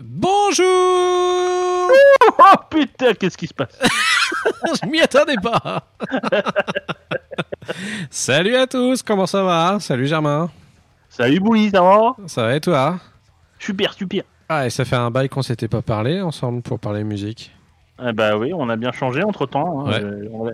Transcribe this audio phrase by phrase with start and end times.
[0.00, 0.66] Bonjour
[2.38, 3.78] Oh putain, qu'est-ce qui se passe
[4.82, 5.86] Je m'y attendais pas
[8.10, 9.78] Salut à tous, comment ça va?
[9.80, 10.50] Salut Germain.
[11.08, 12.16] Salut Bouli, ça va?
[12.26, 12.98] Ça va et toi?
[13.58, 14.24] Super, super.
[14.48, 17.52] Ah, et ça fait un bail qu'on s'était pas parlé ensemble pour parler musique.
[18.06, 19.86] Eh bah oui, on a bien changé entre temps.
[19.86, 20.00] Ouais.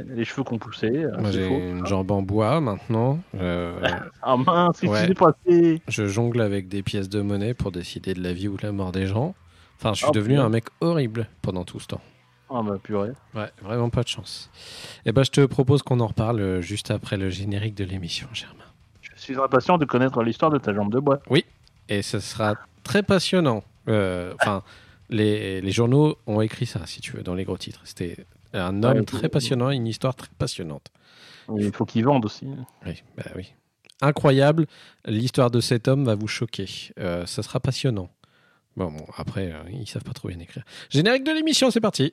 [0.08, 0.88] les cheveux qu'on poussé.
[0.88, 3.18] euh, Moi j'ai une jambe en bois maintenant.
[3.34, 3.80] Euh,
[4.22, 8.14] Ah mince, qu'est-ce qui s'est passé je jongle avec des pièces de monnaie pour décider
[8.14, 9.34] de la vie ou de la mort des gens.
[9.78, 12.00] Enfin, je suis Oh, devenu un mec horrible pendant tout ce temps.
[12.52, 13.12] Ah bah purée.
[13.34, 14.50] Ouais, vraiment pas de chance.
[15.06, 18.26] Et ben, je te propose qu'on en reparle euh, juste après le générique de l'émission,
[18.32, 18.56] Germain.
[19.00, 21.20] Je suis impatient de connaître l'histoire de ta jambe de bois.
[21.88, 23.62] Et ce sera très passionnant.
[23.88, 24.62] Euh, Enfin,
[25.10, 27.80] les, les journaux ont écrit ça, si tu veux, dans les gros titres.
[27.84, 28.16] C'était
[28.52, 30.88] un homme Ouais, très passionnant, une histoire très passionnante.
[31.58, 32.46] Il faut qu'ils vendent aussi.
[32.86, 33.52] Oui, bah oui.
[34.02, 34.66] Incroyable,
[35.04, 36.66] l'histoire de cet homme va vous choquer.
[36.98, 38.08] Euh, ça sera passionnant.
[38.76, 40.64] Bon, bon, après, euh, ils savent pas trop bien écrire.
[40.88, 42.12] Générique de l'émission, c'est parti.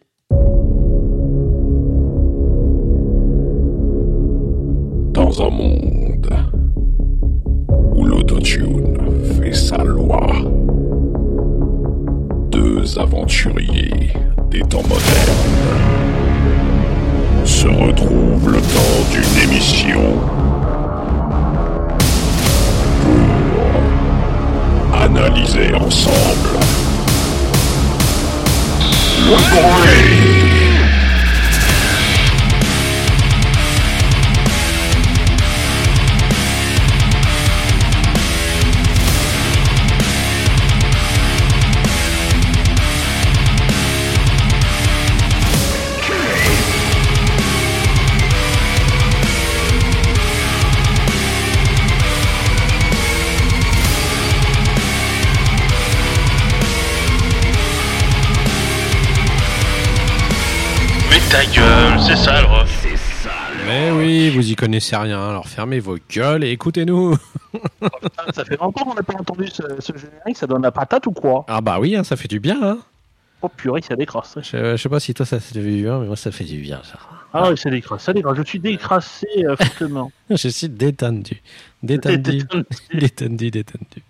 [5.14, 6.30] Dans un monde
[7.96, 8.98] où l'autotune
[9.40, 10.28] fait sa loi,
[12.96, 14.14] aventuriers
[14.50, 15.58] des temps modernes
[17.44, 20.02] se retrouvent le temps d'une émission
[24.90, 26.60] pour analyser ensemble
[29.26, 30.47] le bruit.
[61.30, 62.86] Ta gueule, c'est ça le ref.
[63.66, 67.18] Mais oui, vous y connaissez rien, alors fermez vos gueules et écoutez-nous.
[67.82, 71.06] Ah, ça fait longtemps qu'on n'a pas entendu ce, ce générique, ça donne la patate
[71.08, 71.46] ou quoi?
[71.48, 72.58] Ah bah oui, hein, ça fait du bien.
[72.62, 72.78] Hein.
[73.42, 74.38] Oh purée, ça décrasse.
[74.42, 76.60] Je, je sais pas si toi ça fait du bien, mais moi ça fait du
[76.60, 76.82] bien.
[76.84, 76.98] Ça.
[77.34, 78.38] Ah oui, ça décrasse, ça décrasse.
[78.38, 80.12] Je suis décrassé euh, fortement.
[80.30, 81.42] Je suis détendu.
[81.84, 82.44] Détendu.
[82.94, 84.04] détendu, détendu.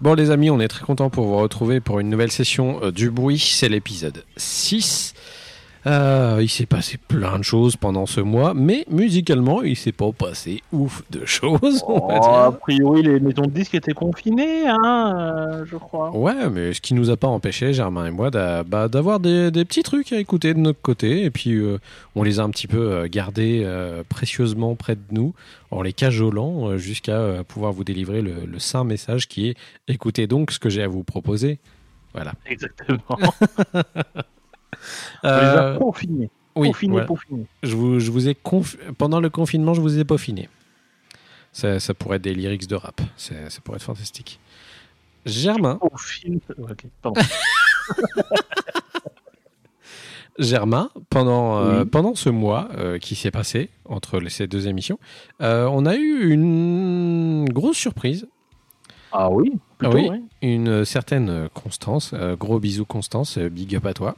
[0.00, 2.90] Bon les amis, on est très content pour vous retrouver pour une nouvelle session euh,
[2.90, 3.38] du bruit.
[3.38, 5.14] C'est l'épisode 6.
[5.86, 10.10] Euh, il s'est passé plein de choses pendant ce mois, mais musicalement, il s'est pas
[10.12, 14.66] passé ouf de choses, on va Oh, a priori, les maisons de disques étaient confinées,
[14.66, 16.16] hein, euh, je crois.
[16.16, 19.64] Ouais, mais ce qui nous a pas empêché, Germain et moi, bah, d'avoir des, des
[19.66, 21.24] petits trucs à écouter de notre côté.
[21.24, 21.78] Et puis, euh,
[22.14, 23.66] on les a un petit peu gardés
[24.08, 25.34] précieusement près de nous,
[25.70, 29.56] en les cajolant, jusqu'à pouvoir vous délivrer le, le saint message qui est
[29.88, 31.58] écoutez donc ce que j'ai à vous proposer.
[32.14, 32.32] Voilà.
[32.46, 33.18] Exactement.
[35.24, 36.30] Euh, confinés.
[36.56, 37.06] oui, Confinés, voilà.
[37.06, 37.46] confinés.
[37.62, 40.48] je vous, je vous ai conf- pendant le confinement, je vous ai peaufiné.
[41.52, 43.00] Ça, ça pourrait être des lyrics de rap.
[43.16, 44.40] C'est- Ça pourrait être fantastique.
[45.26, 46.40] Germain, Confinés.
[46.58, 47.20] Ouais, ok, pardon.
[50.38, 51.88] Germain, pendant, euh, Oui.
[51.88, 54.98] pendant ce mois euh, qui s'est passé entre les- ces deux émissions,
[55.40, 58.26] euh, on a eu une grosse surprise,
[59.12, 60.08] Ah oui, plutôt, oui.
[60.08, 60.20] ouais.
[60.42, 64.16] une certaine Constance, euh, gros bisous Constance, euh, big up à toi,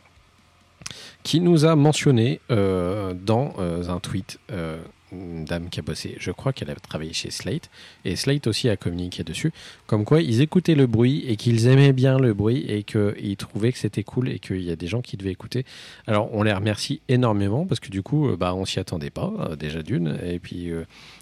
[1.22, 4.78] qui nous a mentionné euh, dans euh, un tweet euh,
[5.12, 7.70] une dame qui a bossé, je crois qu'elle a travaillé chez Slate,
[8.04, 9.52] et Slate aussi a communiqué dessus,
[9.86, 13.70] comme quoi ils écoutaient le bruit et qu'ils aimaient bien le bruit et qu'ils trouvaient
[13.70, 15.64] que c'était cool et qu'il y a des gens qui devaient écouter.
[16.08, 19.80] Alors on les remercie énormément parce que du coup, bah, on s'y attendait pas, déjà
[19.82, 20.72] d'une, et puis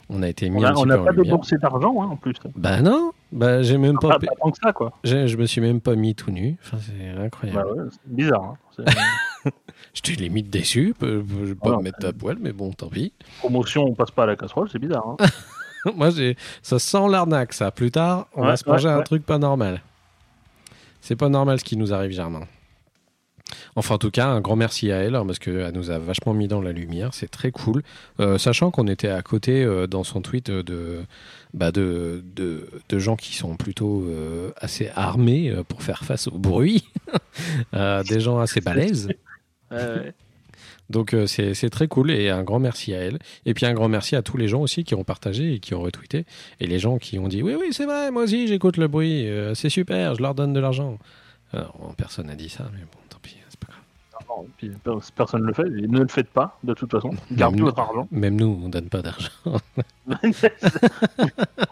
[0.08, 2.06] on a été mis On un a- petit on peu en pas déboursé d'argent, hein,
[2.06, 2.34] en plus.
[2.56, 4.92] Bah non, bah j'ai même pas, Pas, pas tant que ça, quoi.
[5.04, 6.56] j'ai- je me suis même pas mis tout nu.
[6.64, 7.60] Enfin, c'est incroyable.
[7.76, 8.54] Bah ouais, c'est bizarre.
[8.78, 8.84] Hein.
[9.94, 10.94] J'étais limite déçu.
[11.00, 13.12] Je vais pas me mettre à poil, mais bon, tant pis.
[13.38, 15.16] promotion, on passe pas à la casserole, c'est bizarre.
[15.18, 15.26] Hein.
[15.96, 16.10] Moi,
[16.62, 17.70] ça sent l'arnaque, ça.
[17.70, 19.04] Plus tard, on va se manger ouais, un ouais.
[19.04, 19.82] truc pas normal.
[21.00, 22.46] C'est pas normal ce qui nous arrive, Germain.
[23.76, 26.32] Enfin, en tout cas, un grand merci à elle, hein, parce qu'elle nous a vachement
[26.32, 27.10] mis dans la lumière.
[27.12, 27.82] C'est très cool.
[28.20, 31.02] Euh, sachant qu'on était à côté euh, dans son tweet euh, de,
[31.52, 36.38] bah de, de, de gens qui sont plutôt euh, assez armés pour faire face au
[36.38, 36.84] bruit.
[37.72, 39.08] Des gens assez balèzes.
[39.72, 40.10] Euh,
[40.90, 43.18] Donc euh, c'est très cool et un grand merci à elle.
[43.46, 45.74] Et puis un grand merci à tous les gens aussi qui ont partagé et qui
[45.74, 46.26] ont retweeté.
[46.60, 49.28] Et les gens qui ont dit oui oui c'est vrai, moi aussi j'écoute le bruit,
[49.28, 50.98] euh, c'est super, je leur donne de l'argent.
[51.96, 53.82] Personne n'a dit ça, mais bon tant pis, c'est pas grave.
[54.28, 54.72] Non, puis
[55.14, 57.10] personne ne le fait, et ne le faites pas, de toute façon.
[57.30, 58.08] Gardez votre argent.
[58.10, 59.30] Même nous, on donne pas d'argent.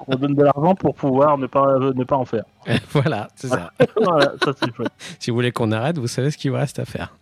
[0.06, 2.44] On donne de l'argent pour pouvoir ne pas, ne pas en faire.
[2.90, 3.72] voilà, c'est ça.
[3.96, 4.92] voilà, ça c'est chouette.
[5.18, 7.14] Si vous voulez qu'on arrête, vous savez ce qu'il vous reste à faire.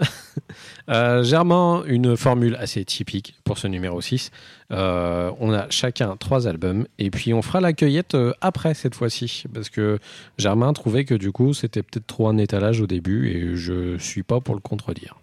[0.88, 4.30] Euh, Germain, une formule assez typique pour ce numéro 6.
[4.72, 8.94] Euh, on a chacun trois albums et puis on fera la cueillette euh, après cette
[8.94, 9.98] fois-ci parce que
[10.38, 14.22] Germain trouvait que du coup c'était peut-être trop un étalage au début et je suis
[14.22, 15.16] pas pour le contredire.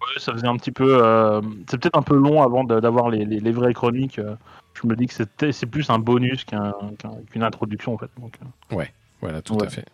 [0.00, 1.00] Ouais, ça faisait un petit peu.
[1.00, 1.40] euh,
[1.70, 4.20] c'est peut-être un peu long avant d'avoir les, les, les vraies chroniques.
[4.74, 5.14] Je me dis que
[5.52, 8.10] c'est plus un bonus qu'un- qu'un- qu'une introduction en fait.
[8.18, 8.84] Donc, euh.
[9.20, 9.66] Voilà, tout Ouais.
[9.66, 9.84] à fait.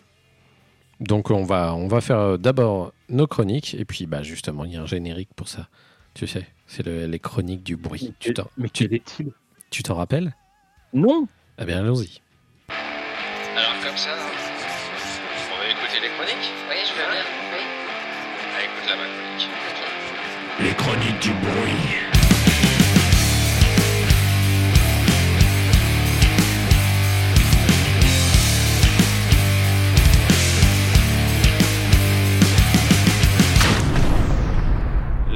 [1.00, 4.72] Donc on va, on va faire euh, d'abord nos chroniques et puis bah justement il
[4.72, 5.68] y a un générique pour ça.
[6.14, 8.12] Tu sais, c'est le- les chroniques du bruit.
[8.18, 9.30] Tu t'en, mais tu- quel est-il?
[9.70, 10.34] tu t'en rappelles?
[10.92, 11.28] Non
[11.60, 12.20] Eh bien allons-y.
[13.56, 17.24] Alors comme ça, on va écouter les chroniques Oui, je veux bien.
[17.52, 17.62] Oui.
[18.56, 19.48] Ah, écoute la ma chronique.
[20.60, 22.17] Les chroniques du bruit.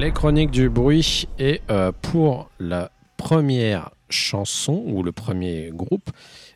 [0.02, 6.10] Les chroniques du bruit et euh, pour la première chanson ou le premier groupe,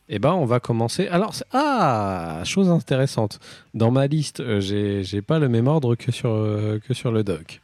[0.08, 1.06] eh ben on va commencer.
[1.06, 3.38] Alors ah chose intéressante.
[3.72, 7.12] Dans ma liste, euh, j'ai j'ai pas le même ordre que sur euh, que sur
[7.12, 7.60] le doc.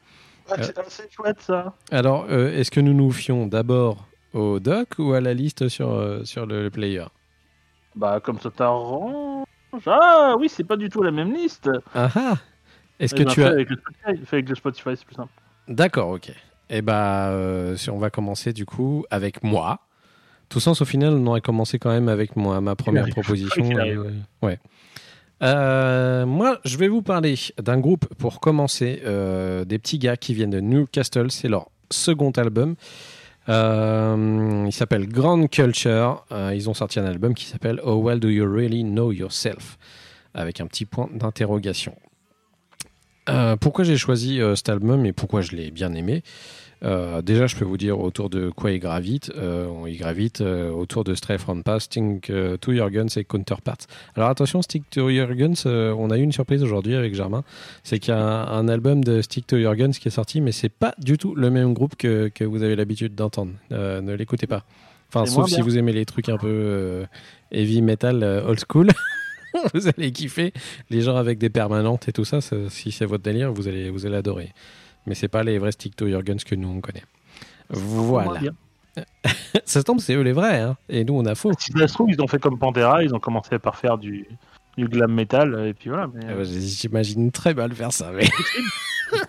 [0.49, 0.55] Ah,
[0.87, 1.75] C'est chouette ça.
[1.91, 6.47] Alors est-ce que nous nous fions d'abord au doc ou à la liste sur sur
[6.47, 7.07] le, player?
[7.97, 9.49] Bah, comme ça t'arrange.
[9.87, 11.69] Ah oui, c'est pas du tout la même liste.
[11.93, 12.35] Ah ah
[13.01, 15.33] Est-ce Eh que ben, tu as Avec le Spotify, avec le Spotify, c'est plus simple.
[15.69, 16.33] D'accord, ok.
[16.71, 19.81] Eh ben, euh, si on va commencer du coup avec moi.
[20.49, 23.71] Tout sens, au final, on aurait commencé quand même avec moi, ma première proposition.
[23.79, 24.11] Euh,
[24.43, 24.59] ouais.
[25.43, 29.03] Euh, moi, je vais vous parler d'un groupe pour commencer,
[29.67, 31.31] des petits gars qui viennent de Newcastle.
[31.31, 32.75] C'est leur second album.
[33.49, 36.25] Il s'appelle Grand Culture.
[36.31, 39.79] Ils ont sorti un album qui s'appelle Oh Well Do You Really Know Yourself?
[40.35, 41.95] Avec un petit point d'interrogation.
[43.29, 46.23] Euh, pourquoi j'ai choisi euh, cet album et pourquoi je l'ai bien aimé?
[46.85, 49.31] Euh, Déjà, je peux vous dire autour de quoi il gravite.
[49.37, 53.87] Euh, il gravite autour de Stray From Past, Stick euh, to Your Guns et Counterparts.
[54.17, 57.45] Alors attention, Stick to Your Guns, euh, on a eu une surprise aujourd'hui avec Germain.
[57.85, 60.41] C'est qu'il y a un, un album de Stick to Your Guns qui est sorti,
[60.41, 63.53] mais c'est pas du tout le même groupe que, que vous avez l'habitude d'entendre.
[63.71, 64.65] Ne l'écoutez pas.
[65.15, 67.05] Enfin, sauf si vous aimez les trucs un peu
[67.53, 68.89] heavy metal, old school.
[69.75, 70.53] vous allez kiffer
[70.91, 73.91] les gens avec des permanentes et tout ça, ça- si c'est votre délire, vous allez,
[73.91, 74.53] vous allez adorer.
[75.07, 77.03] Mais c'est pas les vrais Stick to Your Guns que nous on connaît.
[77.71, 78.41] Voilà.
[79.65, 80.77] Ça se tombe, c'est eux les vrais, hein.
[80.91, 81.51] et nous on a faux.
[81.59, 84.27] Si ça se trouve, ils ont fait comme Pantera, ils ont commencé par faire du,
[84.77, 86.09] du glam metal, et puis voilà.
[86.13, 88.13] Mais, Ah bah, J'imagine très mal faire ça.
[88.13, 88.29] Mais...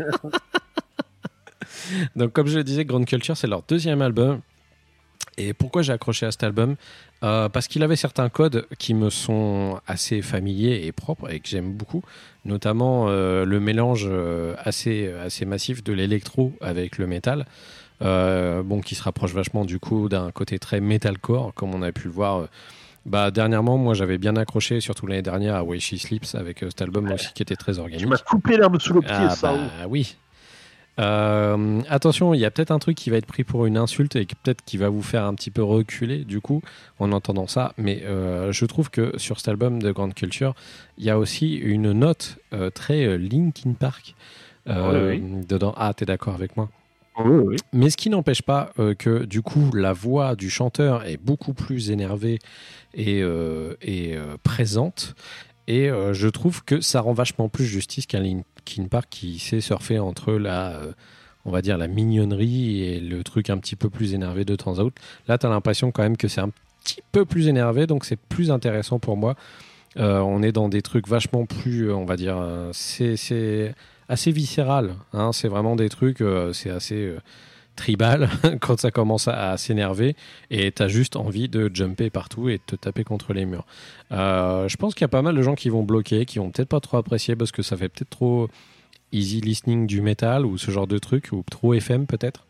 [2.15, 4.41] Donc, comme je le disais, Grand Culture, c'est leur deuxième album.
[5.37, 6.75] Et pourquoi j'ai accroché à cet album
[7.23, 11.47] Euh, Parce qu'il avait certains codes qui me sont assez familiers et propres et que
[11.47, 12.03] j'aime beaucoup,
[12.45, 17.45] notamment euh, le mélange euh, assez, assez massif de l'électro avec le métal.
[18.01, 21.91] Euh, bon, qui se rapproche vachement du coup d'un côté très metalcore, comme on a
[21.93, 22.47] pu le voir.
[23.05, 26.81] bah, dernièrement, moi j'avais bien accroché, surtout l'année dernière, à Way She Sleeps, avec cet
[26.81, 28.01] album aussi qui était très organique.
[28.01, 29.53] tu m'as coupé l'herbe sous le pied, Ah ça.
[29.53, 30.17] bah oui.
[30.99, 34.15] Euh, attention, il y a peut-être un truc qui va être pris pour une insulte
[34.15, 36.61] et peut-être qui va vous faire un petit peu reculer du coup
[36.99, 37.73] en entendant ça.
[37.77, 40.53] Mais euh, je trouve que sur cet album de Grande Culture,
[40.97, 44.15] il y a aussi une note euh, très Linkin Park
[44.69, 45.73] euh, dedans.
[45.77, 46.69] Ah, t'es d'accord avec moi
[47.17, 47.55] Oui, oui.
[47.73, 51.89] mais ce qui n'empêche pas que du coup la voix du chanteur est beaucoup plus
[51.89, 52.39] énervée
[52.93, 53.23] et,
[53.81, 55.15] et, présente.
[55.67, 58.43] Et je trouve que ça rend vachement plus justice qu'un Linkin
[58.89, 60.91] Park qui sait surfer entre la, euh,
[61.45, 64.79] on va dire, la mignonnerie et le truc un petit peu plus énervé de temps
[64.79, 65.01] à autre.
[65.27, 66.51] Là, tu as l'impression quand même que c'est un
[66.83, 69.35] petit peu plus énervé, donc c'est plus intéressant pour moi.
[69.97, 73.75] Euh, on est dans des trucs vachement plus, euh, on va dire, c'est
[74.09, 74.95] assez viscéral.
[75.13, 75.31] hein.
[75.31, 77.13] c'est vraiment des trucs, c'est assez
[77.75, 78.29] tribal
[78.61, 80.15] quand ça commence à, s'énerver
[80.49, 83.65] et tu as juste envie de jumper partout et te taper contre les murs.
[84.11, 86.51] Euh, je pense qu'il y a pas mal de gens qui vont bloquer, qui vont
[86.51, 88.49] peut-être pas trop apprécier parce que ça fait peut-être trop
[89.11, 92.45] easy listening du métal ou ce genre de truc, ou trop FM peut-être.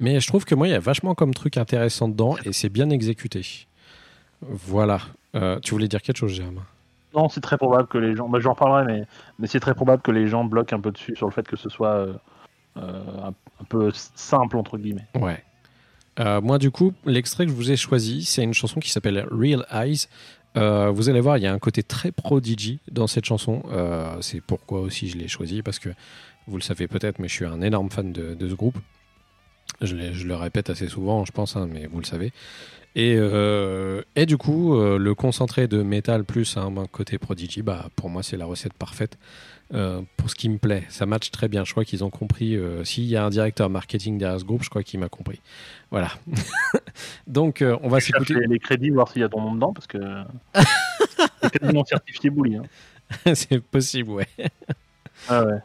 [0.00, 2.68] Mais je trouve que moi, il y a vachement comme truc intéressant dedans et c'est
[2.68, 3.66] bien exécuté.
[4.42, 5.00] Voilà.
[5.34, 6.64] Euh, tu voulais dire quelque chose, Germain
[7.14, 8.28] Non, c'est très probable que les gens.
[8.28, 9.06] Bah, J'en parlerai, mais,
[9.38, 11.56] mais c'est très probable que les gens bloquent un peu dessus sur le fait que
[11.56, 12.12] ce soit euh,
[12.76, 15.06] un, un peu simple, entre guillemets.
[15.14, 15.42] Ouais.
[16.20, 19.26] Euh, moi, du coup, l'extrait que je vous ai choisi, c'est une chanson qui s'appelle
[19.30, 20.06] Real Eyes.
[20.56, 23.62] Euh, vous allez voir, il y a un côté très prodigy dans cette chanson.
[23.72, 25.88] Euh, c'est pourquoi aussi je l'ai choisi, parce que
[26.46, 28.78] vous le savez peut-être, mais je suis un énorme fan de ce groupe.
[29.80, 29.94] Je,
[30.26, 32.32] le répète assez souvent, je pense, hein, mais vous le savez.
[32.96, 37.88] Et, euh, et du coup, euh, le concentré de métal plus un côté prodigy, bah,
[37.96, 39.18] pour moi, c'est la recette parfaite
[39.72, 40.84] euh, pour ce qui me plaît.
[40.90, 41.64] Ça match très bien.
[41.64, 42.56] Je crois qu'ils ont compris.
[42.84, 45.40] S'il y a un directeur marketing derrière ce groupe, je crois qu'il m'a compris.
[45.90, 46.12] Voilà.
[47.26, 48.34] Donc, on va s'écouter.
[48.48, 49.98] les crédits, voir s'il y a ton nom dedans, parce que
[51.42, 52.56] c'est quasiment certifié Bouli.
[52.56, 53.34] Hein.
[53.34, 54.28] c'est possible, ouais.
[55.28, 55.58] Ah ouais.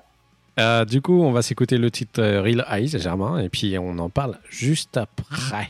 [0.59, 3.97] Euh, du coup, on va s'écouter le titre euh, Real Eyes, Germain, et puis on
[3.97, 5.69] en parle juste après.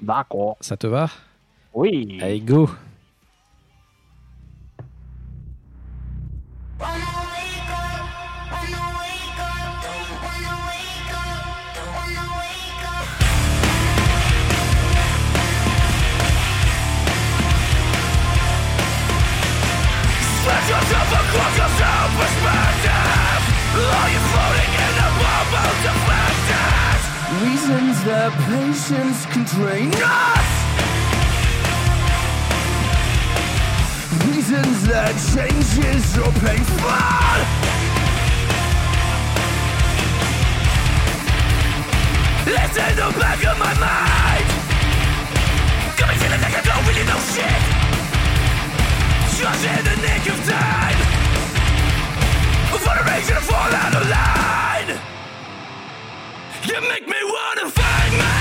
[0.00, 0.56] D'accord.
[0.60, 1.10] Ça te va?
[1.74, 2.18] Oui.
[2.22, 2.70] Allez, go
[27.40, 30.50] Reasons that patience can train us.
[34.28, 37.00] Reasons that changes so painful.
[42.44, 44.46] It's in the back of my mind.
[45.96, 47.62] Got me feeling like I don't really know shit.
[49.40, 50.98] Just in the nick of time.
[52.84, 54.69] For the reason to fall out of line.
[56.66, 58.39] You make me wanna find my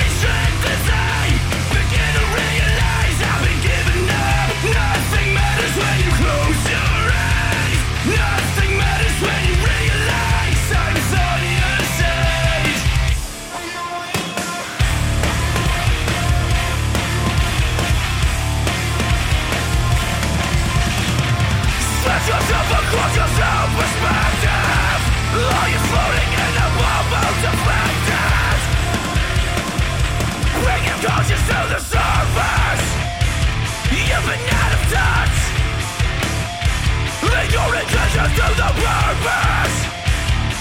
[37.52, 39.78] your to the purpose.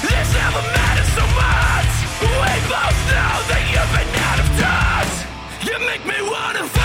[0.03, 0.63] This never
[1.17, 1.93] so much.
[2.21, 5.13] We both know that you've been out of touch.
[5.67, 6.78] You make me wanna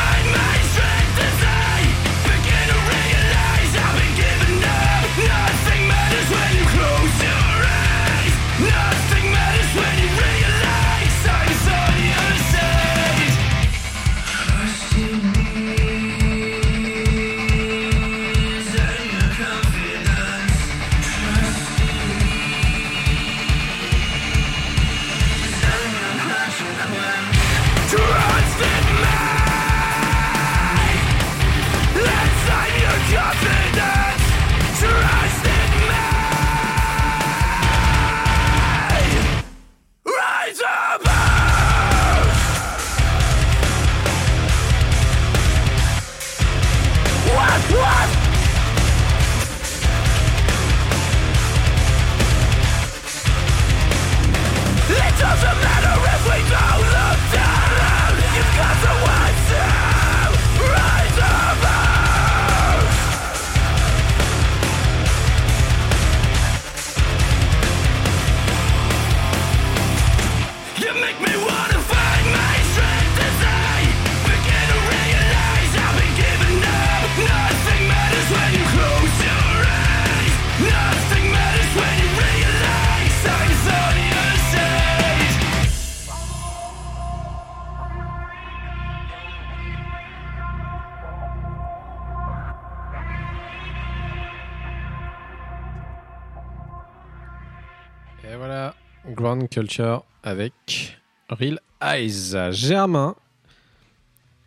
[99.58, 100.98] Culture avec
[101.30, 102.36] Real Eyes.
[102.52, 103.14] Germain,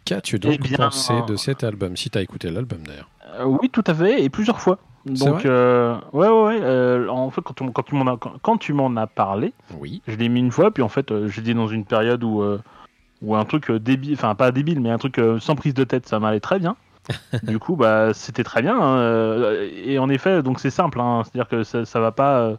[0.05, 3.09] qu'as-tu donc Eh bien, pensé de cet album Si tu as écouté l'album d'ailleurs.
[3.39, 4.79] Euh, oui, tout à fait, et plusieurs fois.
[5.05, 6.59] Donc, euh, ouais, ouais, ouais.
[6.61, 9.53] euh, en fait, quand tu, m- quand tu m'en as, quand, tu m'en as parlé,
[9.79, 10.03] Oui.
[10.09, 12.43] je l'ai mis une fois, puis en fait, j'ai dit dans une période où,
[13.23, 16.19] où un truc débile, enfin pas débile, mais un truc sans prise de tête, ça
[16.19, 16.75] m'allait très bien.
[17.45, 18.77] du coup, bah, c'était très bien.
[18.77, 19.53] hein,
[19.85, 22.55] et en effet, donc c'est simple, hein, c'est-à-dire que ça, ça va pas,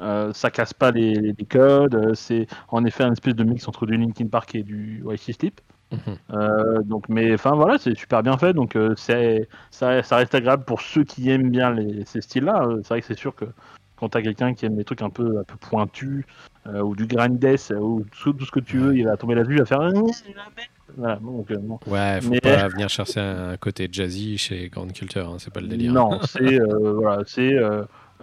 [0.00, 1.94] euh, ça casse pas les, codes.
[1.94, 5.36] euh, C'est en effet un espèce de mix entre du Linkin Park et du Oasis
[5.36, 5.60] Sleep.
[5.92, 5.98] Mhm.
[6.32, 8.52] Euh, donc, mais enfin voilà, c'est super bien fait.
[8.52, 12.66] Donc, euh, c'est ça, ça reste agréable pour ceux qui aiment bien les, ces styles-là.
[12.82, 13.44] C'est vrai que c'est sûr que
[13.96, 16.24] quand t'as quelqu'un qui aime des trucs un peu, un peu pointus,
[16.66, 19.34] euh, ou du grindess, euh, ou tout, tout ce que tu veux, il va tomber
[19.36, 19.80] là-dessus, il va faire.
[19.80, 19.92] La.
[20.96, 21.78] Voilà, donc, euh, non.
[21.86, 25.60] Ouais, faut Mais- pas venir chercher un côté jazzy chez Grand Culture, hein, c'est pas
[25.60, 25.92] le délire.
[25.92, 27.56] Non, c'est euh, voilà, c'est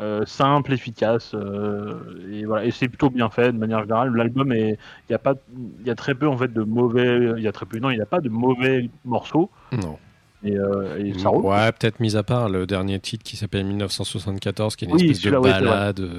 [0.01, 1.93] euh, simple, efficace, euh,
[2.31, 4.11] et voilà, et c'est plutôt bien fait de manière générale.
[4.15, 4.77] L'album est,
[5.07, 5.35] il y a pas,
[5.79, 7.91] il y a très peu en fait de mauvais, il y a très peu, non,
[7.91, 9.99] il n'y a pas de mauvais morceaux, Non.
[10.43, 11.45] et, euh, et ça roule.
[11.45, 15.11] Ouais, peut-être mis à part le dernier titre qui s'appelle 1974, qui est une Oui,
[15.11, 16.09] espèce de ouais, balade.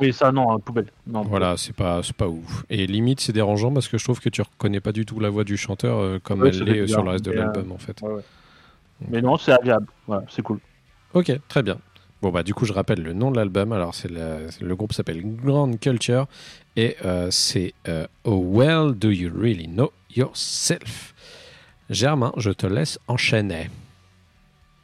[0.00, 0.86] Oui, ça non, hein, poubelle.
[1.08, 2.64] Non, Voilà, c'est pas, c'est pas ouf.
[2.70, 5.30] Et limite, c'est dérangeant parce que je trouve que tu reconnais pas du tout la
[5.30, 8.00] voix du chanteur comme Ouais, elle l'est sur le reste de l'album en fait.
[8.02, 8.22] Ouais.
[9.08, 9.86] Mais non, c'est agréable.
[10.06, 10.58] Voilà, c'est cool.
[11.12, 11.78] Ok, très bien.
[12.22, 13.72] Bon bah du coup je rappelle le nom de l'album.
[13.72, 16.26] Alors c'est le groupe s'appelle Grand Culture
[16.74, 21.14] et euh, c'est euh, Oh Well Do You Really Know Yourself?
[21.90, 23.70] Germain, je te laisse enchaîner.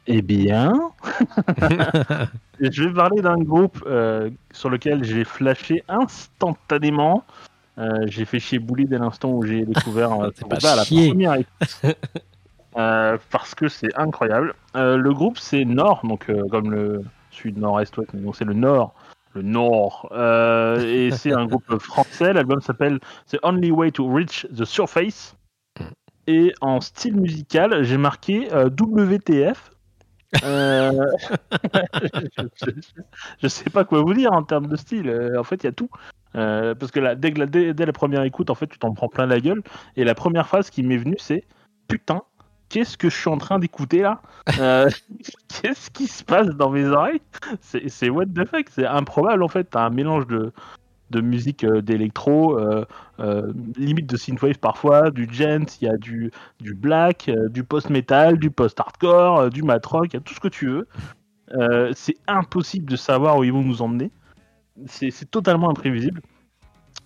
[0.05, 0.73] Eh bien,
[2.59, 7.23] je vais parler d'un groupe euh, sur lequel j'ai flashé instantanément.
[8.05, 10.11] J'ai fait chier Bouli dès l'instant où j'ai découvert
[10.49, 11.37] pas à la première
[13.31, 14.53] parce que c'est incroyable.
[14.75, 18.93] Le groupe c'est Nord, donc comme le sud nord-est, ouais, donc c'est le Nord,
[19.33, 22.33] le Nord, Euh, et c'est un groupe français.
[22.33, 22.99] L'album s'appelle
[23.29, 25.35] The Only Way to Reach the Surface.
[26.27, 29.71] Et en style musical, j'ai marqué euh, WTF.
[30.43, 30.91] Euh,
[32.01, 32.71] je, je-
[33.41, 35.09] je sais pas quoi vous dire en termes de style.
[35.09, 35.89] Euh, en fait, il y a tout.
[36.35, 38.93] Euh, parce que là, dès, la, dès, dès la première écoute, en fait, tu t'en
[38.93, 39.61] prends plein la gueule.
[39.97, 41.43] Et la première phrase qui m'est venue, c'est
[41.89, 42.23] Putain,
[42.73, 44.19] qu'est-ce que je suis en train d'écouter là
[44.59, 44.89] Euh,
[45.61, 47.21] Qu'est-ce qui se passe dans mes oreilles
[47.61, 49.65] C'est what the fuck C'est improbable en fait.
[49.65, 50.51] T'as un mélange de,
[51.11, 52.83] de musique euh, d'électro, euh,
[53.77, 58.49] limite de synthwave parfois, du gent, il y a du, du black, du post-metal, du
[58.49, 60.87] post-hardcore, du mat-rock, il y a tout ce que tu veux.
[61.93, 64.11] C'est impossible de savoir où ils vont nous emmener.
[64.87, 66.21] C'est totalement imprévisible.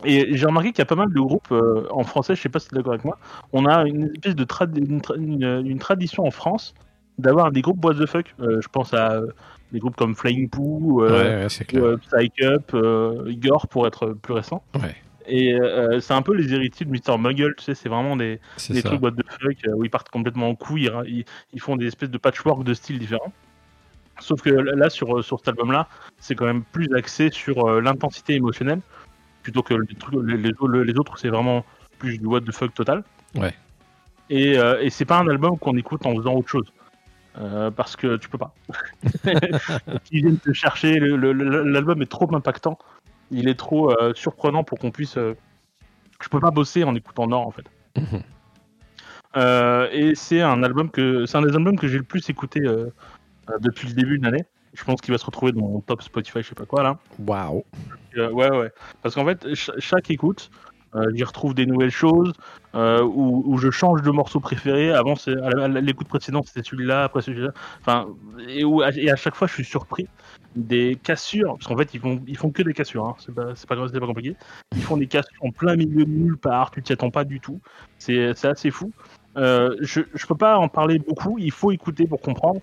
[0.06, 2.50] Et j'ai remarqué qu'il y a pas mal de groupes euh, en français, je sais
[2.50, 3.18] pas si tu es d'accord avec moi,
[3.52, 6.76] on a une espèce de trad- une, tra- une- une tradition en France
[7.18, 8.36] d'avoir des groupes what the fuck.
[8.40, 9.28] Euh, je pense à euh,
[9.72, 11.48] des groupes comme Flying Poo, euh, ouais, ouais,
[11.82, 14.62] euh, Psych Up, euh, Igor pour être plus récent.
[14.76, 14.96] Ouais.
[15.30, 17.18] Et euh, c'est un peu les héritiers de Mr.
[17.18, 18.40] Muggle, tu sais, c'est vraiment des,
[18.76, 21.76] des trucs what the fuck euh, où ils partent complètement en couille, ils, ils, font
[21.76, 23.34] des espèces de patchwork de styles différents.
[24.20, 25.88] Sauf que là, sur, sur cet album-là,
[26.18, 28.80] c'est quand même plus axé sur euh, l'intensité émotionnelle,
[29.48, 30.52] plutôt que les, trucs, les, les,
[30.84, 31.64] les autres, c'est vraiment
[32.00, 33.06] plus du what the fuck total.
[33.34, 33.54] Ouais.
[34.30, 36.70] Et, euh, et c'est pas un album qu'on écoute en faisant autre chose.
[37.40, 38.54] Euh, parce que tu peux pas.
[40.12, 42.78] Ils viennent te chercher, l'album est trop impactant,
[43.32, 45.16] il est trop euh, surprenant pour qu'on puisse.
[45.16, 45.34] euh,
[46.22, 47.68] Je peux pas bosser en écoutant Nord en fait.
[47.96, 48.22] Mhm.
[49.94, 52.60] Et c'est un album que c'est un des albums que j'ai le plus écouté
[53.62, 54.46] depuis le début de l'année.
[54.74, 56.98] Je pense qu'il va se retrouver dans mon top Spotify, je sais pas quoi là.
[57.20, 57.64] Waouh.
[58.18, 58.72] Euh, ouais, ouais.
[59.02, 60.52] Parce qu'en fait, ch- chaque écoute,
[60.96, 62.34] euh, j'y retrouve des nouvelles choses,
[62.76, 64.92] euh, où, où je change de morceau préféré.
[64.92, 65.16] Avant,
[65.68, 67.52] l'écoute précédente, c'était celui-là, après celui-là.
[67.82, 68.08] Enfin,
[68.48, 70.08] et, où, et à chaque fois, je suis surpris
[70.56, 71.56] des cassures.
[71.58, 73.06] Parce qu'en fait, ils font, ils font que des cassures.
[73.06, 73.16] Hein.
[73.20, 74.36] C'est pas, pas, pas compliqué.
[74.76, 76.72] Ils font des cassures en plein milieu de nulle part.
[76.72, 77.60] Tu t'y attends pas du tout.
[77.98, 78.92] C'est c'est assez fou.
[79.38, 81.38] Euh, je, je peux pas en parler beaucoup.
[81.38, 82.62] Il faut écouter pour comprendre.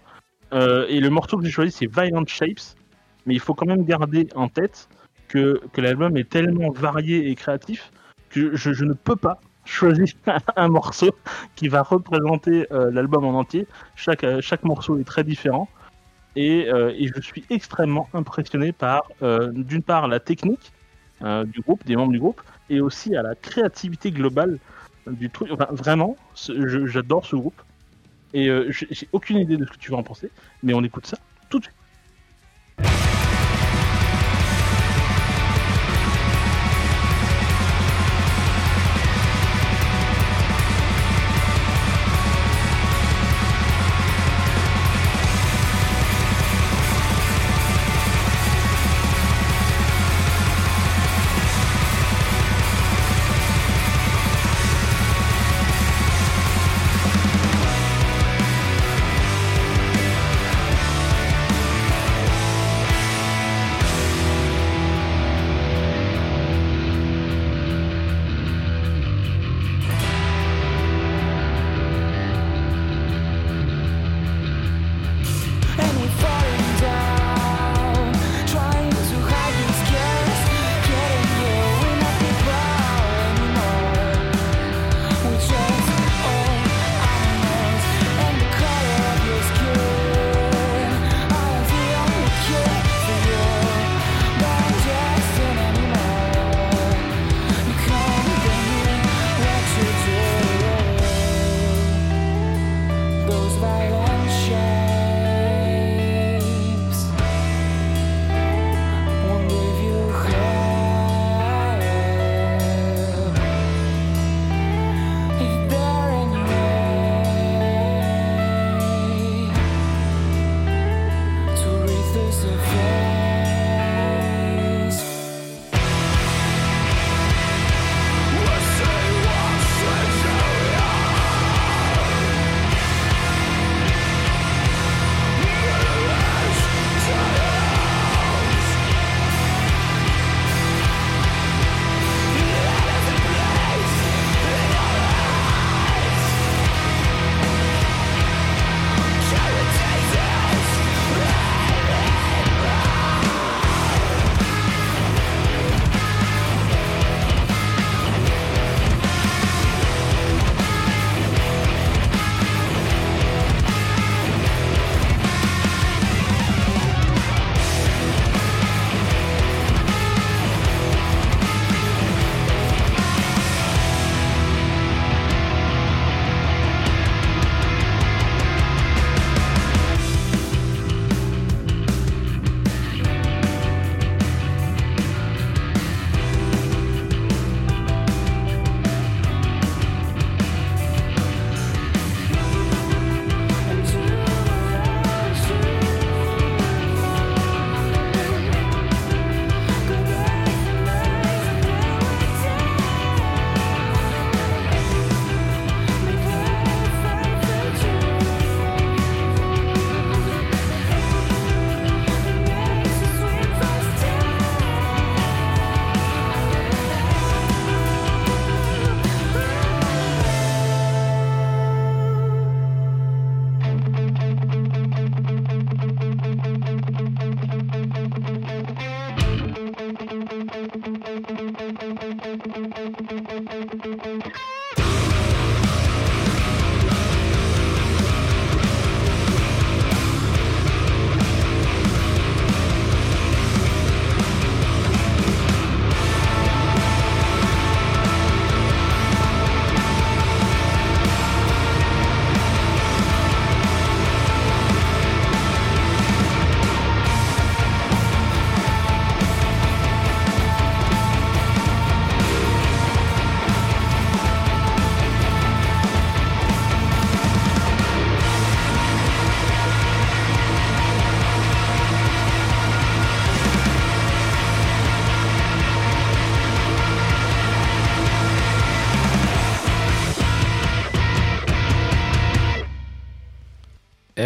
[0.55, 2.77] Euh, et le morceau que j'ai choisi, c'est Violent Shapes.
[3.27, 4.89] Mais il faut quand même garder en tête
[5.29, 7.91] que, que l'album est tellement varié et créatif
[8.29, 10.07] que je, ne peux pas choisir
[10.57, 11.11] un morceau
[11.55, 13.67] qui va représenter euh, l'album en entier.
[13.97, 15.69] Chaque, euh, chaque morceau est très différent.
[16.37, 19.05] Et, et je suis extrêmement impressionné par,
[19.53, 20.73] d'une part, la technique
[21.21, 24.59] du groupe, des membres du groupe, et aussi à la créativité globale
[25.07, 25.51] du truc.
[25.53, 27.63] Enfin, vraiment, j'adore ce groupe.
[28.35, 30.31] Et euh, j'ai j'ai aucune idée de ce que tu vas en penser,
[30.63, 31.19] mais on écoute ça
[31.49, 31.77] tout de suite.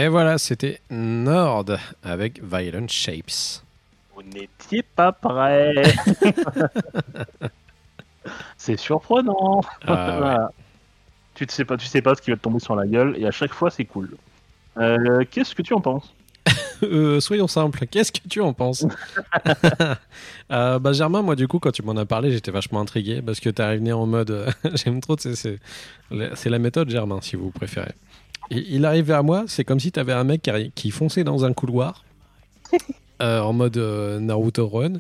[0.08, 1.66] Et voilà, c'était Nord
[2.02, 3.60] avec Violent Shapes.
[4.14, 5.74] Vous n'étiez pas prêt.
[8.56, 9.60] c'est surprenant.
[9.86, 10.46] Ah, ouais.
[11.34, 13.16] Tu ne sais pas, tu sais pas ce qui va te tomber sur la gueule
[13.18, 14.16] et à chaque fois c'est cool.
[14.78, 16.14] Euh, Qu'est-ce que tu en penses?
[16.84, 18.86] Euh, soyons simples, qu'est-ce que tu en penses?
[20.52, 23.40] Euh, bah, Germain, moi, du coup, quand tu m'en as parlé, j'étais vachement intrigué parce
[23.40, 24.30] que tu arrivé en mode.
[24.30, 25.58] euh, J'aime trop, c'est
[26.10, 27.92] la méthode Germain, si vous préférez.
[28.50, 31.44] Et il arrivait à moi, c'est comme si tu avais un mec qui, fonçait dans
[31.44, 32.04] un couloir
[33.22, 34.94] euh, en mode euh, Naruto Run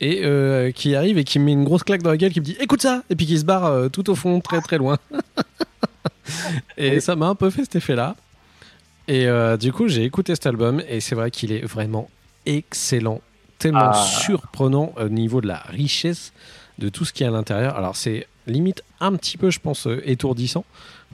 [0.00, 2.40] et euh, qui arrive et qui me met une grosse claque dans la gueule qui
[2.40, 4.78] me dit écoute ça et puis qui se barre euh, tout au fond très très
[4.78, 4.98] loin.
[6.76, 8.14] Et ça m'a un peu fait cet effet là
[9.08, 12.08] et euh, du coup j'ai écouté cet album et c'est vrai qu'il est vraiment
[12.46, 13.20] excellent
[13.58, 14.04] tellement Ah.
[14.04, 16.32] surprenant au niveau de la richesse
[16.78, 17.76] de tout ce qui est à l'intérieur.
[17.76, 20.64] Alors c'est limite un petit peu je pense euh, étourdissant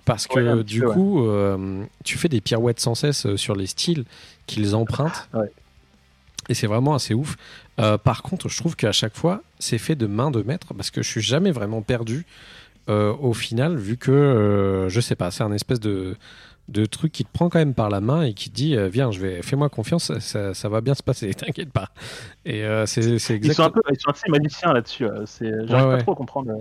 [0.07, 0.95] parce que Ouais, du peu, ouais.
[0.95, 4.05] coup euh, tu fais des pirouettes sans cesse euh, sur les styles
[4.47, 5.51] qu'ils empruntent Ouais.
[6.49, 7.37] et c'est vraiment assez ouf
[7.79, 10.90] euh, par contre, je trouve qu'à chaque fois, c'est fait de main de maître parce
[10.90, 12.25] que je suis jamais vraiment perdu
[12.88, 16.16] euh, au final, vu que je sais pas, c'est un espèce de,
[16.69, 19.11] de truc qui te prend quand même par la main et qui te dit Viens,
[19.11, 21.90] je vais, fais-moi confiance, ça, ça va bien se passer, t'inquiète pas.
[22.47, 25.07] Et euh, c'est c'est ils sont, un peu, ils sont assez magiciens là-dessus.
[25.27, 26.03] c'est- J'arrive Ouais, pas ouais.
[26.03, 26.53] trop à comprendre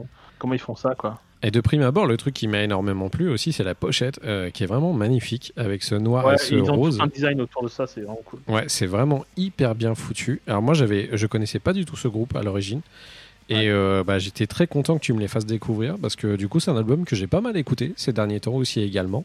[0.45, 1.19] comment ils font ça, quoi.
[1.41, 4.49] Et de prime abord, le truc qui m'a énormément plu aussi, c'est la pochette euh,
[4.51, 6.99] qui est vraiment magnifique avec ce noir Ouais, et ce ils ont rose.
[7.01, 8.39] un design autour de ça, c'est vraiment cool.
[8.47, 10.41] Ouais, c'est vraiment hyper bien foutu.
[10.47, 12.81] Alors moi, j'avais, je connaissais pas du tout ce groupe à l'origine.
[13.49, 16.47] Et euh, bah, j'étais très content que tu me les fasses découvrir parce que du
[16.47, 19.23] coup, c'est un album que j'ai pas mal écouté ces derniers temps aussi également.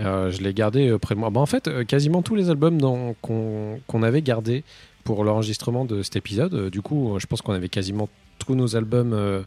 [0.00, 1.28] Euh, je l'ai gardé près de moi.
[1.30, 2.78] Bah, en fait, quasiment tous les albums
[3.22, 4.62] qu'on avait gardés
[5.04, 9.44] pour l'enregistrement de cet épisode, du coup, je pense qu'on avait quasiment tous nos albums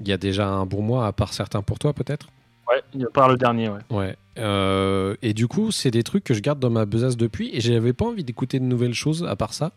[0.00, 2.28] il y a déjà un bon mois, à part certains pour toi peut-être?
[2.68, 3.80] Ouais, il y a par le dernier, ouais.
[3.90, 4.16] Ouais.
[4.38, 7.60] Euh, et du coup, c'est des trucs que je garde dans ma besace depuis et
[7.60, 9.72] j'avais pas envie d'écouter de nouvelles choses à part ça.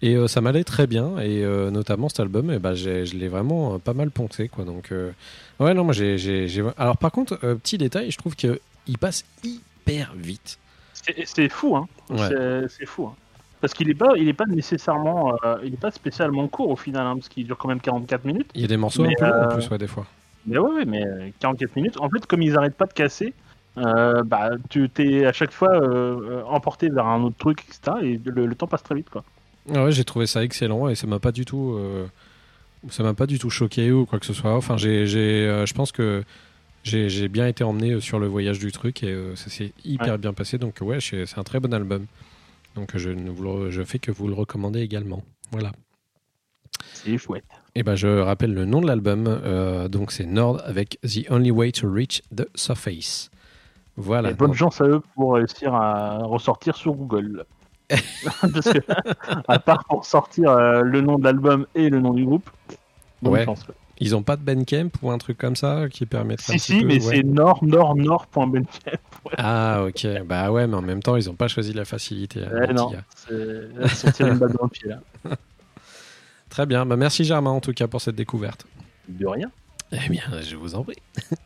[0.00, 1.18] Et euh, ça m'allait très bien.
[1.18, 4.48] Et euh, notamment cet album, et bah, je l'ai vraiment pas mal poncé.
[4.48, 4.64] Quoi.
[4.64, 4.94] Donc,
[5.60, 6.16] ouais, non, moi j'ai.
[6.78, 10.58] Alors, par contre, petit détail, je trouve qu'il passe hyper vite.
[11.24, 11.88] C'est fou, hein.
[12.08, 12.28] Ouais.
[12.68, 13.14] C'est fou, hein.
[13.60, 16.76] Parce qu'il est pas, il est pas nécessairement, euh, il est pas spécialement court au
[16.76, 18.50] final, hein, parce qu'il dure quand même 44 minutes.
[18.54, 20.06] Il y a des morceaux Mais, un peu longs en euh, plus, ouais, des fois.
[20.46, 21.96] Mais ouais, ouais, mais euh, 44 minutes.
[21.98, 23.34] En fait, comme ils arrêtent pas de casser,
[23.76, 27.96] euh, bah, tu t'es à chaque fois euh, euh, emporté vers un autre truc, etc.
[28.02, 29.24] Et le, le temps passe très vite, quoi.
[29.74, 32.06] Ah ouais, j'ai trouvé ça excellent et ça m'a pas du tout, euh,
[32.90, 34.54] ça m'a pas du tout choqué ou quoi que ce soit.
[34.54, 36.24] Enfin, j'ai, j'ai, euh, je pense que
[36.84, 40.18] j'ai, bien été emmené euh, sur le voyage du truc et euh, ça s'est hyper
[40.18, 40.58] bien passé.
[40.58, 42.06] Donc ouais, c'est un très bon album.
[42.78, 45.22] Donc je ne vous le, je fais que vous le recommander également.
[45.50, 45.72] Voilà.
[46.92, 47.44] C'est chouette.
[47.74, 49.26] Et ben je rappelle le nom de l'album.
[49.26, 53.30] euh, donc c'est Nord avec The Only Way to Reach the Surface.
[53.96, 54.30] Voilà.
[54.30, 57.44] Et bonne chance à eux pour réussir à ressortir sur Google.
[58.40, 58.78] Parce que,
[59.48, 62.48] à part pour sortir euh, le nom de l'album et le nom du groupe,
[63.22, 63.44] bonne Ouais.
[63.44, 63.64] chance.
[64.00, 66.86] Ils ont pas de Bandcamp ou un truc comme ça qui permettrait Si, si, peu-
[66.86, 67.16] mais ouais.
[67.16, 68.68] c'est nord, nord, nord.bandcamp.
[69.36, 72.44] Ah ok, bah ouais, mais en même temps, ils ont pas choisi la facilité.
[72.44, 72.92] hein, non,
[73.30, 75.00] ils sont tirés une balle dans le pied là.
[76.48, 78.66] Très bien, bah merci Germain en tout cas pour cette découverte.
[79.08, 79.50] De rien.
[79.92, 80.96] Eh bien, je vous en prie.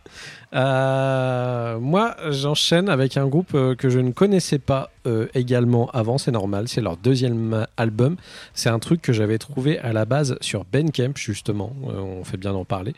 [0.55, 6.19] Euh, moi, j'enchaîne avec un groupe euh, que je ne connaissais pas euh, également avant,
[6.19, 8.17] c'est normal, c'est leur deuxième album.
[8.53, 12.37] C'est un truc que j'avais trouvé à la base sur Bandcamp, justement, euh, on fait
[12.37, 12.93] bien d'en parler.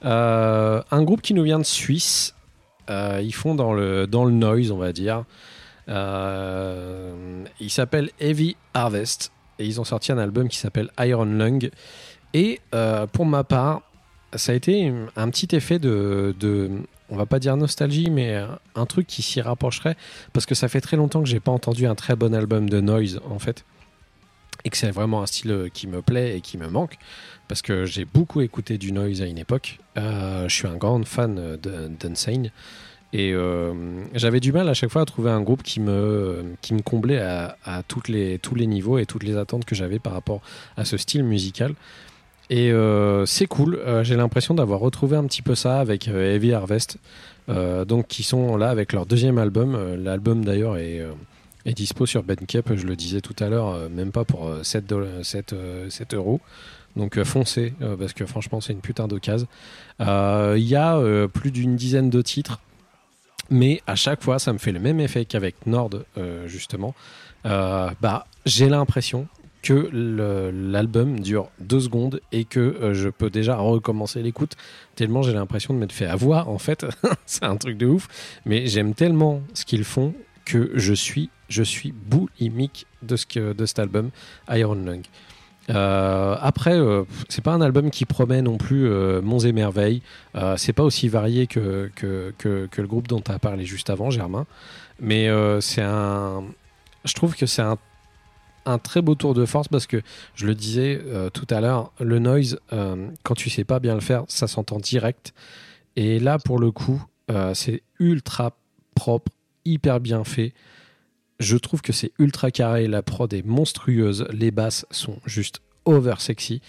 [0.00, 2.34] Un groupe qui nous vient de Suisse,
[2.88, 5.24] ils font dans le, dans le noise, on va dire.
[5.90, 11.70] Euh, il s'appelle Heavy Harvest et ils ont sorti un album qui s'appelle Iron Lung.
[12.32, 12.60] Et
[13.12, 13.82] pour ma part,
[14.34, 16.34] ça a été un petit effet de,
[17.10, 18.34] on va pas dire nostalgie, mais
[18.74, 19.96] un- truc qui s'y rapprocherait
[20.32, 22.80] parce que ça fait très longtemps que j'ai pas entendu un très bon album de
[22.80, 23.64] noise en fait,
[24.64, 26.98] et que c'est vraiment un style euh, qui me plaît et qui me manque
[27.46, 29.78] parce que j'ai beaucoup écouté du noise à une époque.
[29.96, 32.50] Euh, je suis un grand fan euh, d'Unsane.
[33.14, 33.32] Et
[34.12, 37.18] j'avais du mal à chaque fois à trouver un groupe qui me, qui me comblait
[37.18, 37.56] à,
[38.08, 40.42] les, tous les niveaux et toutes les attentes que j'avais par rapport
[40.76, 41.74] à ce style musical.
[42.50, 46.34] Et euh, c'est cool, euh, j'ai l'impression d'avoir retrouvé un petit peu ça avec euh,
[46.34, 46.96] Heavy Harvest,
[47.50, 49.76] euh, donc qui sont là avec leur deuxième album.
[50.02, 51.02] L'album d'ailleurs est,
[51.66, 54.86] est dispo sur Bandcamp, je le disais tout à l'heure, même pas pour euh, 7,
[54.86, 56.40] doll- 7, euh, 7 euros.
[56.96, 59.46] Donc foncez, parce que franchement c'est une putain d'occasion.
[60.00, 60.98] Il y a
[61.32, 62.60] plus d'une dizaine de titres,
[63.50, 65.90] mais à chaque fois ça me fait le même effet qu'avec Nord,
[66.46, 66.94] justement.
[67.44, 69.28] Bah, j'ai l'impression
[69.68, 74.54] que l'album dure deux secondes et que euh, je peux déjà recommencer l'écoute
[74.96, 76.86] tellement j'ai l'impression de m'être fait avoir en fait
[77.26, 78.08] c'est un truc de ouf
[78.46, 80.14] mais j'aime tellement ce qu'ils font
[80.48, 84.10] que je suis, je suis boulimique de, ce que, de cet album,
[84.50, 85.02] Iron Lung.
[85.68, 90.00] Euh, après, euh, c'est pas un album qui promet non plus euh, monts et merveilles.
[90.56, 93.90] C'est pas aussi varié que, que, que, que le groupe dont tu as parlé juste
[93.90, 94.46] avant, Germain.
[95.00, 95.28] Mais
[95.60, 96.44] c'est un.
[97.04, 97.76] Je trouve que c'est un,
[98.66, 100.02] un très beau tour de force parce que
[100.34, 103.94] je le disais euh, tout à l'heure, le noise, euh, quand tu sais pas bien
[103.94, 105.32] le faire, ça s'entend direct.
[105.96, 108.52] Et là, pour le coup, euh, c'est ultra
[108.94, 109.32] propre,
[109.64, 110.52] hyper bien fait.
[111.40, 116.14] Je trouve que c'est ultra carré, la prod est monstrueuse, les basses sont juste over
[116.18, 116.60] sexy.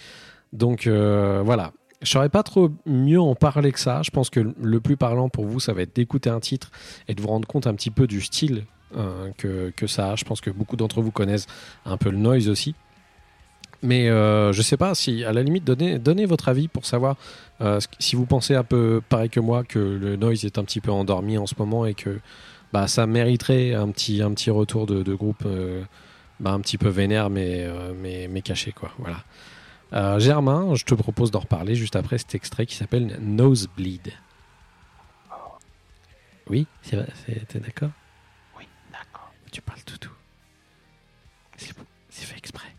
[0.52, 1.72] Donc voilà,
[2.02, 4.02] je saurais pas trop mieux en parler que ça.
[4.02, 6.70] Je pense que le plus parlant pour vous, ça va être d'écouter un titre
[7.08, 8.64] et de vous rendre compte un petit peu du style
[9.36, 10.16] que, que ça a.
[10.16, 11.46] Je pense que beaucoup d'entre vous connaissent
[11.84, 12.74] un peu le noise aussi.
[13.82, 17.16] Mais euh, je sais pas si, à la limite, donnez, donnez votre avis pour savoir
[17.60, 20.80] euh, si vous pensez un peu pareil que moi que le noise est un petit
[20.80, 22.20] peu endormi en ce moment et que
[22.72, 25.82] bah, ça mériterait un petit, un petit retour de, groupe euh,
[26.40, 28.72] bah, un petit peu vénère mais, mais, mais caché.
[28.72, 28.92] Quoi.
[28.98, 30.18] Voilà.
[30.18, 34.12] Germain, je te propose d'en reparler juste après cet extrait qui s'appelle Nosebleed.
[36.48, 37.08] Oui, c'est vrai,
[37.54, 37.90] d'accord?
[39.52, 40.12] Tu parles tout tout.
[41.56, 41.74] C'est
[42.08, 42.74] c'est fait exprès.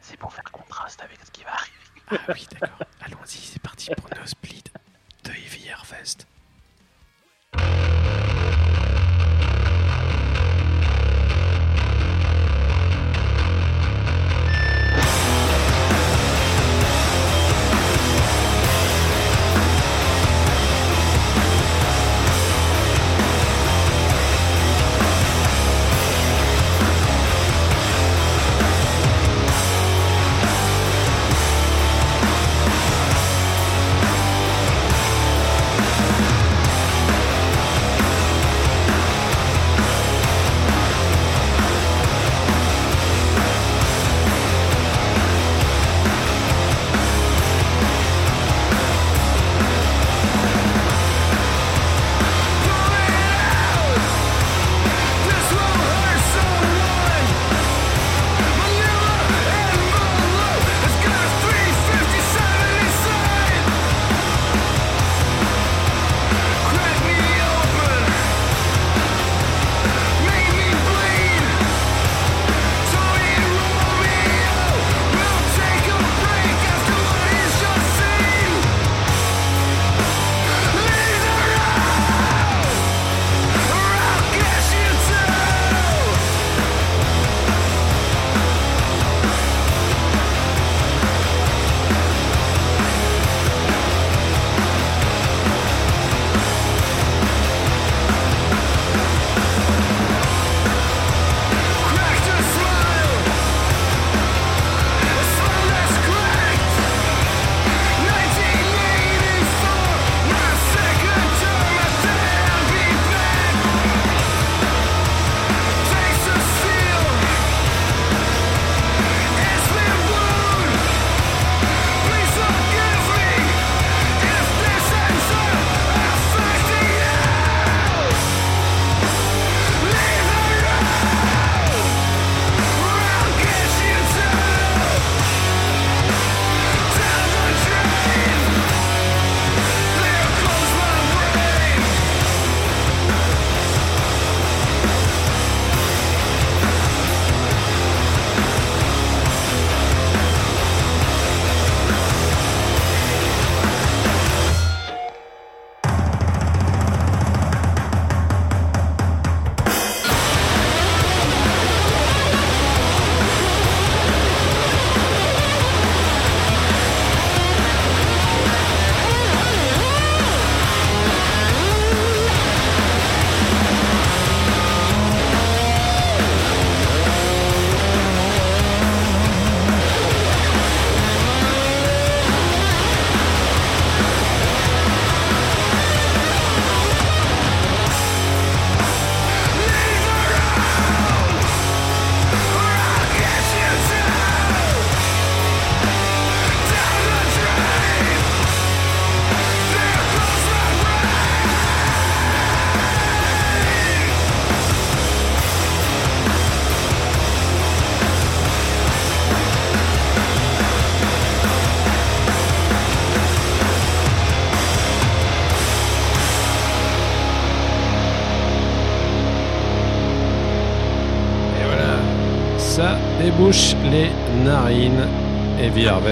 [0.00, 1.72] C'est pour faire contraste avec ce qui va arriver.
[2.10, 2.78] Ah oui, d'accord.
[3.00, 4.68] Allons-y, c'est parti pour Nosebleed
[5.24, 6.26] de Heavy Harvest.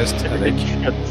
[0.00, 0.54] Harvest avec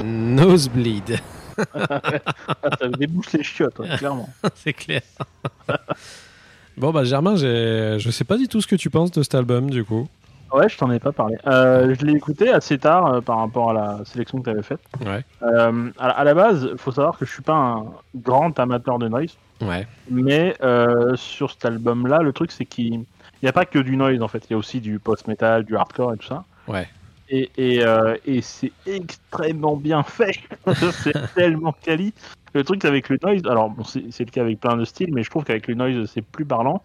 [0.03, 1.19] Nosebleed.
[1.75, 4.27] Ah, ça débouche les chiottes, ouais, clairement.
[4.55, 5.01] C'est clair.
[6.77, 9.69] bon, bah, Germain, je sais pas du tout ce que tu penses de cet album,
[9.69, 10.07] du coup.
[10.51, 11.35] Ouais, je t'en ai pas parlé.
[11.45, 14.63] Euh, je l'ai écouté assez tard euh, par rapport à la sélection que tu avais
[14.63, 14.79] faite.
[15.05, 15.23] Ouais.
[15.43, 19.07] Euh, à, à la base, faut savoir que je suis pas un grand amateur de
[19.07, 19.85] noise, Ouais.
[20.09, 23.03] mais euh, sur cet album-là, le truc c'est qu'il
[23.43, 25.75] n'y a pas que du noise en fait, il y a aussi du post-metal, du
[25.75, 26.45] hardcore et tout ça.
[26.67, 26.87] Ouais.
[27.29, 30.39] Et, et, euh, et c'est extrêmement bien fait.
[31.03, 32.13] c'est tellement quali.
[32.53, 35.21] Le truc avec le noise, alors bon, c'est le cas avec plein de styles, mais
[35.23, 36.81] je trouve qu'avec le noise c'est plus parlant.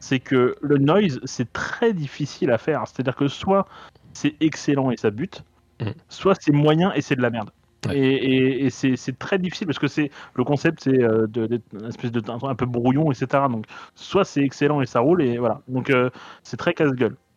[0.00, 2.82] C'est que le noise c'est très difficile à faire.
[2.86, 3.66] C'est-à-dire que soit
[4.12, 5.44] c'est excellent et ça bute,
[5.80, 5.92] Mhm.
[6.08, 7.50] soit c'est moyen et c'est de la merde.
[7.86, 7.96] Ouais.
[7.96, 11.86] Et, et- et c'est très difficile parce que c'est le concept c'est euh, d'être une
[11.86, 13.44] espèce de un, peu brouillon etc.
[13.48, 15.60] Donc soit c'est excellent et ça roule et voilà.
[15.68, 16.10] Donc euh,
[16.42, 17.14] c'est très casse-gueule.
[17.14, 17.27] C'est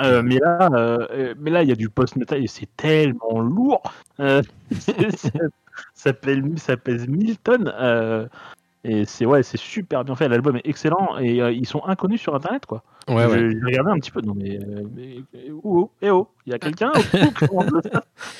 [0.00, 3.40] Euh, mais là, euh, euh, mais là, il y a du post-metal et c'est tellement
[3.40, 3.82] lourd.
[4.20, 4.42] Euh,
[5.94, 7.72] ça, pèse, ça pèse 1000 tonnes.
[8.84, 10.28] et c'est ouais, c'est super bien fait.
[10.28, 12.82] L'album est excellent et ils sont inconnus sur Internet, quoi.
[13.08, 13.26] Ouais.
[13.28, 14.20] J'ai regardé un petit peu.
[14.20, 14.60] Non mais,
[14.94, 16.92] mais où, où Eh oh, il y a quelqu'un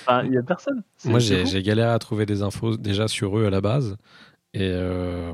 [0.06, 0.82] Enfin, Il y a personne.
[1.04, 3.96] Moi, j'ai galéré à trouver des infos déjà sur eux à la base.
[4.52, 4.72] Et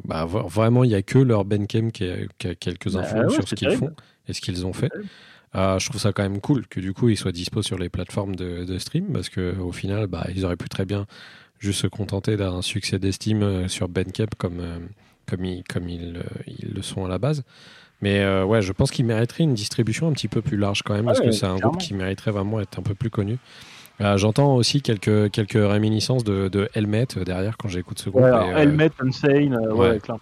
[0.04, 3.16] bah, vraiment, il n'y a que leur Benkem qui a, qui a quelques Bah infos
[3.16, 3.90] ouais, sur ce qu'ils font
[4.28, 4.88] et ce qu'ils ont fait.
[4.90, 5.08] terrible.
[5.56, 7.88] Euh, je trouve ça quand même cool que du coup, ils soient dispo sur les
[7.88, 11.06] plateformes de, de stream parce qu'au final, bah, ils auraient pu très bien
[11.58, 14.78] juste se contenter d'un succès d'estime euh, sur Bandcamp comme, euh,
[15.26, 17.42] comme, ils, comme ils, euh, ils le sont à la base.
[18.02, 20.94] Mais euh, ouais, je pense qu'ils mériteraient une distribution un petit peu plus large quand
[20.94, 23.38] même, parce que c'est un groupe qui mériterait vraiment être un peu plus connu.
[24.02, 28.24] Euh, J'entends aussi quelques, quelques réminiscences de, de Helmet derrière quand j'écoute ce groupe.
[28.24, 29.98] Ouais, et, euh, Helmet, euh, ouais, ouais.
[29.98, 30.20] clairement.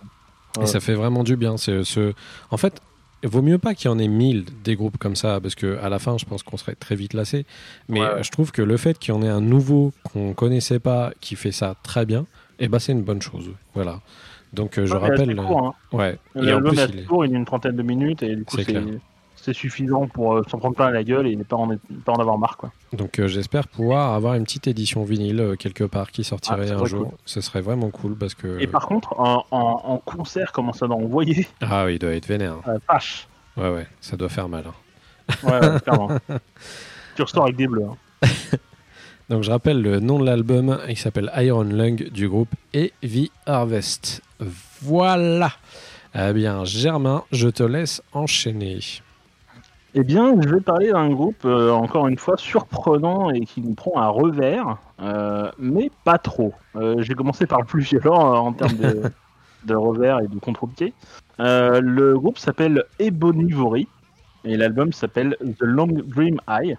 [0.62, 1.56] et ça fait vraiment du bien.
[1.56, 2.12] Ce...
[2.52, 2.80] En fait,
[3.28, 5.88] vaut mieux pas qu'il y en ait mille des groupes comme ça, parce que à
[5.88, 7.46] la fin, je pense qu'on serait très vite lassé.
[7.88, 8.22] Mais Ouais.
[8.22, 11.36] je trouve que le fait qu'il y en ait un nouveau qu'on connaissait pas, qui
[11.36, 12.26] fait ça très bien,
[12.58, 13.50] eh ben, c'est une bonne chose.
[13.74, 14.00] Voilà.
[14.52, 15.34] Donc euh, je rappelle.
[15.34, 15.96] court, hein.
[15.96, 16.18] ouais.
[16.36, 18.56] Et en plus, il est- court, il est une trentaine de minutes et du coup
[18.56, 18.64] C'est
[19.44, 21.82] c'est suffisant pour euh, s'en prendre plein à la gueule et ne pas en, être-
[22.04, 22.72] pas en avoir marre quoi.
[22.92, 26.78] Donc euh, j'espère pouvoir avoir une petite édition vinyle euh, quelque part qui sortirait Ah,
[26.80, 27.12] un jour.
[27.24, 28.58] Ce serait vraiment cool parce que.
[28.60, 31.46] Et par contre en, en- en concert comment ça doit envoyer?
[31.60, 32.56] Ah oui, il doit être vénère.
[32.88, 33.28] vache.
[33.56, 34.64] Ouais, ouais, ça doit faire mal.
[34.66, 35.34] hein.
[35.42, 36.10] Ouais, ouais, clairement.
[37.16, 37.84] Tu ressors avec des bleus.
[37.84, 38.26] hein.
[39.30, 44.20] Donc je rappelle le nom de l'album, il s'appelle Iron Lung du groupe Heavy Harvest.
[44.82, 45.52] Voilà.
[46.14, 48.80] Eh bien, Germain, je te laisse enchaîner.
[49.96, 53.74] Eh bien, je vais parler d'un groupe, euh, encore une fois, surprenant et qui nous
[53.74, 56.52] prend un revers, euh, mais pas trop.
[56.74, 59.02] Euh, J'ai commencé par le plus violent en termes de,
[59.64, 60.92] de revers et de contre-pied.
[61.38, 63.86] Le groupe s'appelle Ebonivory
[64.44, 66.76] et l'album s'appelle The Long Dream Eye.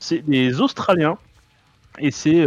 [0.00, 1.18] C'est des Australiens
[2.00, 2.46] et c'est,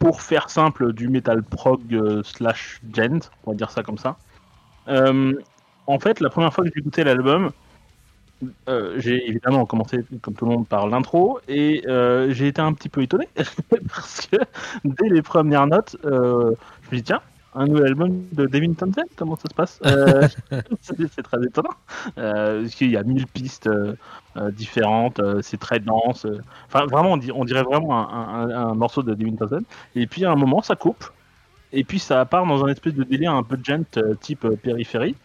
[0.00, 4.16] pour faire simple, du metal prog slash gent, on va dire ça comme ça.
[4.88, 7.52] En fait, la première fois que j'ai écouté l'album,
[8.68, 12.72] euh, j'ai évidemment commencé, comme tout le monde, par l'intro, et euh, j'ai été un
[12.74, 13.28] petit peu étonné,
[13.88, 14.36] parce que
[14.84, 17.20] dès les premières notes, euh, je me dis, tiens,
[17.54, 19.80] un nouvel album de Devin Townsend, comment ça se passe?
[20.80, 21.70] C'est très étonnant,
[22.14, 23.68] parce qu'il y a mille pistes
[24.52, 26.26] différentes, c'est très dense,
[26.66, 29.64] enfin vraiment, on, di- on dirait vraiment un, un- un morceau de Devin Townsend,
[29.94, 31.04] et puis à un moment, ça coupe,
[31.72, 33.84] et puis ça part dans un espèce de délire un peu gent,
[34.20, 35.16] type périphérie,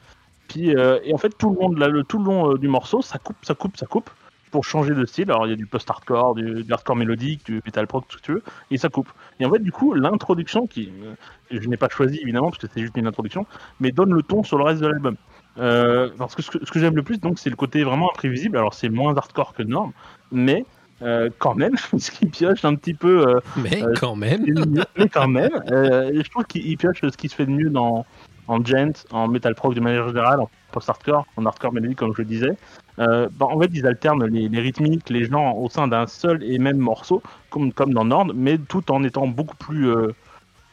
[0.58, 2.68] euh, et en fait, tout le, long de la- le, tout le long euh, du
[2.68, 4.10] morceau, ça coupe, ça coupe, ça coupe,
[4.52, 5.32] pour changer de style.
[5.32, 8.22] Alors, il y a du post-hardcore, du, du hardcore mélodique, du metal prog, tout ce
[8.22, 9.10] que tu veux, et ça coupe.
[9.40, 11.14] Et en fait, du coup, l'introduction, qui euh,
[11.52, 13.46] je n'ai pas choisi évidemment, parce que c'est juste une introduction,
[13.80, 15.16] mais donne le ton sur le reste de l'album.
[15.56, 18.58] Parce que ce que, j'aime le plus, donc, c'est le côté vraiment imprévisible.
[18.58, 19.92] Alors, c'est moins hardcore que de norme,
[20.32, 20.66] mais
[21.02, 24.46] euh, quand même, ce qui pioche un petit peu euh, Mais Euh, quand même.
[24.98, 28.06] mais quand même, je trouve qu'il il pioche ce qui se fait de mieux dans,
[28.48, 32.22] en gent, en metal prog de manière générale, en post-hardcore, en hardcore mélodique comme je
[32.22, 32.52] le disais.
[33.00, 36.58] Euh, bah, en fait, ils alternent les, rythmiques, les genres au sein d'un seul et
[36.60, 39.90] même morceau, comme, comme dans Nord, mais tout en étant beaucoup plus.
[39.90, 40.14] euh,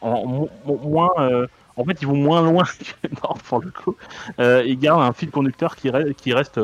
[0.01, 1.11] en, mo- mo- moins.
[1.19, 1.47] euh,
[1.77, 2.65] en fait, ils vont moins loin
[3.03, 3.97] que Nord pour le coup.
[4.39, 6.61] Ils gardent un fil conducteur qui, re- qui reste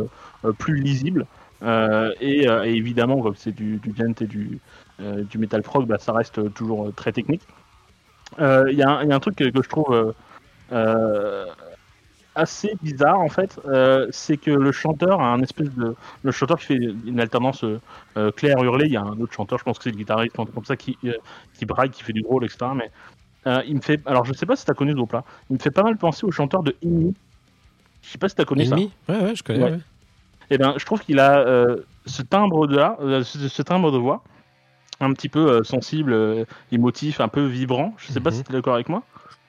[0.59, 1.27] plus lisible.
[2.21, 4.61] Et, évidemment, comme c'est du, gent et du,
[5.39, 7.43] metal prog, bah, ça reste toujours très technique.
[8.39, 10.15] Il y, a un- truc que, je trouve
[12.35, 16.59] assez bizarre en fait, euh, c'est que le chanteur a un espèce de le chanteur
[16.59, 16.75] qui fait
[17.07, 17.81] une alternance euh,
[18.17, 18.87] euh, clair hurlé.
[18.87, 20.99] Il y a un autre chanteur, je pense que c'est le guitariste, comme ça, qui
[21.05, 21.13] euh,
[21.57, 22.67] qui braille, qui fait du growl, etc.
[22.75, 22.91] Mais
[23.47, 25.59] euh, il me fait, alors je sais pas si t'as connu ce groupe-là, il me
[25.61, 27.15] fait pas mal penser au chanteur de Inni.
[28.03, 28.75] Je sais pas si t'as connu ça.
[28.75, 29.63] Ennemi Ouais, ouais, je connais.
[29.63, 29.71] Ouais.
[29.71, 29.79] ouais.
[30.51, 33.93] Et ben, je trouve qu'il a euh, ce timbre de là, euh, ce, ce timbre
[33.93, 34.23] de voix,
[35.01, 37.95] un petit peu euh, sensible, euh, émotif, un peu vibrant.
[37.99, 38.37] Je sais pas Mhm.
[38.37, 39.03] si tu es d'accord avec moi.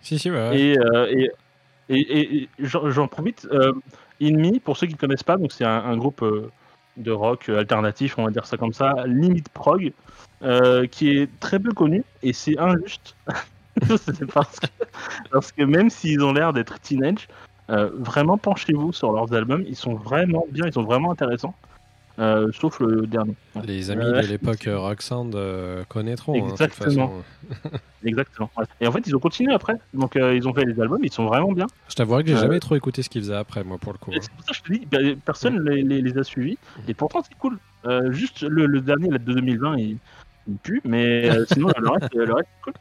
[0.06, 0.60] Si, si, ouais.
[0.60, 0.78] Et,
[1.90, 3.48] et, et, j'en profite.
[3.52, 3.74] Euh,
[4.22, 6.52] Inmi, pour ceux qui ne connaissent pas, c'est un, groupe euh,
[6.96, 9.92] de rock alternatif, on va dire ça comme ça, limite prog,
[10.44, 13.16] euh, qui est très peu connu et c'est injuste.
[14.34, 14.68] Parce, que,
[15.30, 17.28] parce que même s'ils ont l'air d'être teenage,
[17.68, 21.54] vraiment penchez-vous sur leurs albums, ils sont vraiment bien, ils sont vraiment intéressants.
[22.18, 23.36] Euh, sauf le dernier.
[23.66, 26.34] Les amis Euh, de l'époque euh, Rock Sound euh, connaîtront.
[26.34, 27.08] hein, de toute Exactement.
[27.52, 27.70] façon.
[28.06, 28.50] Exactement.
[28.58, 28.66] ouais.
[28.80, 29.76] Et en fait, ils ont continué après.
[29.94, 31.66] Donc, euh, ils ont fait les albums, ils sont vraiment bien.
[31.90, 33.98] Je t'avouerai que j'ai Euh, jamais trop écouté ce qu'ils faisaient après, moi, pour le
[33.98, 34.12] coup.
[34.14, 34.20] Hein.
[34.22, 36.58] C'est pour ça que je te dis, pe- personne les, les- les a suivis.
[36.88, 37.58] Et pourtant, c'est cool.
[37.86, 39.98] Euh, juste le, le dernier, là, de 2020, il,
[40.48, 40.82] il pue.
[40.86, 42.74] Mais euh, sinon, le reste, le reste, c'est cool.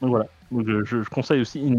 [0.00, 0.26] Donc voilà.
[0.50, 1.74] Donc, je, je- je conseille aussi.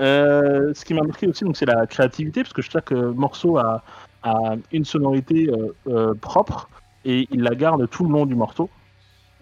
[0.00, 3.58] Euh, ce qui m'a marqué aussi, donc, c'est la créativité, parce que chaque euh, morceau
[3.58, 3.82] a,
[4.22, 6.68] a une sonorité euh, euh, propre
[7.04, 8.68] et il la garde tout le long du morceau.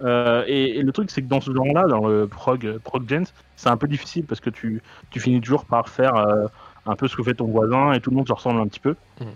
[0.03, 3.25] Euh, et, et le truc, c'est que dans ce genre-là, dans le prog, prog gens,
[3.57, 6.47] c'est un peu difficile parce que tu, tu finis toujours par faire euh,
[6.85, 8.81] un peu ce que fait ton voisin et tout le monde se ressemble un petit
[8.81, 8.95] peu.
[9.21, 9.27] Mhm.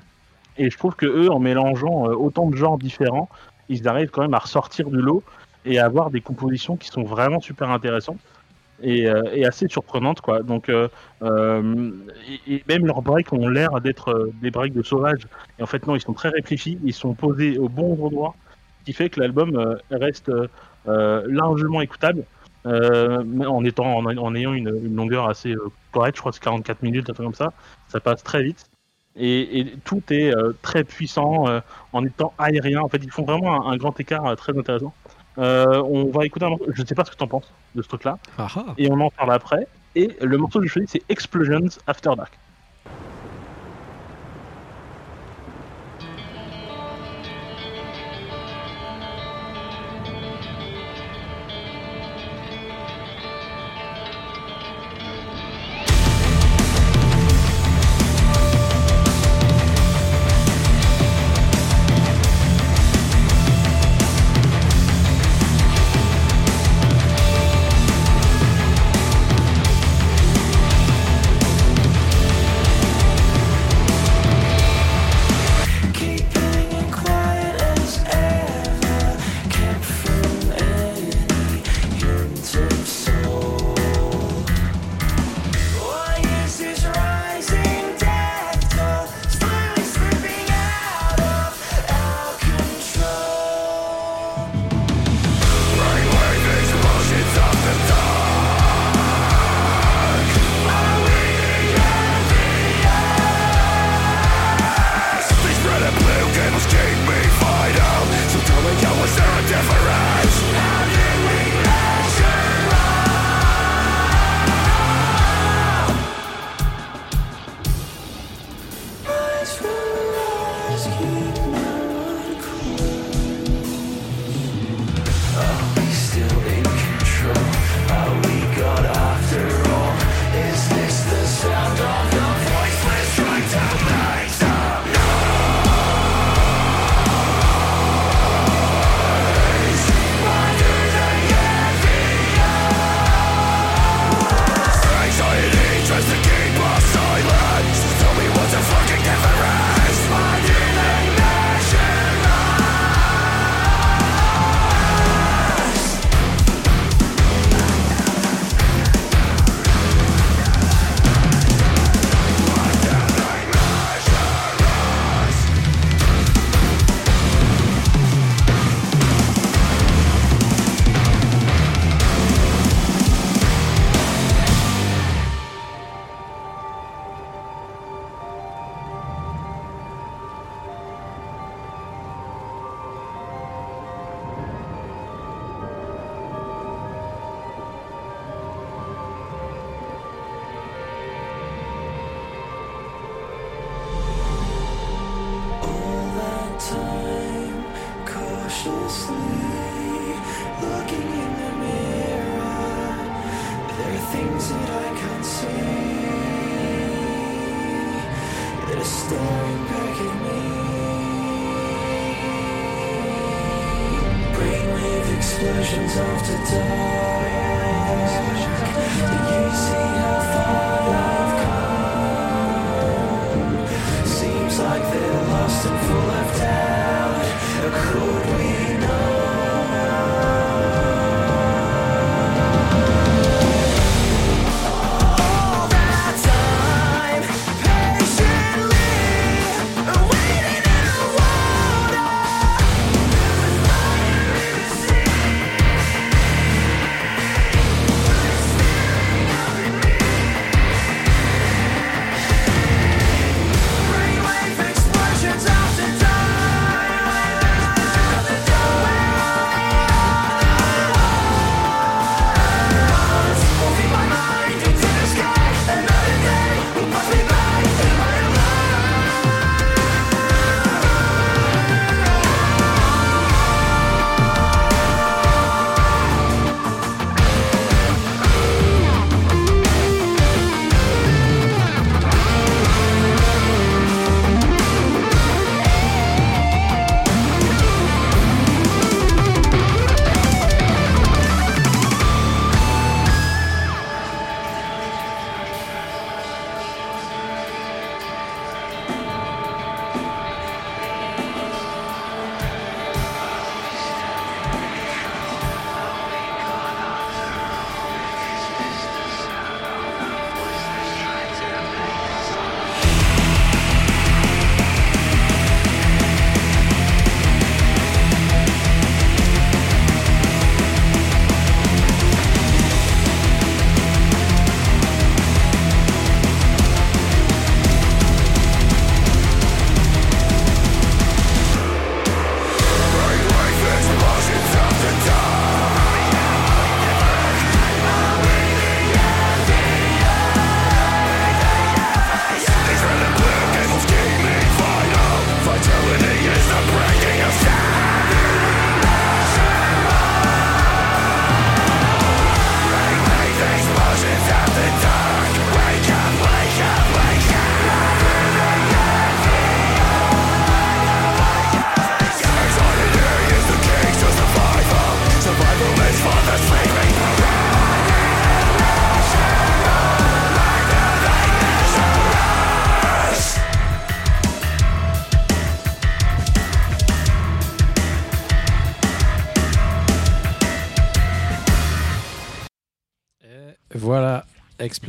[0.59, 3.28] Et je trouve que eux, en mélangeant euh, autant de genres différents,
[3.68, 5.22] ils arrivent quand même à ressortir du lot
[5.64, 8.18] et à avoir des compositions qui sont vraiment super intéressantes
[8.83, 10.43] et, euh, et assez surprenantes quoi.
[10.43, 10.89] Donc euh,
[11.22, 11.91] euh,
[12.47, 15.26] et, même leurs breaks ont l'air d'être des breaks de sauvages.
[15.59, 18.35] Et en fait non, ils sont très réfléchis, ils sont posés au bon endroit,
[18.81, 20.31] ce qui fait que l'album reste
[20.87, 22.24] largement écoutable.
[22.64, 25.55] En étant en, ayant une, longueur assez
[25.93, 27.53] correcte, je crois que c'est 44 minutes, un truc comme ça,
[27.89, 28.66] ça passe très vite.
[29.16, 31.47] Et, tout est très puissant
[31.93, 32.81] en étant aérien.
[32.81, 34.93] En fait, ils font vraiment un, grand écart très intéressant.
[35.39, 36.66] Euh, on va écouter un morceau.
[36.74, 39.01] Je sais pas ce que tu en penses de ce truc-là, Ah ah et on
[39.01, 39.66] en parle après.
[39.95, 42.39] Et le morceau que je choisis, c'est Explosions After Dark.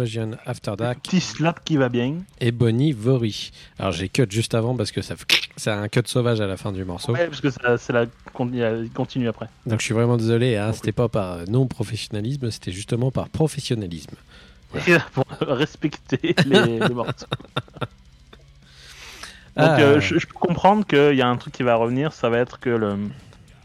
[0.01, 2.15] Explosion After Dark Petit slap qui va bien.
[2.39, 3.51] et Bonnie Vori.
[3.77, 5.25] Alors j'ai cut juste avant parce que ça fait-
[5.57, 7.13] c'est un cut sauvage à la fin du morceau.
[7.13, 9.47] Ouais, parce que ça- c'est la continue après.
[9.65, 14.15] Donc je suis vraiment désolé, hein, c'était pas par non-professionnalisme, c'était justement par professionnalisme.
[15.13, 17.25] Pour respecter les, les morceaux.
[19.57, 19.79] Donc Ah.
[19.81, 22.37] euh, je, je peux comprendre qu'il y a un truc qui va revenir, ça va
[22.39, 22.95] être que le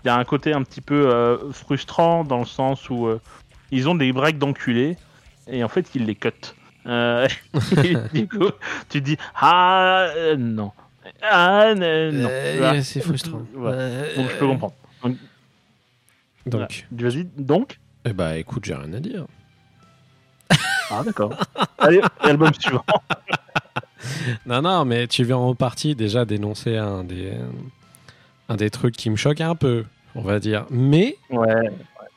[0.05, 3.20] il y a un côté un petit peu euh, frustrant dans le sens où euh,
[3.72, 4.97] ils ont des breaks d'enculés
[5.47, 6.31] et en fait ils les cut.
[6.87, 7.27] Euh,
[8.15, 8.51] du coup,
[8.89, 10.73] tu dis ah euh, non.
[11.23, 12.81] Ah euh, non.
[12.83, 13.39] C'est frustrant.
[13.55, 14.75] Donc je peux comprendre.
[15.03, 15.17] Donc,
[16.47, 16.69] Voilà.
[16.93, 17.79] Vas-y, donc.
[18.05, 19.27] eh bah écoute, j'ai rien à dire.
[20.89, 21.35] Ah d'accord.
[21.79, 22.85] Allez, album suivant.
[24.47, 27.33] Non, non, mais tu viens en partie déjà dénoncer un des,
[28.49, 29.85] un des trucs qui me choque un peu,
[30.15, 30.65] on va dire.
[30.71, 31.71] Mais Ouais.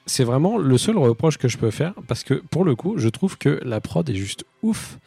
[0.10, 3.10] C'est vraiment le seul reproche que je peux faire parce que pour le coup, je
[3.10, 4.98] trouve que la prod est juste ouf.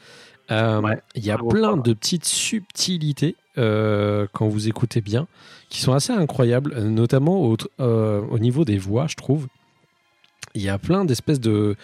[0.51, 5.27] Euh, Ouais, Il y a vaut plein de petites subtilités euh, quand vous écoutez bien
[5.69, 9.49] qui sont assez incroyables, notamment au, euh, au niveau des voix, je trouve.
[10.55, 11.77] Il y a plein d'espèces de,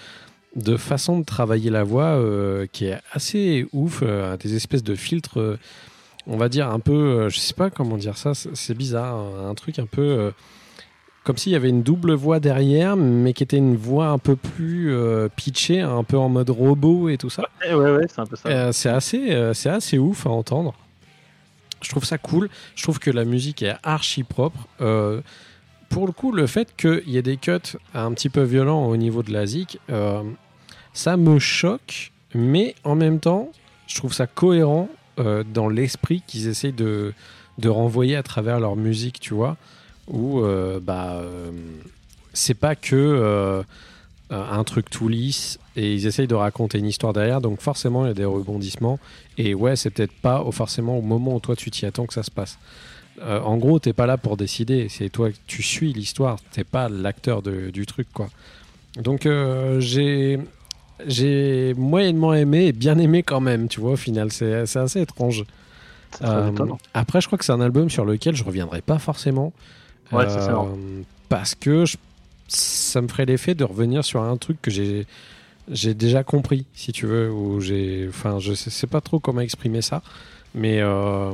[0.56, 2.20] de façons de travailler la voix
[2.70, 4.02] qui est assez ouf,
[4.40, 5.58] des espèces de filtres,
[6.26, 9.78] on va dire un peu, je sais pas comment dire ça, c'est bizarre, un, truc
[9.78, 10.32] un peu
[11.28, 14.34] comme s'il y avait une double voix derrière, mais qui était une voix un peu
[14.34, 17.42] plus euh, pitchée, un peu en mode robot et tout ça.
[17.66, 18.48] Ouais, ouais, c'est un peu ça.
[18.48, 20.72] Euh, c'est assez, euh, c'est assez ouf à entendre.
[21.82, 22.48] Je trouve ça cool.
[22.76, 24.66] Je trouve que la musique est archi propre.
[25.90, 28.96] Pour le coup, le fait qu'il y ait des cuts un petit peu violents au
[28.96, 29.80] niveau de la zik,
[30.94, 33.52] ça me choque, mais en même temps,
[33.86, 37.12] je trouve ça cohérent dans l'esprit qu'ils essayent de,
[37.58, 39.58] de renvoyer à travers leur musique, tu vois,
[40.08, 41.50] où euh, bah, euh,
[42.32, 43.62] c'est pas que euh,
[44.30, 48.08] un truc tout lisse et ils essayent de raconter une histoire derrière, donc forcément il
[48.08, 48.98] y a des rebondissements.
[49.36, 52.22] Et ouais, c'est peut-être pas forcément au moment où toi tu t'y attends que ça
[52.22, 52.58] se passe.
[53.20, 56.88] Euh, en gros, t'es pas là pour décider, c'est toi tu suis l'histoire, t'es pas
[56.88, 58.28] l'acteur du truc quoi.
[58.96, 60.38] Donc euh, j'ai
[61.06, 65.44] j'ai moyennement aimé et bien aimé quand même, tu vois, au final, c'est assez étrange.
[66.22, 66.50] Euh,
[66.94, 69.52] après, je crois que c'est un album sur lequel je reviendrai pas forcément.
[70.12, 70.76] Ouais, ça, marrant.
[71.28, 71.96] Parce que je-
[72.48, 75.06] ça me ferait l'effet de revenir sur un truc que j'ai
[75.70, 79.42] j'ai déjà compris, si tu veux, ou j'ai, enfin, je sais, sais pas trop comment
[79.42, 80.00] exprimer ça,
[80.54, 81.30] mais euh,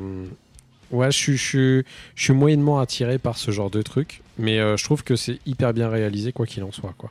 [0.90, 1.84] ouais, je suis, je suis,
[2.16, 5.38] je suis moyennement attiré par ce genre de truc, mais euh, je trouve que c'est
[5.46, 7.10] hyper bien réalisé quoi qu'il en soit, quoi.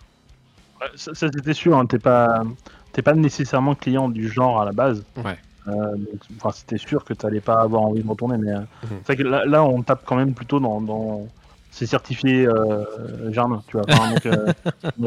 [0.96, 2.44] Ça, ça, c'était sûr, hein, t'es pas,
[2.92, 5.02] t'es pas nécessairement client du genre à la base.
[5.24, 5.38] Ouais.
[5.70, 8.90] Euh, donc, enfin, c'était sûr que t'allais pas avoir envie de retourner, mais euh, Mhm.
[9.06, 11.26] c'est vrai que là, là, on tape quand même plutôt dans, dans...
[11.74, 13.86] c'est certifié euh, Germain, tu vois.
[13.90, 14.54] Enfin, donc, euh,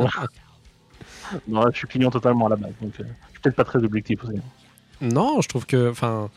[1.48, 3.78] là, je suis client totalement à la base, donc euh, je suis peut-être pas très
[3.82, 4.38] objectif aussi.
[5.00, 6.30] Non, je trouve que, enfin,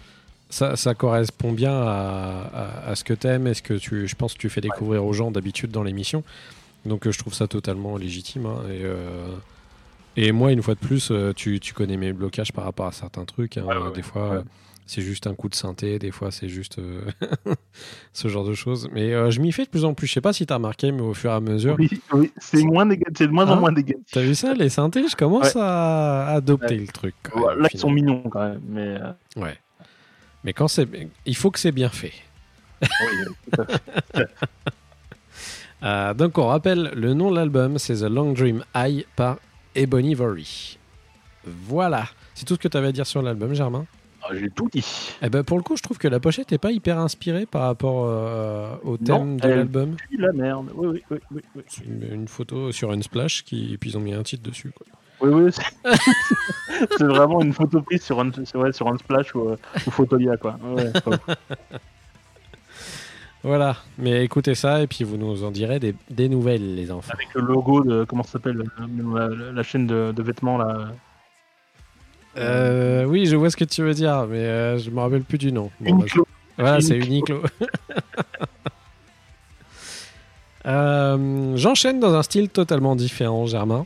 [0.49, 4.15] ça, ça correspond bien à, à- à ce que t'aimes et ce que tu, je
[4.15, 6.23] pense, que tu fais découvrir aux gens d'habitude dans l'émission.
[6.85, 8.45] Donc, euh, je trouve ça totalement légitime.
[8.45, 9.27] hein, et, euh,
[10.17, 13.25] et moi, une fois de plus, tu, tu connais mes blocages par rapport à certains
[13.25, 13.57] trucs.
[13.57, 13.63] hein.
[13.63, 14.01] Ouais, ouais, des ouais.
[14.03, 14.41] fois, Ouais.
[14.89, 15.99] C'est juste un coup de synthé.
[15.99, 17.01] Des fois, c'est juste euh,
[18.13, 18.89] ce genre de choses.
[18.91, 20.07] Mais euh, je m'y fais de plus en plus.
[20.07, 22.63] Je sais pas si t'as remarqué, mais au fur et à mesure, Oui, oui, c'est
[22.63, 24.03] moins de moins Hein en moins négatif.
[24.11, 27.13] t'as vu ça, les synthés, je commence à adopter le truc.
[27.21, 29.59] quand même, Là, ils sont mignons quand même, mais euh, Ouais.
[30.43, 30.87] Mais quand c'est,
[31.27, 32.13] il faut que c'est bien fait.
[32.81, 32.87] oui.
[35.81, 39.37] Euh, donc on rappelle le nom de l'album, c'est The Long Dream High par
[39.75, 40.77] Ebony Vory.
[41.45, 43.85] Voilà, c'est tout ce que tu avais à dire sur l'album, Germain?
[44.29, 44.85] Ah, j'ai tout dit.
[45.21, 47.63] Eh ben pour le coup, je trouve que la pochette n'est pas hyper inspirée par
[47.63, 49.95] rapport euh, au thème Non, de l'album.
[50.17, 50.69] La merde.
[50.75, 51.41] Oui, oui, oui, oui.
[51.55, 51.61] oui.
[51.67, 54.43] C'est une, une photo sur une splash qui, et puis ils ont mis un titre
[54.47, 54.71] dessus.
[54.75, 54.85] Quoi.
[55.21, 55.51] Oui, oui,
[56.97, 59.57] c'est vraiment une photo prise sur un, c'est vrai, sur un splash ou, euh,
[59.87, 60.57] ou Photolia, quoi.
[60.63, 60.91] Ouais.
[63.41, 67.13] Voilà, mais écoutez ça et puis vous nous en direz des, des nouvelles, les enfants.
[67.13, 70.89] Avec le logo de, comment ça s'appelle, la, la chaîne de, de vêtements, là.
[72.39, 75.37] Euh, oui, je vois ce que tu veux dire, mais euh, je me rappelle plus
[75.37, 75.69] du nom.
[75.79, 76.05] Bon, bah.
[76.57, 77.43] Voilà, c'est Uniqlo.
[80.65, 83.85] Euh, J'enchaîne dans un style totalement différent, Germain.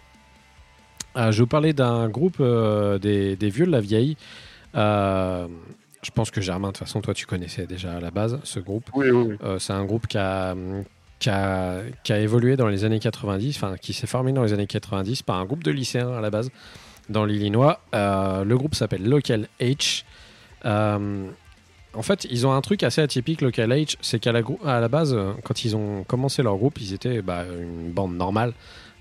[1.15, 4.17] Euh, je vous parlais d'un groupe des, des vieux de la vieille.
[4.73, 8.59] Je pense que Germain, de toute façon, toi, tu connaissais déjà à la base ce
[8.59, 8.89] groupe.
[8.95, 9.49] Oui, oui, oui.
[9.59, 10.55] C'est un groupe qui a,
[11.19, 14.51] qui, a, qui a évolué dans les années 90, enfin, qui s'est formé dans les
[14.51, 16.49] années 90 par un groupe de lycéens à la base
[17.09, 17.79] dans l'Illinois.
[17.93, 20.03] Euh, le groupe s'appelle Local H.
[20.65, 21.27] Euh,
[21.93, 24.87] en fait, ils ont un truc assez atypique, Local H, c'est qu'à la, à la
[24.87, 28.53] base, quand ils ont commencé leur groupe, ils étaient bah, une bande normale.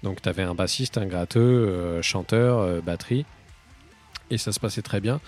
[0.03, 3.25] Donc, tu avais un bassiste, un gratteux, euh, chanteur, batterie.
[4.31, 5.21] Et ça se passait très bien.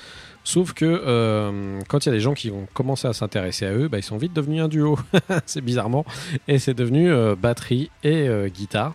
[0.44, 3.88] Sauf que quand il y a des gens qui ont commencé à s'intéresser à eux,
[3.88, 4.98] bah, ils sont vite devenus un duo.
[5.46, 6.04] c'est bizarrement.
[6.48, 8.94] Et c'est devenu batterie et guitare.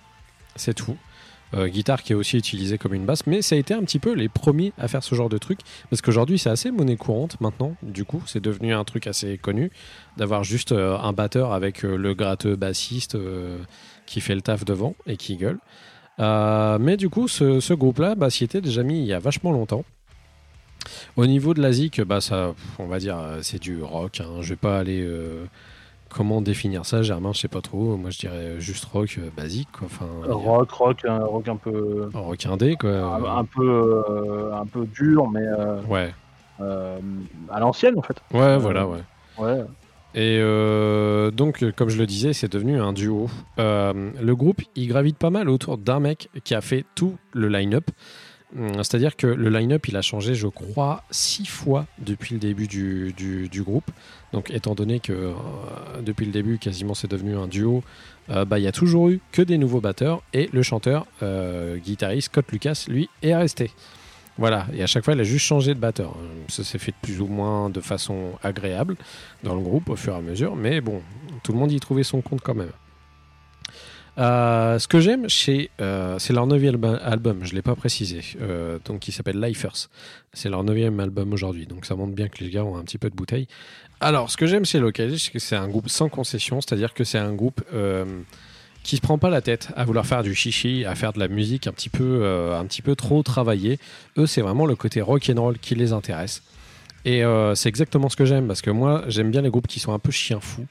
[0.55, 0.97] C'est tout.
[1.56, 3.97] Euh, guitare qui est aussi utilisée comme une basse, mais ça a été un petit
[3.97, 7.41] peu les premiers à faire ce genre de truc, parce qu'aujourd'hui c'est assez monnaie courante
[7.41, 9.72] maintenant, du coup c'est devenu un truc assez connu,
[10.16, 13.18] d'avoir juste euh, un batteur avec euh, le gratteux bassiste
[14.06, 15.58] qui fait le taf devant et qui gueule.
[16.20, 19.86] Mais du coup ce, groupe-là bah, s'y était déjà mis il y a vachement longtemps.
[21.18, 24.22] Au niveau de la zik, bah ça, on va dire, c'est du rock.
[24.22, 24.41] Hein.
[24.41, 25.06] Je vais pas aller.
[26.10, 27.95] Comment définir ça, Germain Je sais pas trop.
[27.97, 29.88] Moi, je dirais juste rock euh, basique, quoi.
[29.88, 32.91] Enfin, Rock, rock, un rock un peu, rock indé, quoi.
[32.91, 36.14] un, un peu, euh, un peu dur, mais euh, Ouais,
[36.62, 36.97] euh,
[37.49, 38.18] à l'ancienne en fait.
[38.34, 38.99] ouais, voilà, ouais.
[39.38, 39.64] Ouais.
[40.16, 40.39] Et
[41.32, 43.30] donc, comme je le disais, c'est devenu un duo.
[43.57, 47.89] Le groupe, il gravite pas mal autour d'un mec qui a fait tout le line-up.
[48.58, 52.68] Hum, C'est-à-dire que le line-up, il a changé, je crois, six fois depuis le début
[52.68, 53.91] du groupe.
[54.34, 55.34] Donc, étant donné que euh,
[56.02, 57.84] depuis le début, quasiment, c'est devenu un duo,
[58.30, 60.22] euh, bah, il y a toujours eu que des nouveaux batteurs.
[60.34, 63.72] Et le chanteur, euh, guitariste Scott Lucas, lui, est resté.
[64.38, 66.16] Voilà, et à chaque fois, il a juste changé de batteur.
[66.47, 68.95] Ça s'est fait de plus ou moins de façon agréable
[69.43, 71.02] dans le groupe au fur et à mesure, mais bon,
[71.43, 72.72] tout le monde y trouvait son compte quand même.
[74.18, 75.28] Euh, ce que j'aime,
[75.80, 79.89] euh, c'est leur neuvième album, je ne l'ai pas précisé, euh, donc qui s'appelle Lifers.
[80.34, 82.97] C'est leur neuvième album aujourd'hui, donc ça montre bien que les gars ont un petit
[82.97, 83.47] peu de bouteille.
[84.01, 87.03] Alors, ce que j'aime chez Local, c'est que c'est un groupe sans concession, c'est-à-dire que
[87.03, 88.05] c'est un groupe euh,
[88.84, 91.28] qui se prend pas la tête à vouloir faire du chichi, à faire de la
[91.28, 93.78] musique un petit peu, un petit peu trop travaillée.
[94.18, 96.43] Eux, c'est vraiment le côté rock and roll qui les intéresse.
[97.03, 97.24] Et
[97.55, 99.99] c'est exactement ce que j'aime, parce que moi, j'aime bien les groupes qui sont un
[99.99, 100.66] peu chiens fous,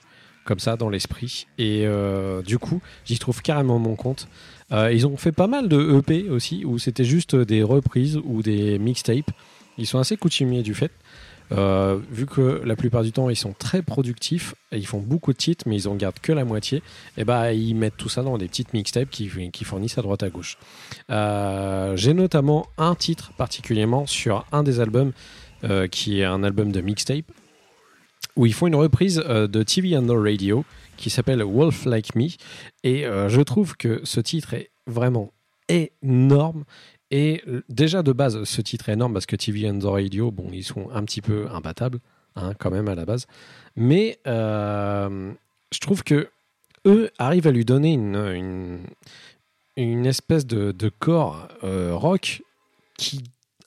[0.49, 1.47] comme ça, dans l'esprit.
[1.59, 4.29] Et euh, du coup, j'y trouve carrément mon compte.
[4.73, 8.43] Euh, ils ont fait pas mal de EP aussi, où c'était juste des reprises ou
[8.43, 9.31] des mixtapes.
[9.77, 10.91] Ils sont assez coutumiers du fait.
[11.53, 15.33] Euh, vu que la plupart du temps ils sont très productifs et ils font beaucoup
[15.33, 16.83] de titres mais ils en gardent que la moitié
[17.17, 20.23] et bah ils mettent tout ça dans des petites mixtapes qui, qui fournissent à droite
[20.23, 20.59] à gauche
[21.09, 25.13] j'ai notamment un titre particulièrement sur un des albums
[25.91, 27.25] qui est un album de mixtape
[28.39, 30.65] où ils font une reprise euh, de TV on the Radio
[30.97, 32.29] qui s'appelle Wolf Like Me.
[32.85, 35.33] Et euh, je trouve que ce titre est vraiment
[35.69, 36.65] énorme.
[37.11, 40.31] Et euh, déjà de base ce titre est énorme parce que TV on the Radio
[40.31, 41.99] bon ils sont un petit peu imbattables
[42.37, 43.27] hein, quand même à la base.
[43.77, 46.31] Mais je trouve que
[46.87, 48.81] eux arrivent à lui donner une,
[49.77, 52.43] une, espèce de, corps rock
[52.97, 53.25] qui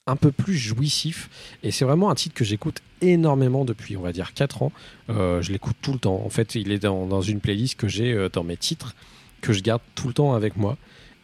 [0.08, 1.30] un peu plus jouissif.
[1.64, 4.72] Et c'est vraiment un titre que j'écoute énormément depuis on va dire 4 ans.
[5.10, 6.22] Euh, je l'écoute tout le temps.
[6.26, 8.96] En fait il est dans, une playlist que j'ai euh, dans mes titres
[9.42, 10.78] que je garde tout le temps avec moi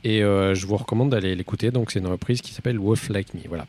[0.03, 1.71] et euh, je vous recommande d'aller l'écouter.
[1.71, 3.41] Donc c'est une reprise qui s'appelle Wolf Like Me.
[3.47, 3.67] Voilà.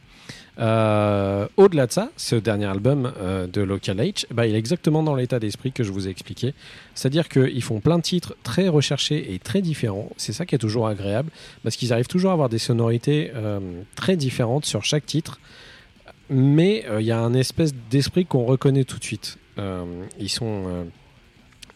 [0.58, 5.04] Euh, au-delà de ça ce dernier album euh, de Local H bah, il est exactement
[5.04, 6.54] dans l'état d'esprit que je vous ai expliqué.
[6.94, 10.10] C'est-à-dire qu'ils font plein de titres très recherchés et très différents.
[10.16, 11.30] C'est ça qui est toujours agréable
[11.62, 13.32] parce qu'ils arrivent toujours à avoir des sonorités
[13.94, 15.38] très différentes sur chaque titre.
[16.30, 19.38] Mais il y a un espèce d'esprit qu'on reconnaît tout de suite.
[20.18, 20.86] Ils, sont,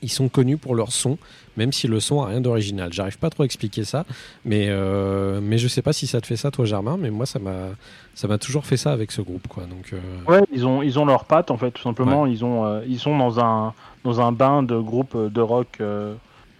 [0.02, 1.18] ils sont connus pour leur son,
[1.56, 2.92] même si le son a rien d'original.
[2.92, 4.04] J'arrive pas trop à expliquer ça,
[4.44, 7.26] mais, euh, mais je sais pas si ça te fait ça, toi, Germain, mais moi,
[7.26, 7.70] ça m'a
[8.14, 9.48] ça m'a toujours fait ça avec ce groupe.
[9.48, 9.64] Quoi.
[9.64, 12.26] Donc, euh, Ouais, ils ont, ils ont leurs pattes en fait, tout simplement.
[12.26, 13.74] Ils, ont, euh, ils sont dans un,
[14.04, 16.14] dans un bain de groupe de rock euh,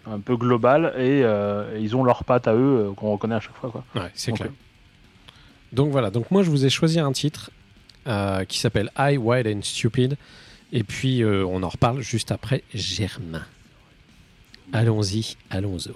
[0.07, 1.23] un peu global et,
[1.81, 3.71] ils ont leurs pattes à eux qu'on reconnaît à chaque fois.
[3.71, 3.85] Quoi.
[3.95, 4.51] ouais, c'est clair.
[5.73, 7.51] Donc voilà, donc moi, je vous ai choisi un titre
[8.49, 10.17] qui s'appelle I, Wild and Stupid,
[10.73, 13.45] et puis euh, on en reparle juste après Germain.
[14.73, 15.93] Allons-y, allons-y.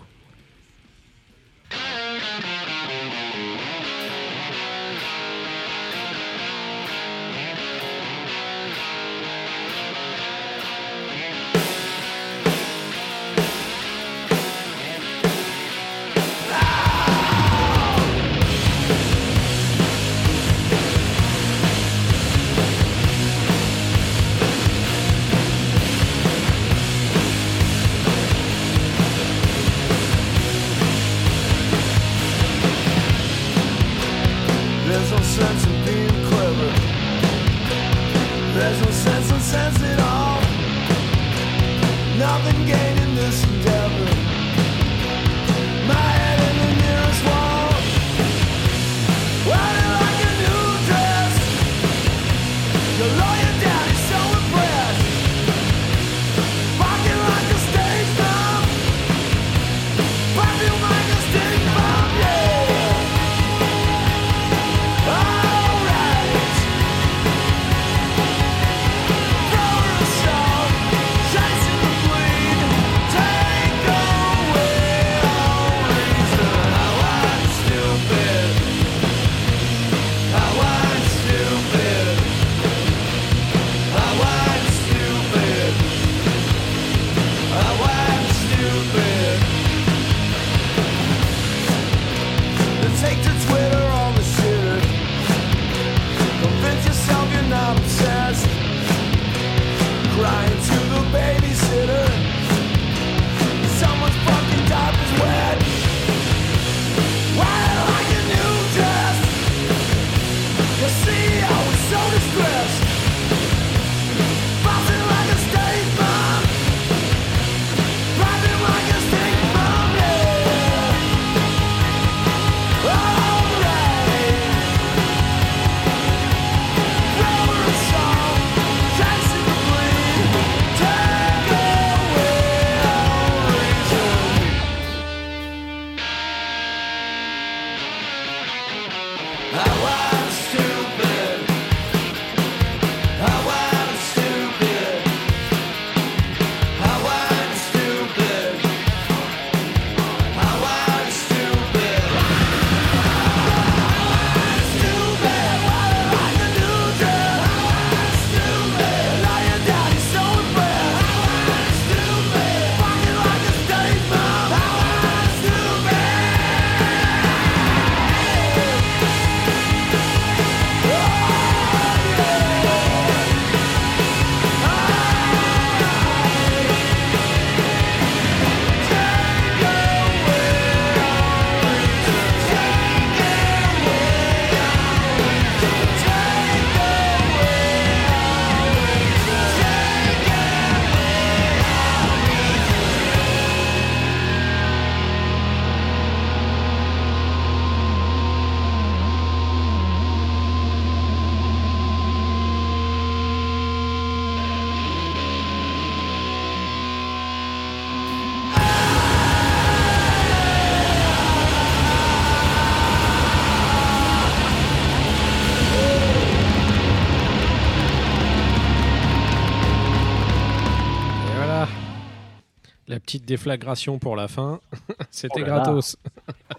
[223.26, 224.60] Déflagration pour la fin.
[225.10, 225.96] c'était Oh gratos.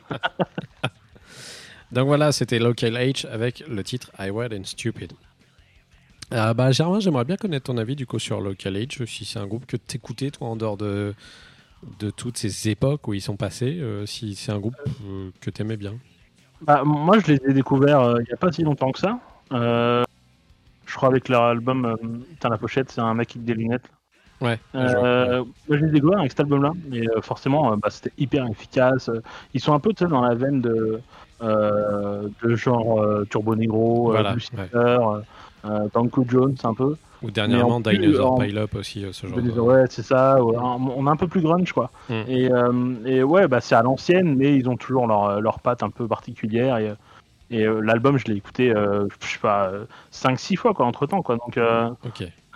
[1.91, 5.13] Donc voilà, c'était Local H avec le titre I Wild and Stupid.
[6.33, 9.39] Euh, bah, Germain, j'aimerais bien connaître ton avis du coup sur Local H, si c'est
[9.39, 11.15] un groupe que t'écoutais toi en dehors de,
[11.99, 15.49] de toutes ces époques où ils sont passés, euh, si c'est un groupe euh, que
[15.49, 15.93] t'aimais bien.
[16.61, 19.19] Bah, moi, je les ai découverts euh, il n'y a pas si longtemps que ça.
[19.51, 20.03] Euh,
[20.85, 21.95] je crois avec leur album, euh,
[22.29, 23.89] putain, la pochette, c'est un mec avec des lunettes.
[24.41, 24.59] Ouais.
[24.75, 28.11] Euh, moi, je les ai découverts avec cet album-là, et euh, forcément, euh, bah, c'était
[28.17, 29.09] hyper efficace.
[29.09, 29.21] Euh,
[29.53, 31.01] Ils sont un peu dans la veine de,
[31.41, 36.27] de genre Turbo Negro, Voilà, Lucifer, ouais.
[36.27, 36.95] Jones, un peu.
[37.23, 39.59] Ou dernièrement mais Dinosaur Pile Up aussi, ce genre de...
[39.59, 40.43] Ouais, c'est ça.
[40.43, 41.89] ouais, on est un peu plus grunge, quoi.
[42.09, 42.13] Mm.
[42.27, 42.49] Et,
[43.05, 46.07] et ouais, bah, c'est à l'ancienne, mais ils ont toujours leur, leur patte un peu
[46.07, 46.77] particulière.
[46.77, 46.93] Et,
[47.49, 49.71] et euh, l'album, je l'ai écouté, euh, je sais pas,
[50.11, 51.37] 5-6 fois, quoi, entre temps, quoi.
[51.37, 51.89] Donc, euh,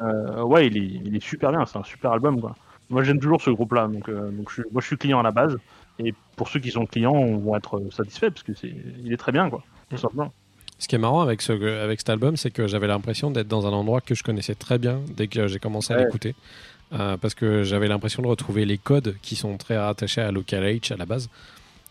[0.01, 1.65] euh, ouais, il est, il est super bien.
[1.65, 2.55] C'est un super album, quoi.
[2.89, 3.87] Moi, j'aime toujours ce groupe-là.
[3.87, 5.57] Donc, euh, donc je, suis- moi, je suis client à la base.
[5.99, 8.73] Et pour ceux qui sont clients, on vont être euh, satisfaits parce que c'est,
[9.03, 9.63] il est très bien, quoi.
[9.89, 9.99] Tout Mm.
[9.99, 10.33] simplement.
[10.79, 11.51] Ce qui est marrant avec, ce,
[11.83, 14.79] avec cet album, c'est que j'avais l'impression d'être dans un endroit que je connaissais très
[14.79, 16.05] bien dès que j'ai commencé à Ouais.
[16.05, 16.33] l'écouter.
[16.93, 20.63] Euh, parce que j'avais l'impression de retrouver les codes qui sont très rattachés à Local
[20.63, 21.29] H à la base.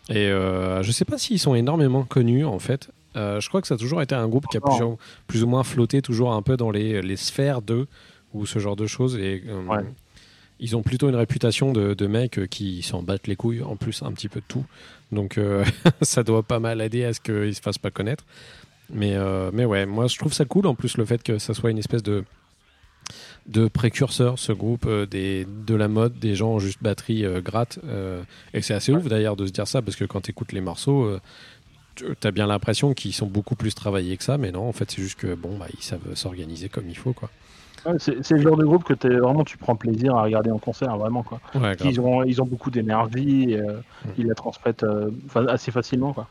[0.09, 2.89] Et euh, je sais pas s'ils sont énormément connus en fait.
[3.15, 4.95] Euh, je crois que ça a toujours été un groupe qui a Non.
[4.95, 4.97] plus,
[5.27, 7.87] plus ou moins flotté toujours un peu dans les, les sphères d'eux
[8.33, 9.17] ou ce genre de choses.
[9.17, 9.83] Et euh, Ouais.
[10.59, 13.75] ils ont plutôt une réputation de, de mecs euh, qui s'en battent les couilles, en
[13.75, 14.65] plus un petit peu de tout.
[15.11, 15.37] Donc
[16.01, 18.25] ça doit pas mal aider à ce qu'ils se fassent pas connaître.
[18.93, 19.15] Mais,
[19.53, 21.77] mais ouais, moi je trouve ça cool en plus le fait que ça soit une
[21.77, 22.23] espèce de,
[23.47, 27.41] de précurseur, ce groupe euh, des, de la mode, des gens en juste batterie euh,
[27.41, 27.79] gratte.
[27.85, 28.21] euh,
[28.53, 30.61] et c'est assez ouf d'ailleurs de se dire ça parce que quand tu écoutes les
[30.61, 31.19] morceaux, euh,
[31.95, 34.37] tu as bien l'impression qu'ils sont beaucoup plus travaillés que ça.
[34.37, 37.13] Mais non, en fait, c'est juste que bon, bah, ils savent s'organiser comme il faut.
[37.13, 37.29] Quoi.
[37.85, 40.59] Ouais, c'est, le genre de groupe que t'es, vraiment tu prends plaisir à regarder en
[40.59, 41.41] concert, vraiment, quoi.
[41.55, 41.75] Ouais.
[41.83, 44.09] Ils ont, ils ont beaucoup d'énergie, et, euh, Mm.
[44.19, 44.85] ils la transmettent
[45.49, 46.13] assez facilement.
[46.13, 46.27] Quoi.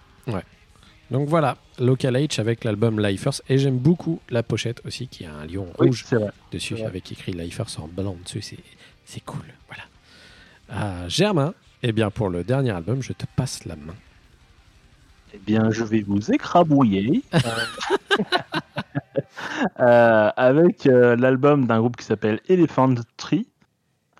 [1.11, 3.43] Donc voilà, Local H avec l'album Lifers.
[3.49, 6.07] Et j'aime beaucoup la pochette aussi qui a un lion Oui, rouge
[6.53, 8.57] dessus avec écrit Lifers en blanc dessus.
[9.05, 9.43] C'est, cool.
[9.67, 9.83] Voilà.
[10.69, 13.97] Ah, Germain, eh bien pour le dernier album, je te passe la main.
[15.35, 17.39] Eh bien, je vais vous écrabouiller euh,
[19.81, 23.47] euh, avec euh, l'album d'un groupe qui s'appelle Elephant Tree.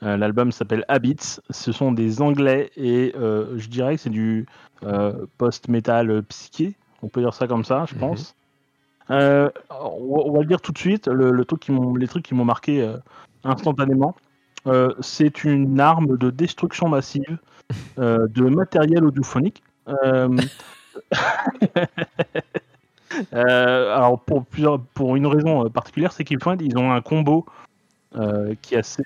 [0.03, 1.41] Euh, l'album s'appelle Habits.
[1.51, 4.47] Ce sont des Anglais et euh, je dirais que c'est du
[4.83, 6.75] euh, post-metal euh, psyché.
[7.03, 8.01] On peut dire ça comme ça, je Mhm.
[8.01, 8.35] pense.
[9.11, 11.09] Euh, on va le dire tout de suite.
[11.09, 12.97] Le, le truc qui les trucs qui m'ont marqué euh,
[13.45, 14.15] instantanément,
[14.67, 17.39] euh, c'est une arme de destruction massive
[17.97, 19.63] de matériel audiophonique.
[23.33, 27.47] Alors pour plusieurs, pour une raison particulière, c'est qu'ils ils ont un combo
[28.63, 29.03] qui est assez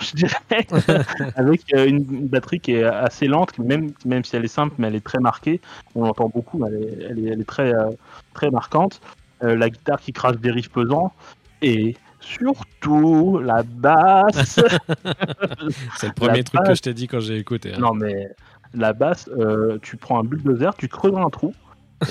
[0.00, 0.66] je dirais,
[1.36, 4.88] avec euh, une, batterie qui est assez lente, même même si elle est simple, mais
[4.88, 5.60] elle est très marquée.
[5.94, 7.90] On l'entend beaucoup, elle est, elle est, elle est très euh,
[8.34, 9.00] très marquante.
[9.42, 11.12] Euh, la guitare qui crache des riffs pesants
[11.60, 14.60] et surtout la basse.
[15.98, 17.74] C'est le premier La truc que je t'ai dit quand j'ai écouté.
[17.74, 17.78] hein.
[17.78, 18.30] Non, mais
[18.74, 21.54] la basse, euh, tu prends un bulldozer, tu creuses un trou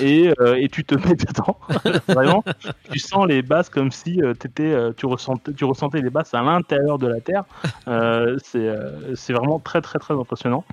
[0.00, 1.56] et, euh, et tu te mets dedans.
[2.08, 2.44] Vraiment,
[2.90, 6.34] tu sens les basses comme si euh, t'étais, euh, tu, ressentais, tu ressentais les basses
[6.34, 7.44] à l'intérieur de la terre.
[7.88, 10.64] Euh, c'est vraiment très, très, très impressionnant.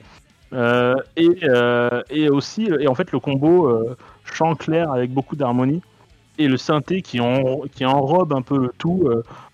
[0.51, 1.29] Et,
[2.09, 3.95] et aussi, et en fait, le combo
[4.25, 5.81] chant clair avec beaucoup d'harmonie
[6.37, 9.09] et le synthé qui, en, qui enrobe un peu le tout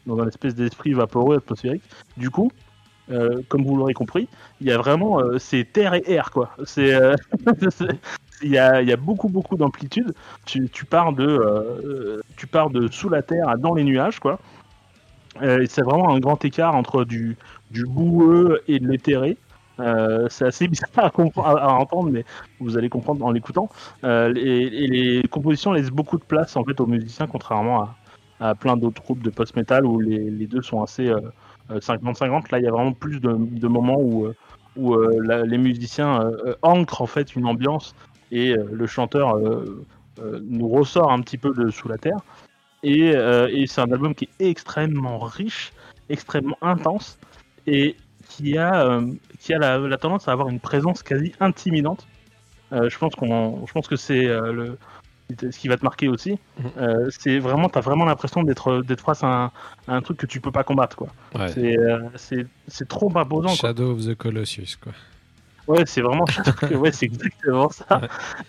[0.05, 1.83] dans un espèce d'esprit vaporeux atmosphérique.
[2.17, 2.51] Du coup,
[3.47, 4.27] comme vous l'aurez compris,
[4.61, 6.51] il y a vraiment euh, c'est terre et air quoi.
[6.65, 6.99] C'est-
[8.41, 10.13] il y a, beaucoup beaucoup d'amplitude.
[10.45, 14.39] Tu, pars de euh, tu pars de sous la terre à dans les nuages quoi.
[15.41, 17.37] Euh, c'est vraiment un grand écart entre du
[17.71, 19.37] du boueux et de l'éthéré.
[19.79, 22.25] Euh, c'est assez bizarre à, entendre, mais
[22.59, 23.69] vous allez comprendre en l'écoutant.
[24.03, 27.95] Euh, et, les compositions laissent beaucoup de place en fait aux musiciens, contrairement à,
[28.39, 31.19] à plein d'autres groupes de post-metal où les, deux sont assez euh,
[31.71, 32.51] euh, 50-50.
[32.51, 34.35] Là, il y a vraiment plus de, moments où, euh,
[34.75, 37.95] où euh, les musiciens euh, euh, ancrent en fait une ambiance
[38.31, 39.85] et euh, le chanteur euh,
[40.19, 42.19] euh, nous ressort un petit peu de sous la terre.
[42.81, 45.73] Et, et c'est un album qui est extrêmement riche,
[46.07, 47.19] extrêmement intense
[47.67, 47.97] et
[48.29, 49.01] qui a,
[49.37, 52.07] qui a la, la tendance à avoir une présence quasi intimidante.
[52.71, 54.77] Je pense qu'on, je pense que c'est le
[55.39, 56.31] ce qui va te marquer aussi.
[56.31, 56.71] Mhm.
[56.77, 59.45] Euh, c'est vraiment, t'as vraiment l'impression d'être d'être face à un,
[59.87, 61.09] à un truc que tu peux pas combattre quoi.
[61.35, 61.49] Ouais.
[61.49, 63.55] C'est euh, trop imposant quoi.
[63.55, 64.93] Shadow of the Colossus, quoi.
[65.69, 66.25] Ouais, c'est vraiment
[66.71, 68.01] ouais, c'est exactement ça.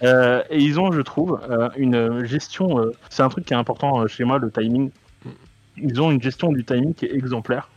[0.02, 2.78] Euh, et ils ont, je trouve, euh, une gestion.
[2.80, 4.90] euh, c'est un truc qui est important chez moi, le timing.
[5.76, 7.70] ils ont une gestion du timing qui est exemplaire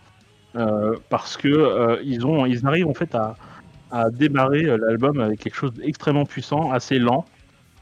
[0.56, 3.38] euh, parce que ils ont, ils arrivent en fait à,
[3.92, 7.26] à démarrer l'album avec quelque chose d'extrêmement puissant, assez lent,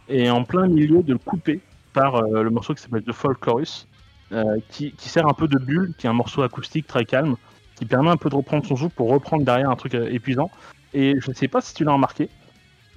[0.09, 1.61] et en plein milieu de le couper
[1.93, 3.87] par le morceau qui s'appelle The Folk Chorus,
[4.33, 7.35] euh, qui, qui sert un peu de bulle, qui est un morceau acoustique très calme,
[7.75, 10.49] qui permet un peu de reprendre son souffle pour reprendre derrière un truc épuisant.
[10.93, 12.29] Et je sais pas si tu l'as remarqué,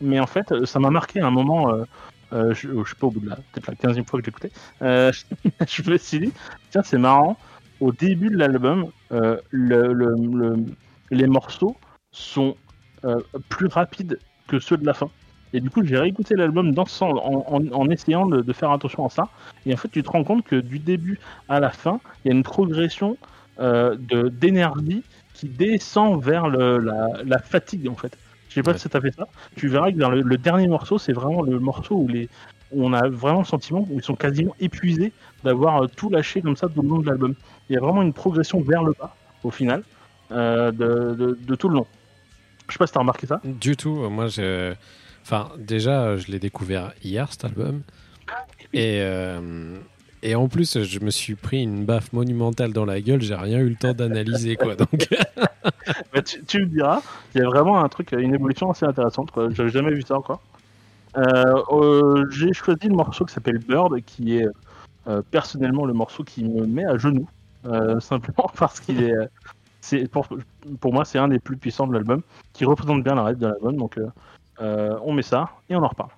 [0.00, 1.70] mais en fait, euh, ça m'a marqué à un moment.
[1.74, 1.84] euh,
[2.32, 4.50] euh, je, je sais pas, au bout de la peut-être la 15e fois que j'écoutais,
[4.82, 5.12] euh,
[5.68, 6.32] je me suis dit,
[6.70, 7.38] tiens, c'est marrant.
[7.80, 10.64] Au début de l'album, le, le- le-
[11.10, 11.76] les morceaux
[12.12, 12.56] sont
[13.48, 14.18] plus rapides
[14.48, 15.10] que ceux de la fin.
[15.52, 19.28] Et du coup, j'ai réécouté l'album dans ce en, essayant de, faire attention à ça.
[19.66, 21.18] Et en fait, tu te rends compte que du début
[21.48, 23.16] à la fin, il y a une progression
[23.58, 25.04] d'énergie
[25.44, 28.16] qui descend vers le- la, la fatigue, en fait.
[28.48, 28.76] Je sais pas Ouais.
[28.76, 29.26] si ça t'a fait ça.
[29.56, 32.28] Tu verras que dans le, le dernier morceau, c'est vraiment le morceau où, les,
[32.70, 36.40] où on a vraiment le sentiment où ils sont quasiment épuisés d'avoir euh, tout lâché
[36.40, 37.34] comme ça tout le long de l'album.
[37.68, 39.82] Il y a vraiment une progression vers le bas, au final,
[40.30, 41.86] euh, de, de- de tout le long.
[42.68, 43.40] Je sais pas si t'as remarqué ça.
[43.44, 44.02] Du tout.
[44.04, 44.74] euh, Moi, je...
[45.22, 47.82] Enfin, déjà, je l'ai découvert hier, cet album.
[48.72, 49.78] Et, euh,
[50.24, 53.20] et en plus, je me suis pris une baffe monumentale dans la gueule.
[53.20, 54.74] J'ai rien eu le temps d'analyser, quoi.
[54.74, 55.08] Donc,
[56.12, 57.02] Bah, tu, tu me diras,
[57.34, 59.30] il y a vraiment un truc, une évolution assez intéressante.
[59.50, 60.40] J'avais jamais vu ça encore.
[61.16, 64.48] Euh, euh, J'ai choisi le morceau qui s'appelle Bird, qui est
[65.06, 67.28] euh, personnellement le morceau qui me met à genoux,
[68.00, 72.22] simplement parce qu'il est, pour, moi, c'est un des plus puissants de l'album,
[72.52, 73.76] qui représente bien la reste de l'album.
[73.76, 73.98] Donc,
[74.60, 76.10] on met ça et on en reparle.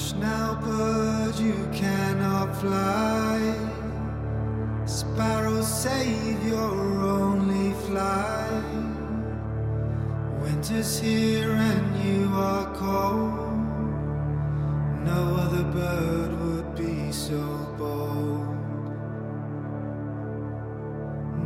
[0.00, 3.38] Hush now, bird, you cannot fly.
[4.86, 8.48] Sparrow, save your only fly.
[10.40, 13.58] Winter's here and you are cold.
[15.04, 17.42] No other bird would be so
[17.76, 18.56] bold.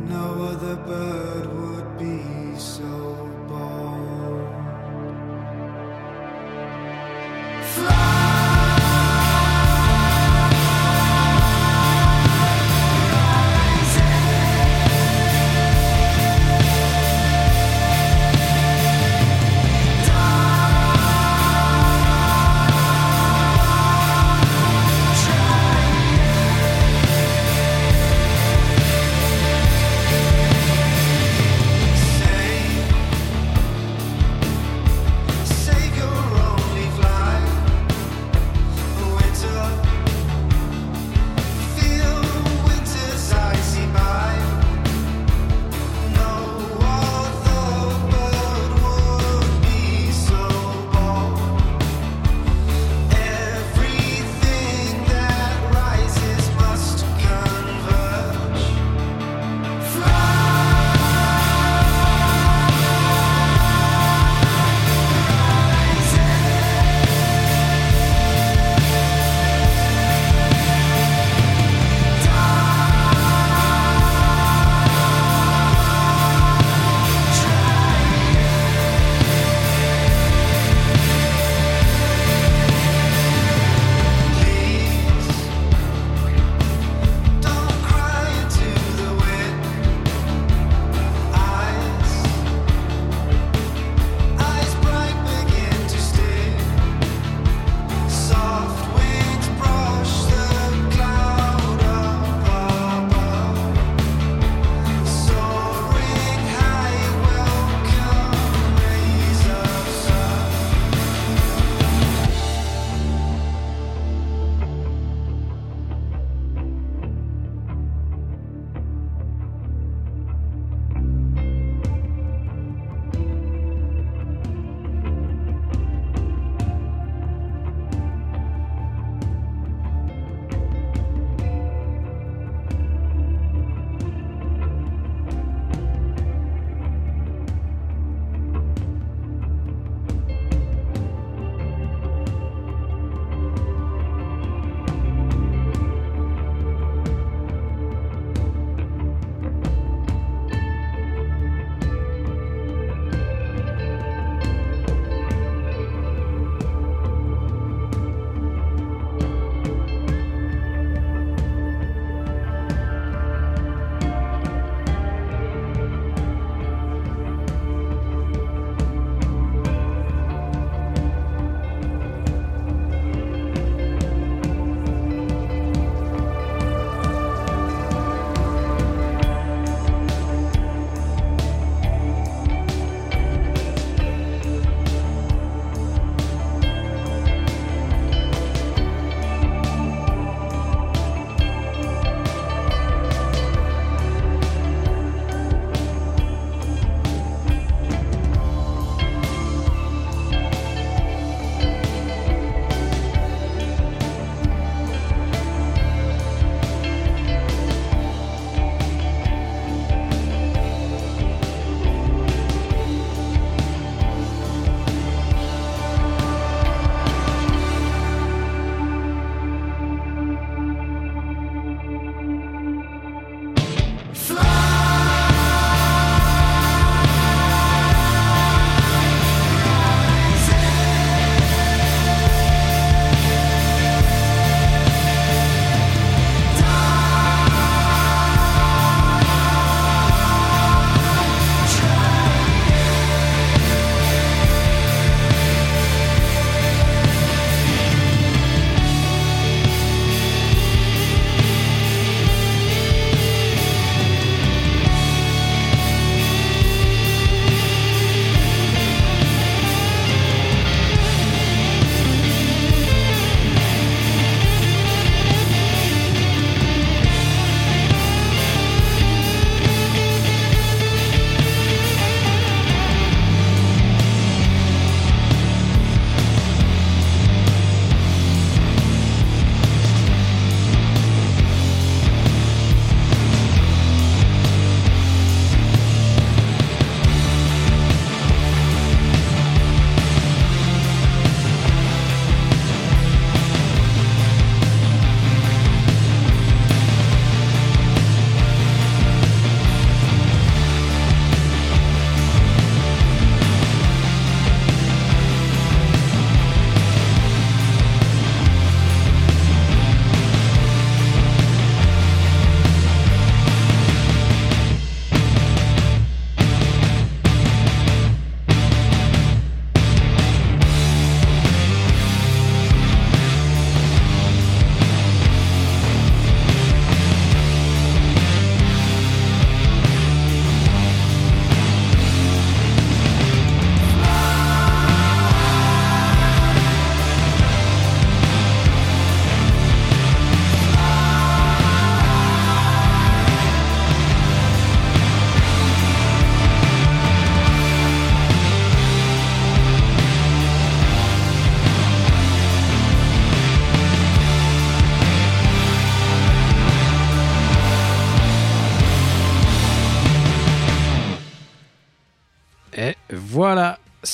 [0.09, 2.87] No other bird would be so
[3.49, 3.94] bold.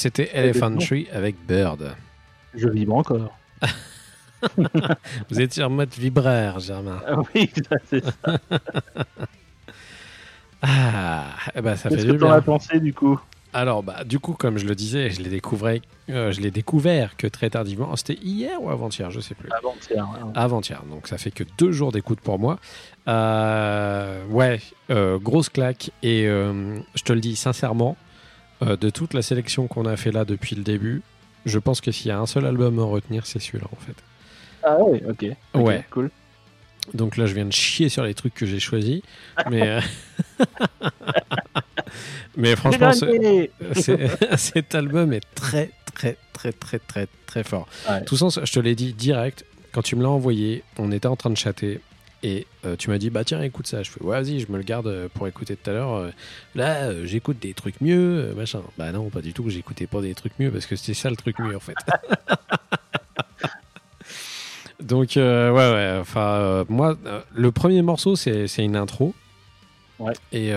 [0.02, 0.78] C'était Elephant.
[0.78, 1.96] Tree avec Bird.
[2.56, 3.38] Je vibre encore.
[5.30, 7.00] Vous étiez en mode vibraire, Germain.
[7.08, 7.52] Ah oui,
[7.86, 8.12] c'est ça.
[10.64, 12.36] Ah, ben, ça fait Qu'est-ce du que t'en bien.
[12.36, 13.20] as pensé du coup?
[13.54, 15.80] Alors, bah, du coup, comme je le disais, je l'ai découvert,
[16.10, 17.96] euh, je l'ai découvert que très tardivement.
[17.96, 19.50] C'était hier ou avant-hier, je sais plus.
[19.52, 20.08] Avant-hier.
[20.36, 22.60] Avant-hier, donc ça fait que deux jours d'écoute pour moi.
[23.08, 25.92] Euh, ouais, euh, grosse claque.
[26.04, 27.98] Et je te le dis sincèrement,
[28.62, 31.02] euh, de toute la sélection qu'on a fait là depuis le début,
[31.46, 33.96] je pense que s'il y a un seul album à retenir, c'est celui-là en fait.
[34.64, 35.26] Ah ouais, ok.
[35.56, 35.86] Ouais.
[35.90, 36.12] Cool.
[36.94, 39.02] Donc là, je viens de chier sur les trucs que j'ai choisis.
[39.50, 39.82] Mais, euh,
[42.38, 43.48] mais franchement, ce-
[44.38, 47.68] cet album est très, très, très, très, très, très fort.
[47.90, 48.04] Ouais.
[48.06, 51.16] Tout sens, je te l'ai dit direct, quand tu me l'as envoyé, on était en
[51.16, 51.80] train de chatter.
[52.24, 53.82] Et euh, tu m'as dit, bah tiens, écoute ça.
[53.84, 55.94] Je fais, ouais, vas-y, je me le garde euh, pour écouter tout à l'heure.
[55.94, 56.12] Euh,
[56.54, 58.62] Là, euh, j'écoute des trucs mieux, machin.
[58.78, 61.16] Bah non, pas du tout, j'écoutais pas des trucs mieux parce que c'était ça le
[61.16, 61.76] truc mieux en fait.
[64.80, 66.98] Donc, euh, ouais, ouais, enfin, moi,
[67.34, 69.14] le premier morceau, c'est c'est une intro.
[70.00, 70.14] Ouais.
[70.32, 70.52] Et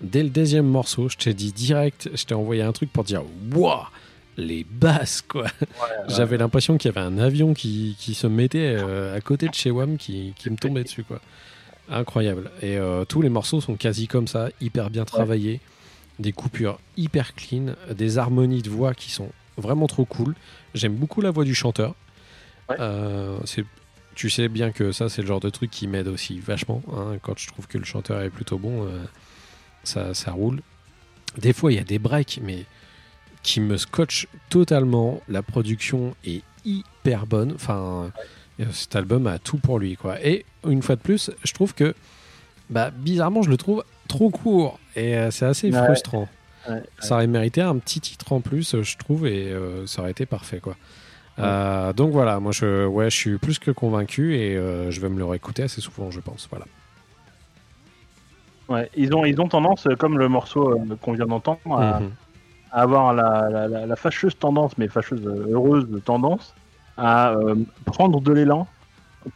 [0.00, 3.22] dès le deuxième morceau, je t'ai dit direct, je t'ai envoyé un truc pour dire,
[3.52, 3.82] waouh,
[4.36, 5.46] les basses, quoi.
[6.08, 9.54] J'avais l'impression qu'il y avait un avion qui, qui se mettait euh, à côté de
[9.54, 11.20] chez WAM qui, qui me tombait dessus, quoi.
[11.88, 12.50] Incroyable.
[12.62, 15.60] Et euh, tous les morceaux sont quasi comme ça, hyper bien travaillés,
[16.18, 20.34] des coupures hyper clean, des harmonies de voix qui sont vraiment trop cool.
[20.74, 21.94] J'aime beaucoup la voix du chanteur.
[22.80, 23.64] Euh, c'est
[24.14, 26.82] tu sais bien que ça, c'est le genre de truc qui m'aide aussi vachement.
[26.90, 27.18] hein.
[27.20, 29.04] Quand je trouve que le chanteur est plutôt bon, euh,
[29.84, 30.62] ça, ça roule.
[31.36, 32.64] Des fois, il y a des breaks, mais
[33.46, 35.20] qui me scotchent totalement.
[35.28, 37.52] La production est hyper bonne.
[37.54, 38.10] Enfin,
[38.60, 40.20] euh, cet album a tout pour lui, quoi.
[40.24, 41.94] Et une fois de plus, je trouve que,
[42.70, 44.80] bah, bizarrement, je le trouve trop court.
[44.96, 45.84] Et euh, c'est assez Ouais.
[45.84, 46.28] frustrant.
[46.68, 50.10] Ouais, Ça aurait mérité un petit titre en plus, je trouve, et euh, ça aurait
[50.10, 50.74] été parfait, quoi.
[51.38, 54.54] Euh, donc voilà, moi je, ouais, je suis plus que convaincu et
[54.90, 56.48] je vais me le réécouter assez souvent, je pense.
[56.50, 56.64] Voilà.
[58.68, 62.10] Ouais, ils ont, ils ont tendance, comme le morceau qu'on vient d'entendre, à, Mhm.
[62.76, 66.54] À avoir la, la- la- la fâcheuse tendance, mais fâcheuse euh, heureuse tendance,
[66.98, 67.54] à euh,
[67.86, 68.66] prendre de l'élan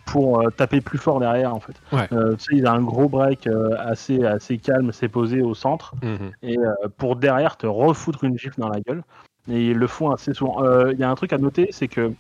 [0.05, 1.73] pour euh, taper plus fort derrière, en fait.
[1.91, 2.07] Ouais.
[2.13, 3.49] Euh, tu sais, il a un gros break
[3.79, 6.31] assez, assez calme, assez posé au centre, Mhm.
[6.43, 6.57] et
[6.99, 9.03] pour derrière te refoutre une gifle dans la gueule.
[9.51, 10.59] Et ils le font assez souvent.
[10.93, 12.13] Il y a un truc à noter, c'est que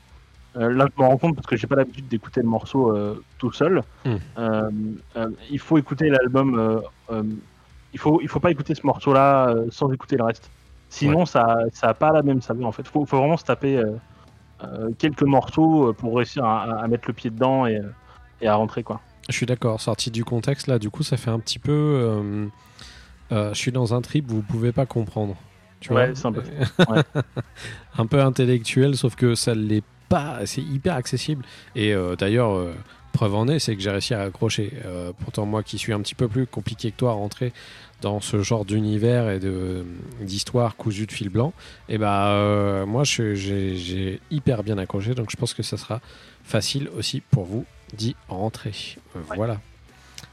[0.54, 2.96] là, je me rends compte parce que j'ai pas l'habitude d'écouter le morceau
[3.38, 3.82] tout seul.
[4.38, 4.70] Euh,
[5.50, 6.80] il faut écouter l'album.
[7.92, 10.50] il faut, il faut pas écouter ce morceau-là euh, sans écouter le reste.
[10.90, 12.86] Sinon, ça, ça a pas la même saveur en fait.
[12.86, 13.92] Faut, faut vraiment se taper euh,
[14.64, 17.80] euh, quelques morceaux euh, pour réussir à, mettre le pied dedans et,
[18.42, 19.00] et à rentrer quoi.
[19.28, 21.72] Je suis d'accord, sorti du contexte là, du coup ça fait un petit peu.
[21.72, 22.46] euh,
[23.32, 25.36] euh, je suis dans un trip, vous pouvez pas comprendre.
[25.78, 26.42] Tu Ouais, c'est un peu
[27.98, 31.44] un peu intellectuel, sauf que ça l'est pas, c'est hyper accessible.
[31.76, 32.66] Et d'ailleurs,
[33.12, 34.72] preuve en est, c'est que j'ai réussi à accrocher.
[34.84, 37.52] Euh, pourtant, moi qui suis un petit peu plus compliqué que toi à rentrer
[38.00, 39.84] dans ce genre d'univers et de
[40.20, 41.52] d'histoire cousue de fil blanc,
[41.88, 46.00] et bah euh, moi j'ai hyper bien accroché, donc je pense que ça sera
[46.44, 47.64] facile aussi pour vous
[47.94, 48.72] d'y rentrer.
[49.16, 49.58] Euh, Voilà.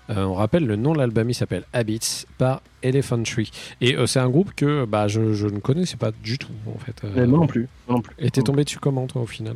[0.09, 3.51] Euh, on rappelle le nom de l'album, il s'appelle Habits par Elephant Tree.
[3.81, 6.79] Et euh, c'est un groupe que bah, je, je ne connaissais pas du tout en
[6.79, 7.01] fait.
[7.03, 7.67] Euh, moi non plus.
[7.87, 8.15] moi non plus.
[8.17, 9.55] et t'es tombé dessus comment toi au final?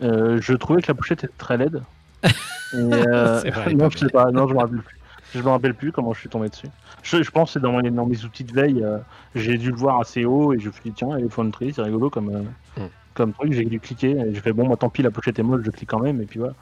[0.00, 1.82] Je trouvais que la pochette était très laide.
[2.72, 4.96] Et, vrai, non, je sais pas, non, je me rappelle plus.
[5.34, 6.68] Je me rappelle plus comment je suis tombé dessus.
[7.02, 8.98] Je, je pense que c'est dans, mes- dans mes outils de veille, euh,
[9.34, 11.82] j'ai dû le voir assez haut et je me suis dit tiens, Elephant Tree, c'est
[11.82, 12.42] rigolo comme, euh,
[12.80, 12.88] Hmm.
[13.14, 13.52] comme truc.
[13.52, 15.70] J'ai dû cliquer et j'ai fait bon, moi tant pis, la pochette est molle, je
[15.70, 16.54] clique quand même et puis voilà.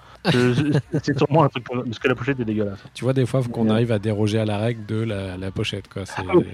[1.03, 2.79] C'est sûrement un truc pour- parce que la pochette est dégueulasse.
[2.95, 3.73] Tu vois, des fois, faut qu'on Ouais.
[3.73, 5.89] arrive à déroger à la règle de la, la pochette.
[5.89, 6.07] Quoi.
[6.07, 6.45] C'est- Oui,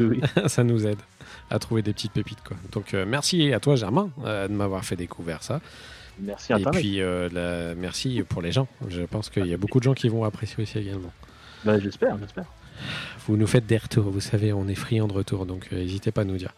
[0.00, 0.20] oui.
[0.46, 0.98] ça nous aide
[1.50, 2.42] à trouver des petites pépites.
[2.46, 2.56] Quoi.
[2.72, 5.60] Donc euh, merci à toi, Germain, euh, de m'avoir fait découvrir ça.
[6.20, 6.80] Merci Et Internet.
[6.80, 8.68] puis euh, la- merci pour les gens.
[8.88, 11.10] Je pense qu'il y a beaucoup de gens qui vont apprécier aussi également.
[11.64, 12.44] Bah, j'espère, j'espère.
[13.26, 16.10] Vous nous faites des retours, vous savez, on est friand de retour, donc euh, n'hésitez
[16.12, 16.52] pas à nous dire.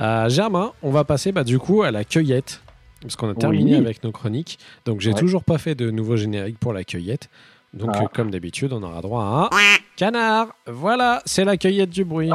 [0.00, 2.62] Euh, Germain, on va passer bah, du coup à la cueillette,
[3.00, 3.78] parce qu'on a terminé Oui.
[3.78, 4.58] avec nos chroniques.
[4.84, 5.18] Donc j'ai Ouais.
[5.20, 7.28] toujours pas fait de nouveau générique pour la cueillette.
[7.72, 8.02] Donc Ah.
[8.02, 9.58] euh, comme d'habitude, on aura droit à un
[9.96, 10.48] canard.
[10.66, 12.30] Voilà, c'est la cueillette du bruit.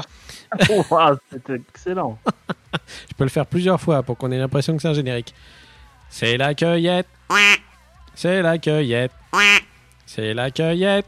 [1.32, 2.18] C'était excellent.
[3.10, 5.34] Je peux le faire plusieurs fois pour qu'on ait l'impression que c'est un générique.
[6.10, 7.08] C'est la cueillette.
[8.16, 9.12] C'est la cueillette.
[10.06, 11.06] C'est la cueillette.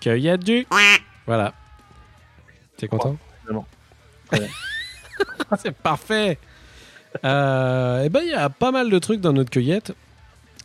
[0.00, 0.66] Cueillette du.
[1.26, 1.54] Voilà.
[2.76, 3.16] T'es content.
[5.58, 6.38] C'est parfait.
[7.24, 9.92] Euh, et ben il y a pas mal de trucs dans notre cueillette.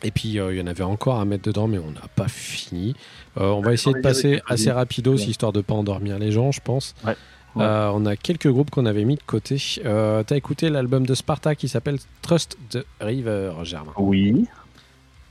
[0.03, 2.27] Et puis euh, il y en avait encore à mettre dedans, mais on n'a pas
[2.27, 2.95] fini.
[3.37, 6.61] Euh, on va essayer de passer assez rapidos, histoire de pas endormir les gens, je
[6.61, 6.93] pense.
[7.03, 7.15] Ouais.
[7.55, 7.63] Ouais.
[7.63, 9.57] Euh, on a quelques groupes qu'on avait mis de côté.
[9.83, 13.93] T'as écouté l'album de Sparta qui s'appelle Trust the River, Germain.
[13.97, 14.45] Oui.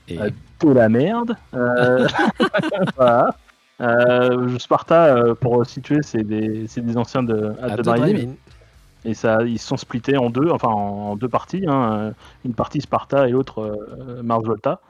[0.09, 0.30] Et Euh,
[0.74, 1.36] la merde.
[1.55, 2.09] Euh,
[2.96, 3.36] voilà.
[3.80, 7.55] Euh, Sparta, euh, pour situer, c'est des, c'est des anciens de.
[7.82, 8.32] Drive-In.
[9.06, 11.64] Et ça, ils se sont splittés en deux, enfin en deux parties.
[11.68, 12.14] hein.
[12.44, 14.80] Une partie Sparta et l'autre euh, Mars Volta.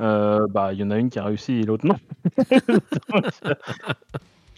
[0.00, 1.96] Euh, bah, il y en a une qui a réussi et l'autre non.
[2.36, 3.54] Donc, euh,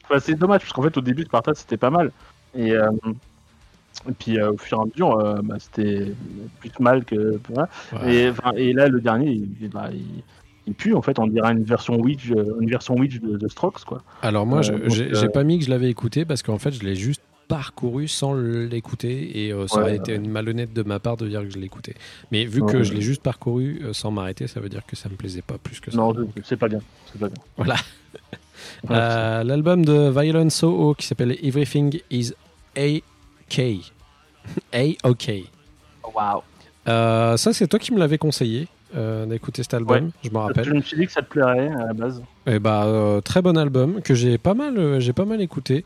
[0.04, 2.12] enfin, c'est dommage parce qu'en fait au début Sparta c'était pas mal
[2.54, 2.90] et, euh,
[4.08, 6.12] et puis euh, au fur et à mesure euh, bah, c'était
[6.60, 7.68] plus mal que voilà.
[7.92, 8.32] Ouais.
[8.56, 10.22] Et, là le dernier il, bah, il,
[10.66, 13.48] il pue en fait on dirait une version Witch euh, une version Witch de, de
[13.48, 14.02] Strokes quoi.
[14.22, 16.42] Alors moi, Euh, je- donc, j'ai euh, j'ai pas mis que je l'avais écouté parce
[16.42, 19.96] qu'en fait, je l'ai juste parcouru sans l'écouter et euh, ça Ouais, aurait ouais.
[19.98, 21.94] été une malhonnête de ma part de dire que je l'écoutais.
[22.32, 22.84] Mais vu que Ouais.
[22.84, 25.58] je l'ai juste parcouru euh, sans m'arrêter, ça veut dire que ça me plaisait pas
[25.58, 25.96] plus que ça.
[25.98, 26.80] Non c'est- pas bien
[27.12, 27.36] c'est pas bien.
[27.56, 27.76] Voilà.
[28.90, 32.32] Euh, L'album de Violent Soho qui s'appelle Everything is
[32.76, 33.80] A-K.
[34.72, 35.30] A-OK.
[36.14, 36.42] Waouh.
[36.88, 40.10] Euh, ça, c'est toi qui me l'avais conseillé euh, d'écouter cet album, Ouais.
[40.22, 40.74] je me Je rappelle.
[40.74, 42.22] me suis dit que ça te plairait à la base.
[42.46, 45.84] Et bah, euh, très bon album que j'ai pas mal, euh, j'ai pas mal écouté,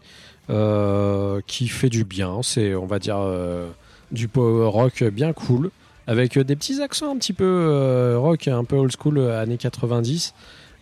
[1.47, 2.39] qui fait du bien.
[2.43, 3.19] C'est, on va dire,
[4.11, 5.71] du power rock bien cool,
[6.07, 10.35] avec des petits accents un petit peu rock, un peu old school, années 90.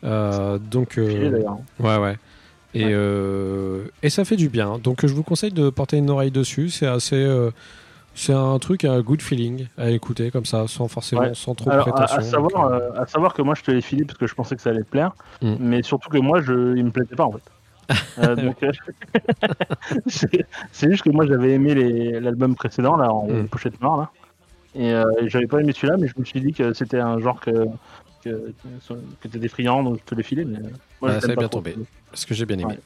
[0.05, 2.17] Euh, donc, ouais, ouais.
[2.75, 2.93] Et,
[4.03, 4.79] et ça fait du bien.
[4.79, 6.71] Donc, je vous conseille de porter une oreille dessus.
[6.71, 7.27] C'est assez,
[8.17, 11.35] c'est un truc, un good feeling à écouter comme ça, sans forcément, Ouais.
[11.35, 12.17] sans trop de prétention.
[12.19, 14.35] à savoir, Donc, euh, à savoir que moi je te l'ai filé parce que je
[14.35, 15.13] pensais que ça allait te plaire,
[15.43, 15.55] Mm.
[15.61, 17.43] mais surtout que moi je, il me plaisait pas en fait.
[18.19, 18.35] Euh,
[18.65, 18.73] euh,
[20.73, 21.75] c'est juste que moi j'avais aimé
[22.21, 23.49] l'album précédent là en Mm.
[23.49, 24.11] pochette noire là,
[24.75, 27.41] et euh, j'avais pas aimé celui-là, mais je me suis dit que c'était un genre
[27.41, 27.67] que
[28.25, 28.53] que,
[29.21, 30.45] que t'étais friand, donc je te l'ai filé.
[30.45, 30.59] Mais
[31.01, 31.77] moi, Ah, ça pas bien tombé.
[32.13, 32.77] ce que j'ai bien aimé.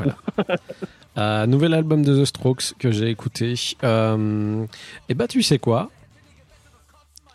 [0.00, 0.06] Ouais.
[0.06, 0.14] Voilà.
[1.18, 3.54] Euh, nouvel album de The Strokes que j'ai écouté.
[3.82, 4.64] Euh,
[5.08, 5.90] et bah, tu sais quoi?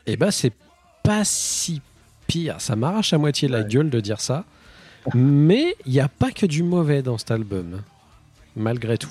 [0.07, 0.53] Et bah, c'est
[1.03, 1.81] pas si
[2.27, 2.61] pire.
[2.61, 3.67] Ça m'arrache à moitié la Ouais.
[3.67, 4.45] gueule de dire ça.
[5.13, 7.81] Mais il n'y a pas que du mauvais dans cet album.
[8.55, 9.09] Malgré tout.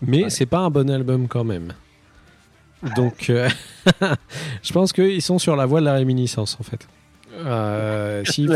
[0.00, 0.30] Mais Ouais.
[0.30, 1.72] c'est pas un bon album quand même.
[2.96, 3.48] Donc, euh,
[4.62, 6.86] je pense qu'ils sont sur la voie de la réminiscence en fait.
[7.32, 8.48] Euh, s'ils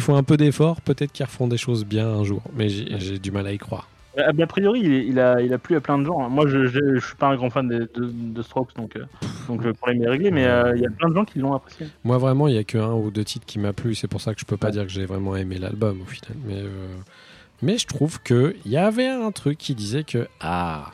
[0.00, 2.42] font- ouais, un peu d'effort, peut-être qu'ils refont des choses bien un jour.
[2.54, 3.88] Mais j'ai du mal à y croire.
[4.16, 6.22] Mais a priori, il, a, plu à plein de gens.
[6.22, 6.28] hein.
[6.28, 9.04] Moi, je, je, je suis pas un grand fan de, Strokes, donc, euh,
[9.46, 11.52] donc le problème est réglé, mais euh, il y a plein de gens qui l'ont
[11.52, 11.86] apprécié.
[12.04, 13.94] Moi, vraiment, il y a que un ou deux titres qui m'a plu.
[13.94, 16.36] C'est pour ça que je peux pas dire que j'ai vraiment aimé l'album au final.
[16.46, 20.92] Mais, euh, je trouve que il y avait un truc qui disait que ah,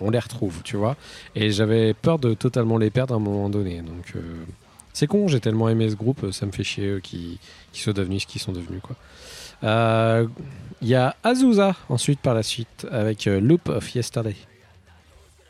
[0.00, 0.96] on les retrouve, tu vois.
[1.34, 3.82] Et j'avais peur de totalement les perdre à un moment donné.
[3.82, 4.20] Donc euh,
[4.94, 5.28] c'est con.
[5.28, 7.38] J'ai tellement aimé ce groupe, ça me fait chier eux qui
[7.72, 8.96] qui soient devenus ce qu'ils sont devenus quoi.
[9.64, 10.26] Euh,
[10.80, 14.36] Il y a Azusa ensuite par la suite avec euh, Loop of Yesterday.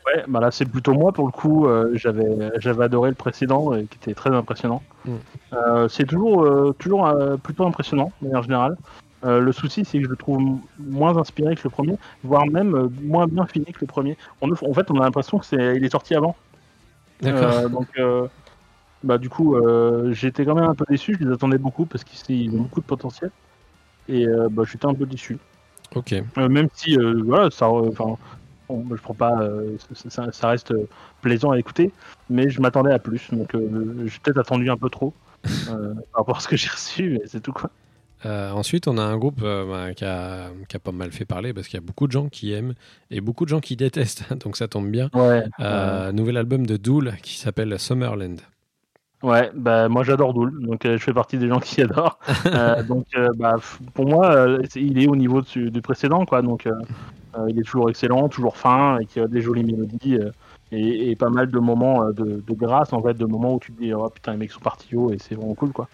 [0.07, 1.67] Ouais, bah là, c'est plutôt moi pour le coup.
[1.67, 4.81] euh, j'avais, j'avais adoré le précédent, euh, qui était très impressionnant.
[5.05, 5.11] Mm.
[5.53, 8.75] Euh, c'est toujours, euh, toujours euh, plutôt impressionnant, de manière générale.
[9.23, 10.41] Euh, le souci, c'est que je le trouve
[10.79, 14.17] moins inspiré que le premier, voire même euh, moins bien fini que le premier.
[14.41, 16.35] On, en fait, on a l'impression que c'est, il est sorti avant.
[17.21, 17.51] D'accord.
[17.51, 18.27] Euh, donc, euh,
[19.03, 21.17] bah, du coup, euh, j'étais quand même un peu déçu.
[21.19, 23.29] Je les attendais beaucoup parce qu'ils ont beaucoup de potentiel.
[24.09, 25.37] Et euh, bah, j'étais un peu déçu.
[25.95, 26.13] Ok.
[26.37, 28.17] Euh, même si, euh, voilà, ça, bon,
[28.69, 30.87] je prends pas, euh, ça, ça- ça reste euh,
[31.21, 31.91] plaisant à écouter,
[32.29, 33.29] mais je m'attendais à plus.
[33.31, 35.13] Donc, euh, j'ai peut-être attendu un peu trop
[35.67, 35.77] par
[36.13, 37.69] rapport à ce que j'ai reçu, mais c'est tout quoi.
[38.25, 41.67] Ensuite, on a un groupe bah, qui, a, qui a pas mal fait parler parce
[41.67, 42.73] qu'il y a beaucoup de gens qui aiment
[43.09, 45.09] et beaucoup de gens qui détestent, donc ça tombe bien.
[45.13, 45.45] Ouais.
[46.11, 48.41] Nouvel album de Dool qui s'appelle Summerland.
[49.21, 52.19] Ouais, bah moi j'adore Dool, donc euh, je fais partie des gens qui adorent.
[52.53, 53.55] Euh, donc euh, bah,
[53.93, 56.41] pour moi, euh, il est au niveau du, du précédent, quoi.
[56.41, 56.73] Donc euh,
[57.49, 60.31] il est toujours excellent, toujours fin, et qui a des jolies mélodies euh,
[60.71, 63.73] et, et pas mal de moments de, de grâce en fait, de moments où tu
[63.73, 65.89] te dis oh putain les mecs sont partis haut et c'est vraiment cool quoi.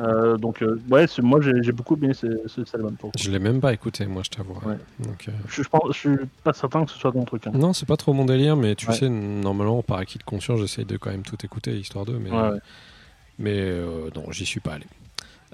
[0.00, 2.96] Euh, donc euh, ouais, moi j'ai beaucoup aimé ce, ce, cet album.
[3.16, 4.54] Je l'ai même pas écouté, moi, je t'avoue.
[4.66, 4.74] Ouais.
[5.06, 7.46] Euh, Je, je pense, je suis pas certain que ce soit ton truc.
[7.46, 7.52] hein.
[7.54, 8.94] Non, c'est pas trop mon délire, mais tu Ouais.
[8.96, 12.18] sais, normalement, par acquis de conscience, j'essaye de quand même tout écouter, histoire d'eux.
[12.20, 12.58] Mais, Ouais,
[13.38, 14.86] mais euh, non, j'y suis pas allé.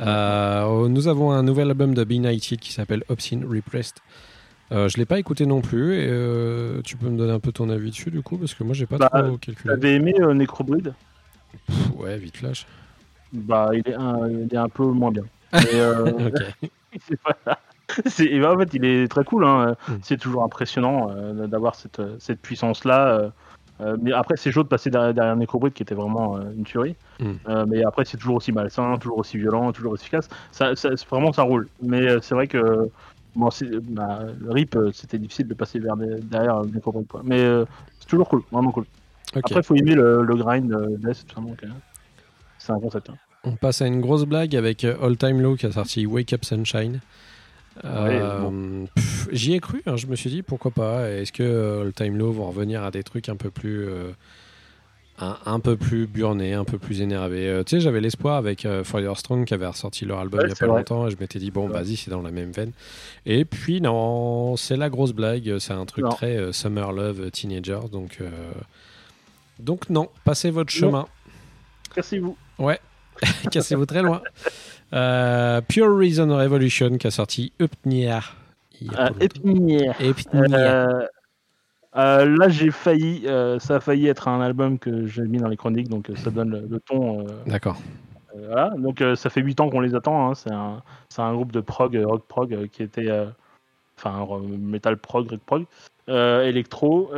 [0.01, 3.97] Euh, nous avons un nouvel album de B-Nighted qui s'appelle Obscene Repressed.
[4.73, 5.97] Euh, je l'ai pas écouté non plus.
[5.97, 8.65] Et, euh, tu peux me donner un peu ton avis dessus, du coup, parce que
[8.65, 9.75] moi, j'ai pas Bah, trop calculé.
[9.75, 10.95] T'avais aimé euh, Necrobreed?
[11.97, 12.67] Ouais, vite flash.
[13.33, 15.25] Bah il est un, il est un peu moins bien.
[15.53, 16.71] Mais, euh, ok.
[17.09, 17.59] c'est pas-
[18.07, 19.45] c'est- et bah, en fait, il est très cool.
[19.45, 19.75] Hein.
[19.89, 19.93] Mm.
[20.03, 23.09] C'est toujours impressionnant euh, d'avoir cette, cette puissance-là.
[23.09, 23.29] euh,
[23.81, 26.65] euh, mais après, c'est chaud de passer derrière, derrière Necrobreed qui était vraiment euh, une
[26.65, 26.97] tuerie.
[27.19, 27.31] Mm.
[27.49, 30.29] Euh, mais après, c'est toujours aussi malsain, toujours aussi violent, toujours efficace.
[30.53, 31.69] Ça, ça- vraiment, ça roule.
[31.83, 32.91] Mais euh, c'est vrai que
[33.35, 33.49] bon,
[33.89, 37.23] bah, le RIP, euh, c'était difficile de passer vers des- derrière euh, Necropunk, quoi.
[37.25, 37.65] Mais euh,
[37.99, 38.85] c'est toujours cool, vraiment cool.
[39.35, 41.69] Après, il faut aimer le, le grind euh, Death, tout ça, donc, euh,
[42.71, 43.11] c'est un concept.
[43.11, 43.17] hein.
[43.45, 46.33] On passe à une grosse blague avec euh, All Time Low qui a sorti Wake
[46.33, 47.01] Up Sunshine.
[47.85, 48.85] Euh,
[49.33, 51.09] J'y ai cru, hein, je me suis dit pourquoi pas.
[51.11, 53.87] Est-ce que euh, All Time Low vont revenir à des trucs un peu plus.
[53.89, 54.11] euh,
[55.23, 57.47] un, un peu plus burnés, un peu plus énervés?
[57.49, 60.47] Euh, tu sais, j'avais l'espoir avec euh, Fire Strong qui avait ressorti leur album Ouais,
[60.47, 60.79] il y a pas vrai.
[60.79, 61.73] longtemps et je m'étais dit, bon, Ouais.
[61.75, 62.73] vas-y, c'est dans la même veine.
[63.27, 65.59] Et puis, non, c'est la grosse blague.
[65.59, 66.11] C'est un truc Non.
[66.11, 67.81] très Summer Love euh, Teenager.
[67.93, 68.19] Donc,
[69.59, 71.07] donc non, passez votre chemin.
[71.95, 72.37] Cassez-vous.
[72.59, 72.79] Ouais,
[73.51, 74.23] cassez-vous très loin.
[74.93, 78.21] Euh, Pure Reason Revolution qui a sorti Upnia.
[78.81, 79.11] il y a
[80.35, 81.07] Euh.
[81.97, 85.49] Euh, là, j'ai failli, euh, ça a failli être un album que j'ai mis dans
[85.49, 87.27] les chroniques, donc ça donne le, le ton.
[87.47, 87.79] D'accord.
[88.33, 88.71] voilà.
[88.79, 90.31] Donc ça fait 8 ans qu'on les attend.
[90.31, 90.35] hein.
[90.37, 90.83] C'est un,
[91.19, 93.11] un groupe de prog, rock prog, qui était,
[93.99, 94.27] enfin,
[94.57, 95.65] metal prog, rock prog,
[96.09, 97.11] électro,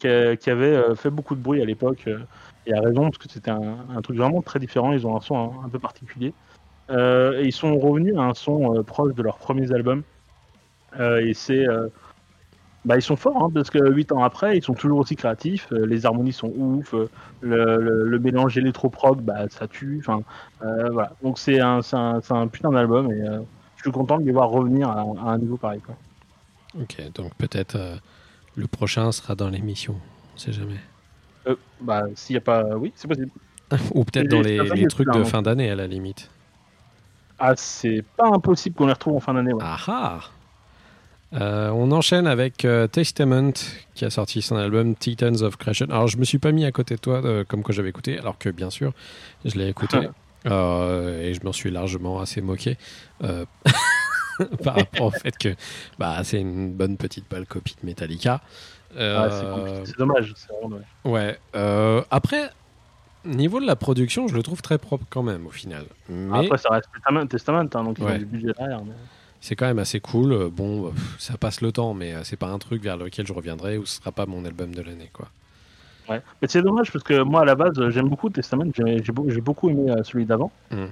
[0.00, 2.08] qui, avait fait beaucoup de bruit à l'époque.
[2.66, 4.92] Et à raison, parce que c'était un, truc vraiment très différent.
[4.92, 6.32] Ils ont un son un, peu particulier.
[6.90, 10.02] Euh, et ils sont revenus à un son euh, proche de leurs premiers albums.
[10.98, 11.66] Euh, et c'est.
[12.84, 15.68] bah, ils sont forts, hein, parce que 8 ans après, ils sont toujours aussi créatifs.
[15.70, 16.94] les harmonies sont ouf.
[17.40, 20.00] le, le, mélange électro-prog, bah, ça tue.
[20.00, 20.22] Enfin,
[20.60, 21.12] voilà.
[21.22, 21.80] Donc c'est un,
[22.50, 23.24] putain d'album et
[23.76, 25.80] je suis content de les voir revenir à, un niveau pareil.
[26.80, 27.76] Ok, donc peut-être
[28.56, 29.96] le prochain sera dans l'émission.
[30.34, 30.80] On sait jamais.
[31.46, 32.76] Euh, bah, s'il n'y a pas.
[32.76, 33.30] Oui, c'est possible.
[33.92, 36.30] Ou peut-être dans les- trucs de fin d'année à la limite.
[37.38, 39.52] Ah, c'est pas impossible qu'on les retrouve en fin d'année.
[39.52, 39.62] Ouais.
[39.64, 40.20] Ah ah
[41.32, 43.52] Euh, on enchaîne avec euh, Testament
[43.94, 45.86] qui a sorti son album Titans of Creation.
[45.90, 48.18] Alors je me suis pas mis à côté de toi euh, comme quoi j'avais écouté,
[48.20, 48.92] alors que bien sûr
[49.44, 49.98] je l'ai écouté
[50.44, 52.76] et je m'en suis largement assez moqué
[54.62, 55.56] par rapport au fait que
[55.98, 58.40] bah, c'est une bonne petite pâle copie de Metallica.
[58.96, 60.34] Euh, c'est dommage.
[60.60, 60.78] Vraiment.
[61.04, 61.38] Ouais.
[61.56, 62.50] euh, après,
[63.24, 65.84] niveau de la production, je le trouve très propre quand même au final.
[66.08, 66.88] Mais Après, ça reste
[67.28, 68.14] Testament, hein, donc ils Ouais.
[68.14, 68.84] ont du budget derrière.
[68.84, 68.92] mais-
[69.40, 70.32] c'est quand même assez cool.
[70.32, 73.76] Euh, Bon, ça passe le temps, mais c'est pas un truc vers lequel je reviendrai
[73.78, 75.28] ou ce sera pas mon album de l'année, quoi.
[76.08, 76.22] Ouais.
[76.40, 78.70] Mais c'est dommage parce que moi, à la base, j'aime beaucoup Testament.
[78.76, 80.50] J'ai j'ai beaucoup aimé celui d'avant.
[80.70, 80.84] Mm.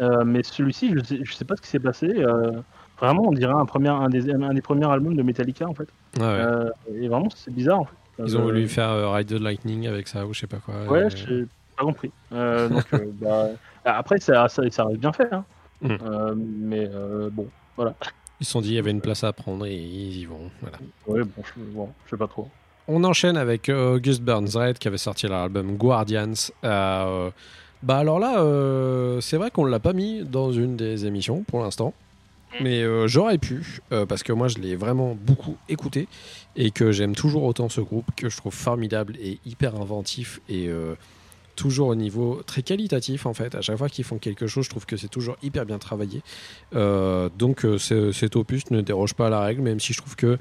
[0.00, 2.06] Euh, mais celui-ci, je sais, je sais pas ce qui s'est passé.
[2.08, 2.52] euh,
[3.00, 5.88] vraiment, on dirait un, premier, un, des, un des premiers albums de Metallica, en fait.
[6.18, 6.26] Ah ouais.
[6.40, 7.94] Euh, et vraiment, c'est bizarre, en fait.
[8.26, 10.58] Ils ont Euh, voulu faire euh, Ride the Lightning avec ça ou je sais pas
[10.58, 10.74] quoi.
[10.90, 11.46] Ouais, et- j'ai
[11.76, 12.10] pas compris.
[12.30, 12.84] Donc,
[13.20, 13.46] bah,
[13.84, 15.32] après, ça, ça, ça reste bien fait.
[15.32, 15.44] Hein.
[15.80, 15.88] Mm.
[16.02, 16.90] Euh, mais
[17.32, 17.46] bon,
[17.76, 17.94] voilà.
[18.40, 20.50] Ils se sont dit il y avait une place à prendre et ils y vont.
[20.60, 20.76] Voilà.
[21.06, 22.48] Ouais, bon, je, bon, je sais pas trop.
[22.88, 26.32] On enchaîne avec August Burns Red qui avait sorti leur album Guardians.
[26.64, 27.30] Euh,
[27.82, 31.62] bah alors là, euh, c'est vrai qu'on l'a pas mis dans une des émissions pour
[31.62, 31.94] l'instant.
[32.60, 36.08] Mais euh, j'aurais pu, euh, parce que moi je l'ai vraiment beaucoup écouté
[36.56, 40.66] et que j'aime toujours autant ce groupe que je trouve formidable et hyper inventif et
[40.68, 40.94] euh,
[41.54, 43.54] toujours au niveau très qualitatif en fait.
[43.54, 46.22] À chaque fois qu'ils font quelque chose, je trouve que c'est toujours hyper bien travaillé.
[46.74, 49.98] Euh, donc euh, ce- cet opus ne déroge pas à la règle, même si je
[49.98, 50.36] trouve que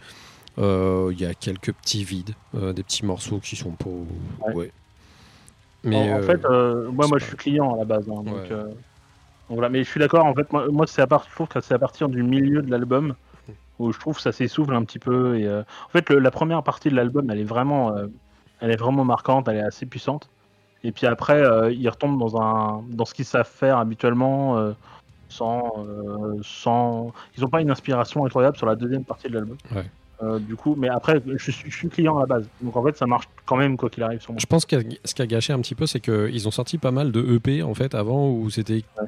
[0.57, 4.51] euh, il y a quelques petits vides, euh, des petits morceaux qui sont pas.
[4.53, 4.71] Ouais.
[5.83, 8.09] Mais en euh, fait, euh, moi, moi pas- je suis client à la base.
[8.09, 8.49] hein, donc, Ouais.
[9.49, 9.69] Voilà.
[9.69, 11.79] Mais je suis d'accord, en fait, moi, c'est à part, je trouve que c'est à
[11.79, 13.15] partir du milieu de l'album
[13.79, 15.37] où je trouve que ça s'essouffle un petit peu.
[15.41, 18.07] Euh, en fait, la première partie de l'album, elle est vraiment, euh,
[18.59, 20.29] elle est vraiment marquante, elle est assez puissante.
[20.83, 24.73] Et puis après, euh, ils retombent dans un, dans ce qu'ils savent faire habituellement,
[25.29, 25.85] sans,
[26.41, 29.57] sans, ils n'ont pas une inspiration incroyable sur la deuxième partie de l'album.
[30.21, 32.49] Euh, du coup, mais après, je suis, je suis client à la base.
[32.61, 34.39] Donc en fait, ça marche quand même quoi qu'il arrive sur moi.
[34.41, 34.75] Je pense que
[35.05, 37.63] ce qui a gâché un petit peu, c'est qu'ils ont sorti pas mal de EP
[37.63, 39.07] en fait avant où c'était Ouais.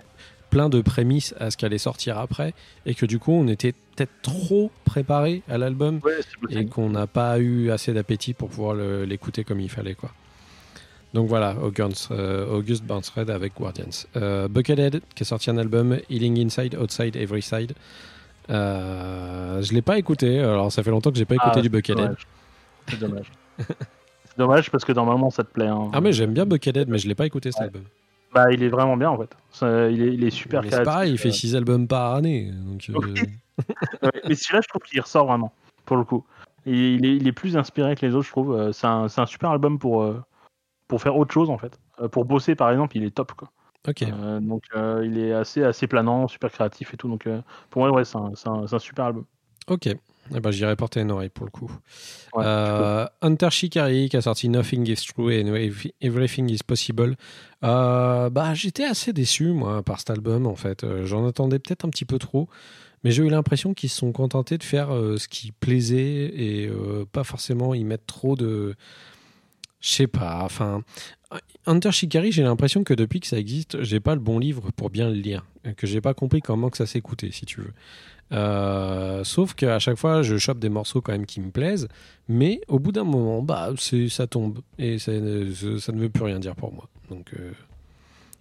[0.49, 2.53] plein de prémices à ce qu'allait sortir après
[2.85, 6.19] et que du coup on était peut-être trop préparé à l'album Ouais,
[6.49, 10.11] et qu'on n'a pas eu assez d'appétit pour pouvoir l'écouter comme il fallait quoi.
[11.13, 14.07] Donc voilà, August, euh, August Burns Red avec Guardians.
[14.15, 17.73] Euh, Buckethead qui a sorti un album Healing Inside, Outside, Every Side.
[18.51, 21.63] Euh, je l'ai pas écouté, alors ça fait longtemps que j'ai pas écouté Ah, du
[21.63, 22.15] c'est Buckethead.
[22.89, 23.31] C'est dommage.
[23.59, 25.67] c'est dommage parce que normalement ça te plaît.
[25.67, 25.89] hein.
[25.93, 27.65] Ah mais j'aime bien Buckethead mais je l'ai pas écouté cet Ouais.
[27.67, 27.83] album.
[28.33, 29.29] Bah, il est vraiment bien en fait.
[29.51, 32.49] Ça, il, est, il est super c'est pareil, il fait euh, 6 albums par année.
[32.51, 33.13] Donc, euh,
[34.03, 34.21] ouais.
[34.27, 35.51] Mais celui-là, je trouve qu'il ressort vraiment,
[35.85, 36.23] pour le coup.
[36.65, 38.55] Et il, est, il est plus inspiré que les autres, je trouve.
[38.55, 40.21] Euh, C'est un, super album pour, euh,
[40.87, 41.77] pour faire autre chose en fait.
[41.99, 43.33] Euh, Pour bosser par exemple, il est top.
[43.33, 43.49] Quoi.
[43.87, 44.03] Ok.
[44.03, 47.07] Euh, donc euh, il est assez, assez planant, super créatif et tout.
[47.07, 49.25] Donc euh, pour moi, ouais, c'est un, un- un super album.
[49.67, 49.87] Ok.
[50.33, 51.69] Eh ben, J'irai porter une oreille pour le coup.
[52.33, 55.53] Ouais, Euh, Hunter Shikari qui a sorti Nothing is True and
[56.01, 57.15] Everything is Possible.
[57.63, 60.85] Euh, bah, J'étais assez déçu moi par cet album en fait.
[61.05, 62.47] J'en attendais peut-être un petit peu trop.
[63.03, 66.71] Mais j'ai eu l'impression qu'ils se sont contentés de faire euh, ce qui plaisait et
[67.11, 68.75] pas forcément y mettre trop de.
[69.81, 70.41] Je sais pas.
[70.43, 70.83] Enfin,
[71.67, 74.89] Hunter Shikari, j'ai l'impression que depuis que ça existe, j'ai pas le bon livre pour
[74.89, 75.45] bien le lire.
[75.77, 77.73] Que j'ai pas compris comment que ça s'écoutait, si tu veux.
[78.33, 81.87] Euh, sauf qu'à chaque fois, je chope des morceaux quand même qui me plaisent,
[82.27, 83.69] mais au bout d'un moment, bah,
[84.09, 86.87] ça tombe et ça, ne- ça ne veut plus rien dire pour moi.
[87.09, 87.51] Donc, euh,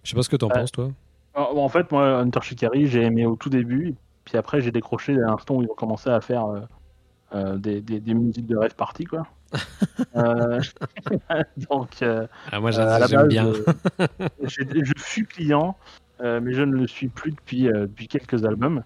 [0.03, 0.53] je sais pas ce que t'en Ouais.
[0.61, 0.91] penses, toi.
[1.35, 3.93] En en fait, moi, Hunter Shikari, j'ai aimé au tout début,
[4.25, 6.45] puis après, j'ai décroché à l'instant où ils ont commencé à faire
[7.33, 9.27] euh, des, des, des musiques de rêve party, quoi.
[10.15, 10.59] Euh,
[11.69, 13.51] donc, euh, Ah, moi, à la j'aime base, bien.
[14.43, 15.77] je fus client,
[16.21, 18.83] euh, mais je ne le suis plus depuis, euh, depuis quelques albums.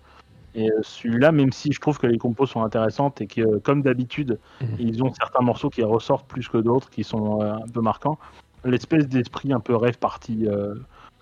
[0.53, 3.59] Et euh, celui-là, même si je trouve que les compos sont intéressantes et que, euh,
[3.59, 4.67] comme d'habitude, Mhm.
[4.79, 8.17] ils ont certains morceaux qui ressortent plus que d'autres, qui sont euh, un peu marquants,
[8.63, 10.75] l'espèce d'esprit un peu rêve party euh,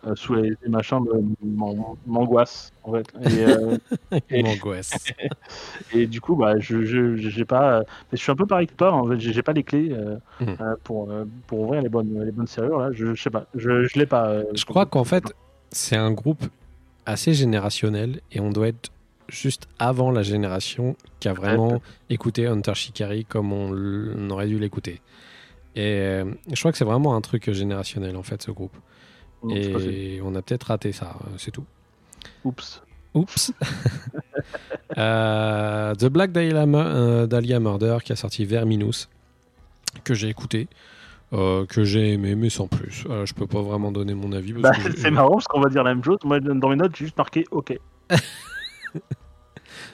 [0.06, 1.00] euh, sous les, les machins
[2.06, 3.08] m'angoisse, en fait.
[3.22, 3.78] Et, euh,
[5.94, 7.84] et- du coup, bah, je je- j'ai pas.
[8.12, 8.92] Je suis un peu pareil que toi.
[8.94, 11.10] En fait, j'ai j'ai pas les clés euh, euh, pour
[11.48, 12.90] pour ouvrir les bonnes les bonnes serrures là.
[12.92, 13.46] Je, je sais pas.
[13.56, 14.42] Je je l'ai pas.
[14.54, 15.24] Je crois qu'en fait,
[15.72, 16.44] c'est un groupe
[17.06, 18.92] assez générationnel et on doit être
[19.30, 25.02] juste avant la génération qui a vraiment écouté Hunter Shikari comme on, aurait dû l'écouter.
[25.76, 26.22] Et
[26.52, 28.76] je crois que c'est vraiment un truc générationnel en fait, ce groupe.
[29.50, 29.94] Possible.
[29.94, 31.66] Et on a peut-être raté ça, euh, c'est tout.
[32.44, 32.82] Oups.
[33.14, 33.52] Oups.
[34.98, 39.08] Euh, The Black Dahlia, euh, Dahlia Murder qui a sorti Verminous,
[40.04, 40.68] que j'ai écouté,
[41.34, 43.06] euh, que j'ai aimé, mais sans plus.
[43.10, 44.54] Euh, je peux pas vraiment donner mon avis.
[44.54, 46.20] Bah, c'est marrant parce qu'on va dire la même chose.
[46.26, 47.80] Moi, dans mes notes, j'ai juste marqué OK.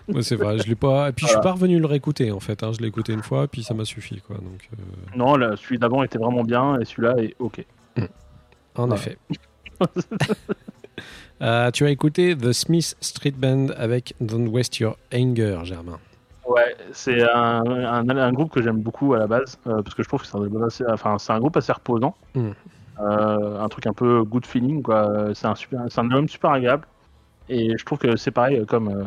[0.09, 1.09] Ouais, c'est vrai, je l'ai pas.
[1.09, 1.43] Et puis je suis Voilà.
[1.51, 2.63] pas revenu le réécouter en fait.
[2.63, 2.71] hein.
[2.73, 4.37] Je l'ai écouté une fois, puis ça m'a suffi quoi.
[4.37, 4.81] Donc, euh,
[5.15, 7.63] Non, là, celui d'avant était vraiment bien et celui-là est OK.
[8.75, 9.17] En effet.
[11.41, 15.97] Euh, tu as écouté The Smith Street Band avec Don't Waste Your Anger, Germain.
[16.45, 20.03] Ouais, c'est un, un, un groupe que j'aime beaucoup à la base euh, parce que
[20.03, 22.13] je trouve que c'est un, album assez- enfin, c'est un groupe assez reposant.
[22.35, 22.49] Mm.
[22.99, 25.33] Euh, un truc un peu good feeling quoi.
[25.33, 26.85] C'est un super, c'est un album super agréable
[27.47, 29.05] et je trouve que c'est pareil comme euh,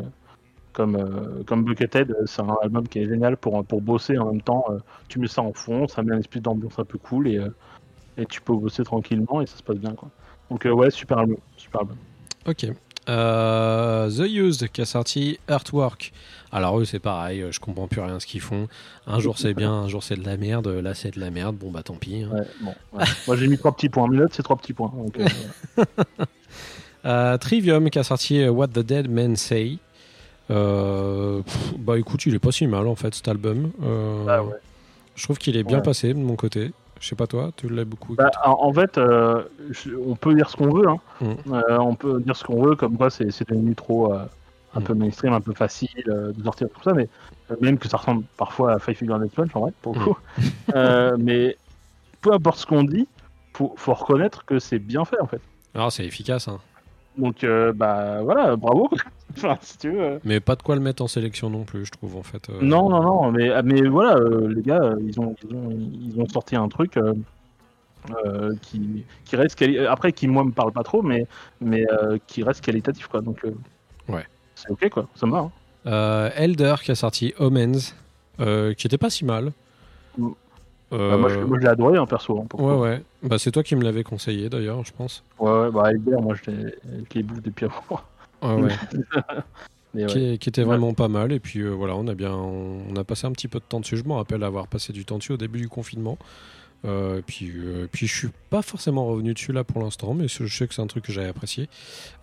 [0.72, 4.40] comme euh, comme Buckethead, c'est un album qui est génial pour pour bosser en même
[4.40, 4.64] temps.
[4.70, 4.78] euh,
[5.08, 7.50] tu mets ça en fond, ça met une espèce d'ambiance un peu cool et euh,
[8.16, 10.08] et tu peux bosser tranquillement et ça se passe bien quoi.
[10.50, 11.96] Donc euh, ouais, super album, super album.
[12.46, 12.66] Ok.
[13.08, 16.12] Euh, The Used qui a sorti Earthwork.
[16.52, 18.68] Alors eux c'est pareil, euh, je comprends plus rien ce qu'ils font.
[19.06, 20.68] Un jour c'est bien, un jour c'est de la merde.
[20.68, 21.56] Là c'est de la merde.
[21.56, 22.22] Bon bah tant pis.
[22.22, 22.30] hein.
[22.32, 23.04] Ouais, bon, ouais.
[23.26, 24.06] Moi j'ai mis trois petits points.
[24.08, 24.92] Mes notes c'est trois petits points.
[24.96, 25.84] Donc, euh.
[27.04, 29.78] Euh, Trivium qui a sorti What the Dead Men Say.
[30.46, 33.72] Pff, bah écoute, il est pas si mal en fait cet album.
[33.82, 34.54] Euh, Ah ouais.
[35.16, 36.70] Je trouve qu'il est bien passé de mon côté.
[37.02, 38.14] Je sais pas toi, tu l'as beaucoup.
[38.14, 39.42] Bah, en, fait, euh,
[40.06, 40.88] on peut dire ce qu'on veut.
[40.88, 40.98] Hein.
[41.20, 41.34] Mm.
[41.52, 44.24] Euh, on peut dire ce qu'on veut, comme quoi c'est devenu trop euh,
[44.74, 44.84] un Mm.
[44.84, 47.08] peu mainstream, un peu facile de sortir tout ça, mais
[47.60, 50.04] même que ça ressemble parfois à Five Finger Death Punch en vrai, pour le Mm.
[50.04, 50.16] coup.
[51.18, 51.56] Mais
[52.20, 53.08] peu importe ce qu'on dit,
[53.52, 55.40] faut, faut reconnaître que c'est bien fait en fait.
[55.74, 56.60] Alors c'est efficace, hein.
[57.18, 58.88] Donc euh, bah voilà, bravo.
[59.36, 60.18] enfin, si tu veux.
[60.24, 62.48] mais pas de quoi le mettre en sélection non plus, je trouve en fait.
[62.50, 62.58] euh.
[62.62, 66.26] Non, non, non, mais, mais voilà, euh, les gars, ils ont, ils ont, ils ont
[66.28, 66.98] sorti un truc
[68.62, 71.26] qui, qui reste quali- après qui moi me parle pas trop, mais,
[71.60, 71.84] mais
[72.26, 73.20] qui reste qualitatif quoi.
[73.20, 73.52] Donc euh,
[74.08, 74.26] Ouais.
[74.54, 75.50] c'est ok quoi, ça me va.
[75.86, 76.30] hein.
[76.36, 77.94] Elder qui a sorti Omens,
[78.38, 79.52] qui était pas si mal.
[80.92, 82.38] Euh, Bah, moi, je, moi, je l'ai adoré en perso.
[82.38, 83.02] hein, ouais ouais.
[83.22, 85.24] Bah c'est toi qui me l'avais conseillé d'ailleurs, je pense.
[85.38, 88.00] Ouais, ouais, bah Elder, moi je l'ai- bouffe depuis avant.
[88.42, 88.72] Ouais ouais.
[89.94, 90.38] Mais qui, ouais.
[90.38, 93.26] qui était vraiment pas mal et puis euh, voilà on a bien on a passé
[93.26, 95.36] un petit peu de temps dessus je me rappelle avoir passé du temps dessus au
[95.36, 96.16] début du confinement
[96.84, 100.26] Euh, et puis euh, puis je suis pas forcément revenu dessus là pour l'instant mais
[100.26, 101.68] je sais que c'est un truc que j'avais apprécié.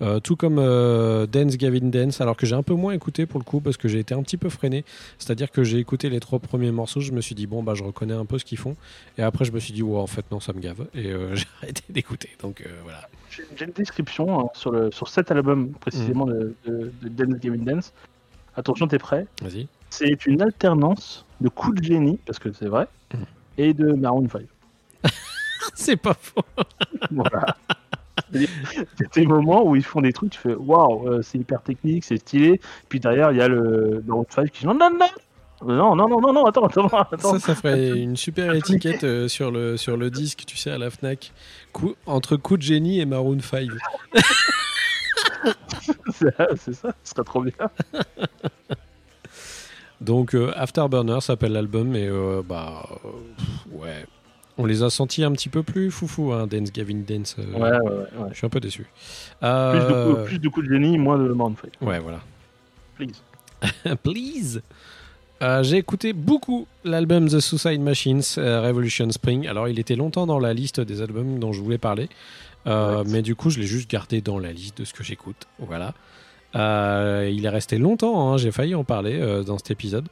[0.01, 3.39] Euh, tout comme euh, Dance Gavin Dance alors que j'ai un peu moins écouté pour
[3.39, 4.83] le coup parce que j'ai été un petit peu freiné.
[5.17, 7.63] C'est à dire que j'ai écouté les trois premiers morceaux je me suis dit bon
[7.63, 8.75] bah je reconnais un peu ce qu'ils font.
[9.17, 10.85] Et après je me suis dit ouais en fait non ça me gave.
[10.93, 11.03] Et
[11.33, 12.29] j'ai arrêté d'écouter.
[12.41, 13.07] Donc voilà.
[13.55, 16.29] J'ai une description hein, sur, le, sur cet album précisément Mm.
[16.31, 17.93] de, de, de Dance Gavin Dance.
[18.55, 19.25] Attention, t'es prêt?
[19.41, 19.67] Vas-y.
[19.89, 23.17] C'est une alternance de coups de génie, parce que c'est vrai, Mm.
[23.59, 24.41] Et de Maroon 5.
[25.75, 26.41] c'est pas faux
[27.11, 27.57] Voilà.
[28.31, 32.03] C'est des moments où ils font des trucs, tu fais waouh, euh, c'est hyper technique,
[32.03, 32.61] c'est stylé.
[32.87, 35.07] Puis derrière, il y a le Maroon 5 qui dit non, non, non,
[35.61, 37.33] non, non, non, non, non, attends, attends, attends.
[37.33, 40.77] Ça, ça ferait une super étiquette euh, sur, le, sur le disque, tu sais, à
[40.77, 41.33] la Fnac.
[41.73, 43.67] Coup- entre Coup de génie et Maroon 5.
[46.13, 47.53] c'est c'est ça, ce serait trop bien.
[50.01, 54.05] Donc, euh, Afterburner s'appelle l'album, et euh, bah, euh, ouais.
[54.57, 57.35] On les a sentis un petit peu plus foufou, hein, Dance Gavin Dance.
[57.37, 58.29] Ouais, ouais, ouais.
[58.31, 58.87] Je suis un peu déçu.
[59.39, 61.55] Plus, de coups, plus de coups de génie, moins de 5.
[61.81, 62.19] Ouais, voilà.
[62.97, 63.21] please.
[64.03, 64.61] Please.
[65.61, 69.47] J'ai écouté beaucoup l'album The Suicide Machines Revolution Spring.
[69.47, 72.09] Alors, il était longtemps dans la liste des albums dont je voulais parler,
[72.65, 73.03] Ouais.
[73.07, 75.47] mais du coup, je l'ai juste gardé dans la liste de ce que j'écoute.
[75.59, 75.93] Voilà.
[76.55, 78.31] Euh, il est resté longtemps.
[78.33, 80.07] hein, J'ai failli en parler euh, dans cet épisode.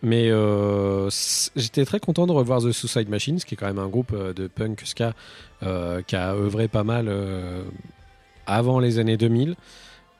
[0.00, 1.10] Mais euh,
[1.56, 4.46] j'étais très content de revoir The Suicide Machines, qui est quand même un groupe de
[4.46, 5.12] punk ska
[5.60, 7.12] qui a œuvré pas mal
[8.46, 9.56] avant les années 2000.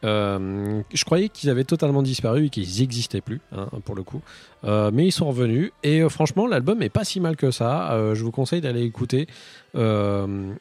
[0.05, 4.20] Euh, je croyais qu'ils avaient totalement disparu et qu'ils n'existaient plus, hein, pour le coup.
[4.64, 7.97] Mais ils sont revenus et franchement, l'album est pas si mal que ça.
[8.14, 9.28] Je vous conseille d'aller écouter.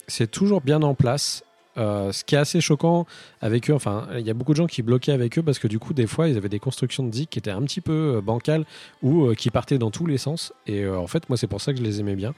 [0.08, 1.44] C'est toujours bien en place.
[1.78, 3.06] Euh, ce qui est assez choquant
[3.42, 5.68] avec eux, enfin, il y a beaucoup de gens qui bloquaient avec eux parce que
[5.68, 8.16] du coup, des fois, ils avaient des constructions de zik qui étaient un petit peu
[8.16, 8.66] euh, bancales
[9.04, 10.54] ou euh, qui partaient dans tous les sens.
[10.66, 12.34] Et euh, en fait, moi, c'est pour ça que je les aimais bien.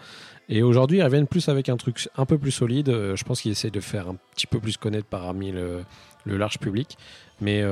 [0.49, 2.89] Et aujourd'hui, ils reviennent plus avec un truc un peu plus solide.
[2.89, 5.83] Je pense qu'ils essaient de faire un petit peu plus connaître parmi le,
[6.25, 6.97] le large public.
[7.39, 7.63] Mais,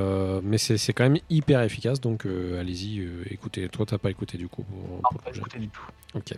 [0.44, 2.00] mais c'est quand même hyper efficace.
[2.00, 3.68] Donc allez-y, écoutez.
[3.68, 5.82] Toi, t'as pas écouté du coup pour, Non, pour pas écouté du tout.
[6.14, 6.34] Ok.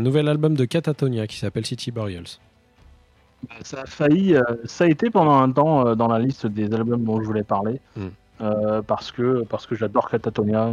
[0.00, 2.38] Nouvel album de Catatonia qui s'appelle City Burials.
[3.48, 6.46] Bah, Ça a failli, euh, ça a été pendant un temps euh, dans la liste
[6.46, 8.08] des albums dont je voulais parler, Mm.
[8.40, 10.72] Euh, parce que parce que j'adore Catatonia.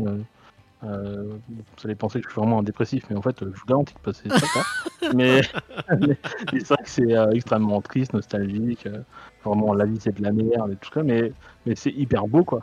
[0.84, 3.66] euh, vous allez penser que je suis vraiment un dépressif, mais en fait, je vous
[3.68, 4.62] garantis que c'est ça.
[5.16, 5.42] mais
[6.00, 8.86] mais c'est vrai que c'est euh, extrêmement triste, nostalgique.
[8.88, 9.00] euh,
[9.44, 11.32] vraiment, la vie c'est de la merde et tout ça, mais
[11.66, 12.62] mais c'est hyper beau quoi.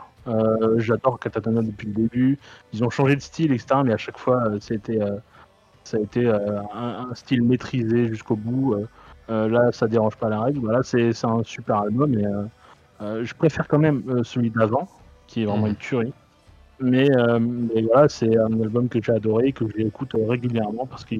[0.77, 2.39] J'adore Catatonia depuis le début.
[2.73, 3.81] Ils ont changé de style, etc.
[3.85, 4.99] Mais à chaque fois, c'était
[5.85, 8.75] ça a été un, un style maîtrisé jusqu'au bout.
[9.29, 10.59] Euh, là, ça dérange pas la règle.
[10.59, 12.13] Voilà, c'est un super album.
[12.17, 12.43] Et, euh,
[13.01, 14.87] euh, je préfère quand même celui d'avant,
[15.27, 15.71] qui est vraiment Mhm.
[15.71, 16.13] une tuerie.
[16.79, 17.09] Mais,
[17.39, 21.15] mais voilà, c'est un album que j'ai adoré, que j'écoute régulièrement parce que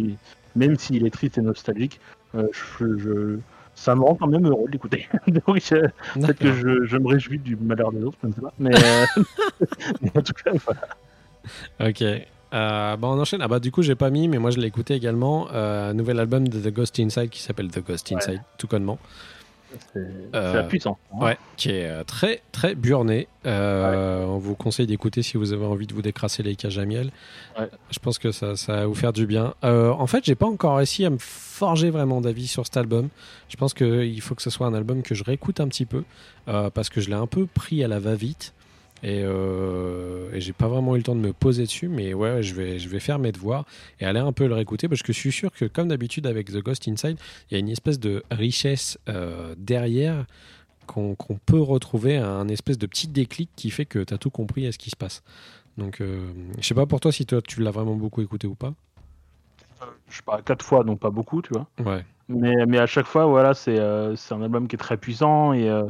[0.56, 2.00] même s'il est triste et nostalgique,
[2.34, 3.40] je, je-
[3.74, 5.08] ça me rend quand même heureux de l'écouter.
[5.28, 8.42] Donc euh, peut-être que je, je me réjouis du malheur des autres, je ne sais
[8.42, 8.54] pas.
[8.60, 9.06] Mais, euh,
[10.02, 11.90] mais en tout cas, voilà.
[11.90, 12.04] Ok.
[12.54, 13.42] Euh, bah on enchaîne.
[13.42, 15.48] Ah bah du coup j'ai pas mis, mais moi je l'ai écouté également.
[15.54, 18.18] Euh, un nouvel album de The Ghost Inside qui s'appelle The Ghost Ouais.
[18.18, 18.98] Inside, tout connement.
[19.94, 20.98] c'est Euh, c'est la puissance.
[21.14, 21.18] hein.
[21.26, 23.28] Ouais, qui est euh, très très burné.
[23.46, 26.86] Euh, On vous conseille d'écouter si vous avez envie de vous décrasser les cages à
[26.86, 27.12] miel.
[27.60, 27.70] Ouais.
[27.92, 29.54] Je pense que ça, ça va vous faire du bien.
[29.66, 33.10] Euh, en fait, j'ai pas encore réussi à me forger vraiment d'avis sur cet album.
[33.50, 36.04] Je pense qu'il faut que ce soit un album que je réécoute un petit peu
[36.46, 38.54] parce que je l'ai un peu pris à la va-vite.
[39.04, 42.42] Et, euh, et j'ai pas vraiment eu le temps de me poser dessus, mais ouais,
[42.42, 43.66] je vais, je vais faire mes devoirs
[44.00, 46.52] et aller un peu le réécouter parce que je suis sûr que, comme d'habitude avec
[46.52, 47.18] The Ghost Inside,
[47.50, 50.26] il y a une espèce de richesse euh, derrière
[50.88, 51.16] qu'on
[51.46, 54.72] peut retrouver un espèce de petit déclic qui fait que tu as tout compris à
[54.72, 55.22] ce qui se passe.
[55.78, 58.56] Donc, euh, je sais pas pour toi si toi tu l'as vraiment beaucoup écouté ou
[58.56, 58.74] pas.
[60.10, 61.68] Je sais pas, quatre fois, donc pas beaucoup, tu vois.
[61.86, 62.04] Ouais.
[62.30, 65.54] Mais, mais à chaque fois, voilà, c'est euh, un album qui est très puissant.
[65.54, 65.86] Et, euh,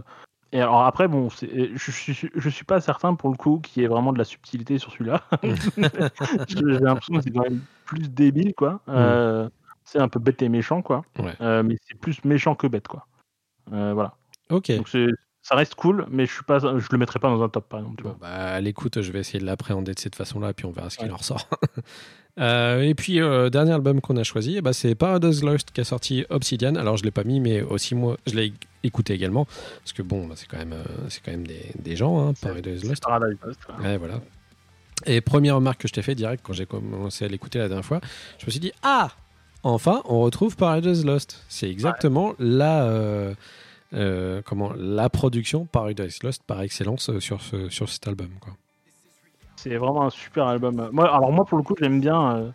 [0.58, 3.82] et alors après, bon, je, je, suis- je suis pas certain pour le coup qu'il
[3.82, 5.22] y ait vraiment de la subtilité sur celui-là.
[6.48, 8.80] J'ai l'impression que c'est quand même plus débile, quoi.
[8.90, 9.50] Euh,
[9.84, 11.04] c'est un peu bête et méchant, quoi.
[11.20, 11.36] Ouais.
[11.42, 13.06] Euh, mais c'est plus méchant que bête, quoi.
[13.72, 14.16] Euh, voilà.
[14.50, 14.72] Ok.
[14.72, 15.12] Donc c'est-
[15.48, 17.80] ça reste cool, mais je suis pas, je le mettrai pas dans un top, par
[17.80, 17.96] exemple.
[17.98, 18.18] Tu Bon, vois.
[18.22, 20.98] bah, à l'écoute, je vais essayer de l'appréhender de cette façon-là, puis on verra ce
[20.98, 21.14] qu'il Ouais.
[21.14, 21.48] en ressort.
[22.40, 25.84] Euh, et puis, euh, dernier album qu'on a choisi, ben, c'est Paradise Lost qui a
[25.84, 26.76] sorti Obsidian.
[26.76, 28.54] Alors, je l'ai pas mis, mais aussi moi, je l'ai
[28.84, 29.46] écouté également.
[29.80, 32.34] Parce que bon, bah, c'est quand même, euh, c'est quand même des, des gens, hein,
[32.40, 33.02] Paradise Lost.
[33.04, 33.60] Paradise Lost.
[33.82, 34.20] Ouais, voilà.
[35.08, 37.86] Et première remarque que je t'ai fait direct quand j'ai commencé à l'écouter la dernière
[37.86, 38.02] fois,
[38.38, 39.10] je me suis dit Ah
[39.64, 41.44] Enfin, on retrouve Paradise Lost.
[41.50, 42.88] C'est exactement la,
[43.94, 48.30] euh, comment, la production Paradise Lost par excellence euh, sur, ce, sur cet album.
[48.42, 48.54] Quoi.
[49.56, 50.90] C'est vraiment un super album.
[50.92, 52.50] Moi, alors moi, pour le coup, j'aime bien, euh,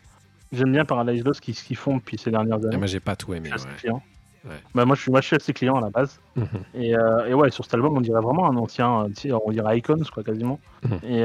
[0.52, 2.76] j'aime bien Paradise Lost, qui- ce qu'ils font depuis ces dernières Et années.
[2.76, 3.50] moi, j'ai pas tout aimé.
[3.52, 3.80] Je suis assez ouais.
[3.80, 4.02] client.
[4.44, 4.56] Ouais.
[4.74, 6.18] Bah, moi, je suis, moi, je suis assez client à la base.
[6.36, 6.46] Mhm.
[6.74, 9.06] Et, euh, et ouais, sur cet album, on dirait vraiment un ancien,
[9.44, 10.58] on dirait Icons, quoi, quasiment.
[10.84, 10.98] Mhm.
[11.04, 11.20] Et,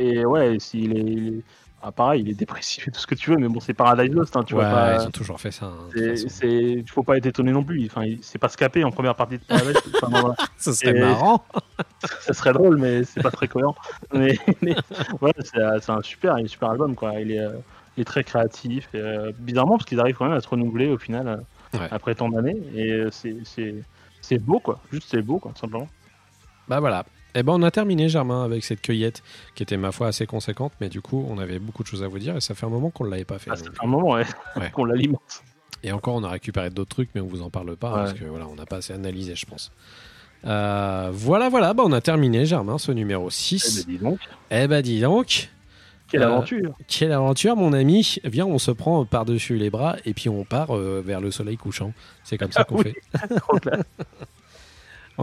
[0.00, 1.42] et ouais, s'il est, il est-
[1.82, 4.12] ah, pareil, il est dépressif et tout ce que tu veux, mais bon, c'est Paradise
[4.14, 5.02] Lost, hein, tu ouais, vois pas.
[5.02, 5.66] ils ont toujours fait ça.
[5.66, 7.84] hein, il faut pas être étonné non plus.
[7.86, 9.76] Enfin, il- c'est pas scapé en première partie de Paradise.
[10.00, 10.34] Enfin, voilà.
[10.56, 11.44] Ça serait et- marrant.
[12.20, 13.74] ça serait drôle, mais c'est pas très cohérent.
[14.14, 14.76] Mais, mais
[15.20, 17.14] ouais, c'est, un super, est super album, quoi.
[17.20, 17.50] Il est, euh,
[17.96, 18.88] il est très créatif.
[18.94, 21.36] Et, euh, bizarrement, parce qu'ils arrivent quand même à se renouveler au final euh,
[21.78, 21.88] Ouais.
[21.90, 22.56] après tant d'années.
[22.74, 23.02] Et
[24.20, 24.78] c'est beau, quoi.
[24.92, 25.88] Juste, c'est beau, quoi, simplement.
[26.68, 27.04] Bah voilà.
[27.34, 29.22] Et ben on a terminé Germain avec cette cueillette
[29.54, 32.08] qui était ma foi assez conséquente, mais du coup on avait beaucoup de choses à
[32.08, 33.50] vous dire et ça fait un moment qu'on ne l'avait pas fait.
[33.52, 34.24] Ah, ça fait un moment, ouais,
[34.56, 34.70] Ouais.
[34.74, 35.42] qu'on l'alimente.
[35.82, 37.94] Et encore on a récupéré d'autres trucs, mais on vous en parle pas Ouais.
[37.96, 39.72] parce que voilà on n'a pas assez analysé je pense.
[40.44, 43.86] Euh, voilà voilà, bah, on a terminé Germain ce numéro Eh 6.
[43.86, 44.18] ben, dis donc,
[44.50, 45.50] Eh bah dis donc,
[46.08, 46.74] quelle Euh, aventure.
[46.88, 48.16] quelle aventure mon ami.
[48.24, 51.56] Viens on se prend par-dessus les bras et puis on part euh, vers le soleil
[51.56, 51.92] couchant.
[52.24, 52.92] C'est comme ça Ah qu'on oui.
[52.92, 52.96] fait.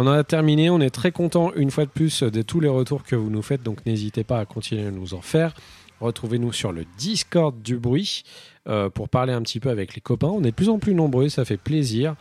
[0.01, 0.69] On en a terminé.
[0.69, 3.41] On est très content une fois de plus de tous les retours que vous nous
[3.41, 3.63] faites.
[3.63, 5.53] Donc n'hésitez pas à continuer à nous en faire.
[5.99, 8.23] Retrouvez-nous sur le Discord du bruit
[8.69, 10.29] euh, pour parler un petit peu avec les copains.
[10.29, 12.15] On est de plus en plus nombreux, ça fait plaisir.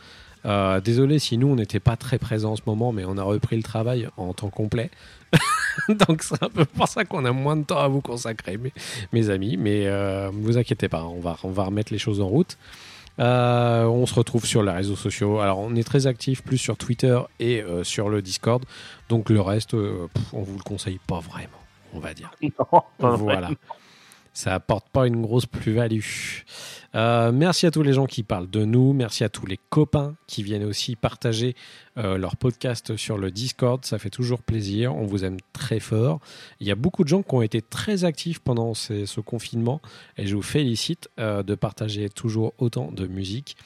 [0.45, 3.23] Euh, désolé si nous on n'était pas très présents en ce moment, mais on a
[3.23, 4.91] repris le travail en temps complet.
[5.89, 8.59] Donc c'est un peu pour ça qu'on a moins de temps à vous consacrer,
[9.13, 9.57] mes, amis.
[9.57, 12.59] Mais euh, ne vous inquiétez pas, on va, on va remettre les choses en route.
[13.21, 15.41] Euh, on se retrouve sur les réseaux sociaux.
[15.41, 18.65] Alors on est très actifs plus sur Twitter et euh, sur le Discord.
[19.09, 21.59] Donc le reste, euh, pff, on vous le conseille pas vraiment,
[21.93, 22.31] on va dire.
[23.01, 23.41] Non, vrai.
[24.39, 25.99] Ça apporte pas une grosse plus-value.
[26.95, 28.93] Euh, merci à tous les gens qui parlent de nous.
[28.93, 31.57] Merci à tous les copains qui viennent aussi partager
[31.97, 33.85] euh, leur podcast sur le Discord.
[33.85, 34.95] Ça fait toujours plaisir.
[34.95, 36.21] On vous aime très fort.
[36.61, 39.81] Il y a beaucoup de gens qui ont été très actifs pendant ce confinement
[40.19, 43.57] et je vous félicite euh, de partager toujours autant de musique.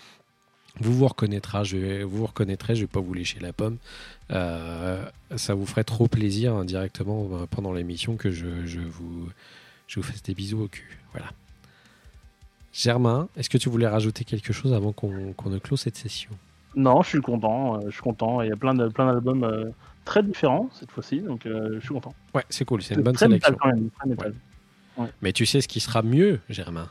[0.80, 3.76] Vous vous reconnaîtrez, je vous reconnaîtrez, je vais pas vous lécher la pomme.
[4.30, 9.28] Ça vous ferait trop plaisir hein, directement pendant l'émission que je vous,
[9.92, 10.98] je vous fasse des bisous au cul.
[11.12, 11.26] Voilà.
[12.72, 16.30] Germain, est-ce que tu voulais rajouter quelque chose avant qu'on qu'on ne clôt cette session?
[16.74, 17.76] Non, je suis content.
[17.76, 18.40] euh, je suis content.
[18.40, 19.66] Il y a plein de plein d'albums euh,
[20.06, 22.14] très différents cette fois-ci, donc euh, je suis content.
[22.34, 23.58] Ouais, c'est cool, c'est une bonne très métal sélection.
[23.70, 24.34] quand même, très métal.
[25.20, 26.88] Mais tu sais ce qui sera mieux, Germain?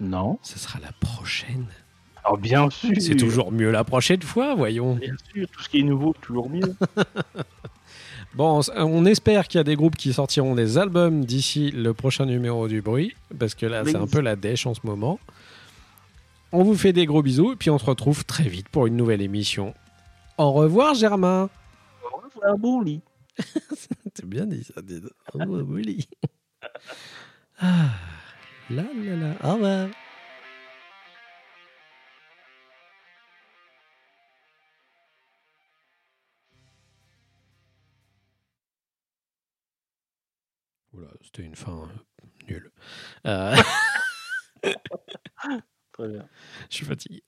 [0.00, 0.38] Non.
[0.40, 1.66] Ce sera la prochaine.
[2.24, 2.94] Alors bien sûr.
[2.98, 4.94] C'est toujours mieux la prochaine fois, voyons.
[4.94, 6.74] Bien sûr, tout ce qui est nouveau, toujours mieux.
[8.36, 12.26] Bon, on- espère qu'il y a des groupes qui sortiront des albums d'ici le prochain
[12.26, 15.18] numéro du bruit, parce que là, c'est un peu la dèche en ce moment.
[16.52, 18.96] On vous fait des gros bisous, et puis on se retrouve très vite pour une
[18.96, 19.74] nouvelle émission.
[20.38, 21.48] Au revoir, Germain.
[22.12, 23.00] Au revoir, bon lit.
[24.14, 25.10] C'est bien dit ça, donc.
[25.34, 26.06] Au revoir, Willy.
[27.58, 27.88] Ah,
[28.68, 29.32] là, là, là.
[29.42, 29.88] Au revoir.
[40.96, 42.70] Oula, c'était une fin euh, nulle.
[43.26, 43.54] Euh,
[45.92, 46.28] Très bien.
[46.70, 47.22] je suis fatigué.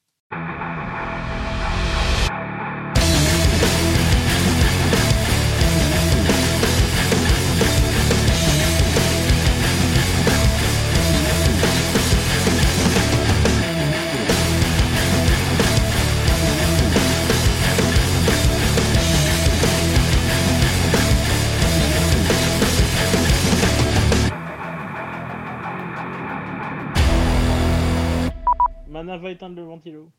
[28.99, 30.11] Mana va éteindre le ventilo.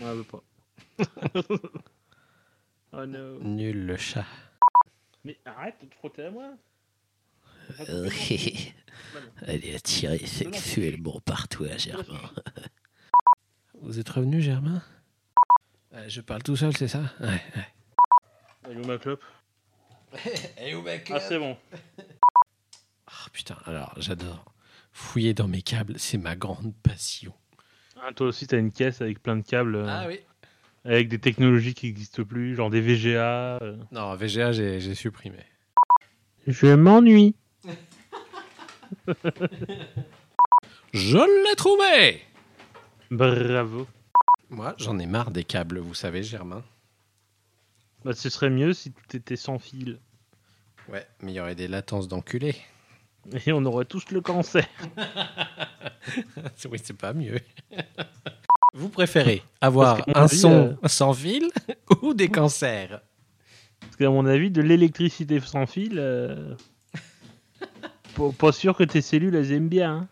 [0.00, 0.42] Non, elle veut pas.
[2.94, 3.38] oh no.
[3.40, 4.24] Nul le chat.
[5.24, 6.54] Mais arrête de te frotter à moi.
[9.46, 12.30] Elle est attirée sexuellement par toi, Germain.
[13.82, 14.82] Vous êtes revenu, Germain?
[15.92, 17.02] Euh, Je parle tout seul, c'est ça?
[17.20, 17.26] Ouais.
[17.28, 17.68] ouais.
[18.64, 19.22] Elle est où ma clope?
[20.56, 21.58] Et où Ah, c'est bon.
[23.06, 24.46] Ah, putain, alors j'adore.
[24.92, 27.34] Fouiller dans mes câbles, c'est ma grande passion.
[28.04, 30.20] Ah, toi aussi, t'as une caisse avec plein de câbles, euh, oui
[30.84, 33.58] avec des technologies qui n'existent plus, genre des VGA.
[33.62, 33.76] euh.
[33.92, 35.38] Non, VGA, j'ai j'ai supprimé.
[36.46, 37.36] Je m'ennuie.
[40.92, 42.22] Je l'ai trouvé
[43.10, 43.86] Bravo.
[44.50, 46.62] Moi, j'en ai marre des câbles, vous savez, Germain.
[48.04, 50.00] Bah, ce serait mieux si tout était sans fil.
[50.88, 52.56] Ouais, mais il y aurait des latences d'enculés.
[53.46, 54.66] Et on aurait tous le cancer.
[56.70, 57.38] oui, c'est pas mieux.
[58.74, 61.50] Vous préférez avoir un avis, son euh, sans fil
[62.02, 63.00] ou des cancers?
[63.80, 66.54] Parce qu'à mon avis, de l'électricité sans fil, euh,
[68.16, 69.96] pas, pas sûr que tes cellules elles aiment bien.
[69.96, 70.08] hein.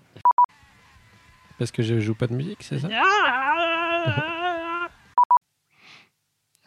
[1.59, 2.89] Parce que je joue pas de musique, c'est ça?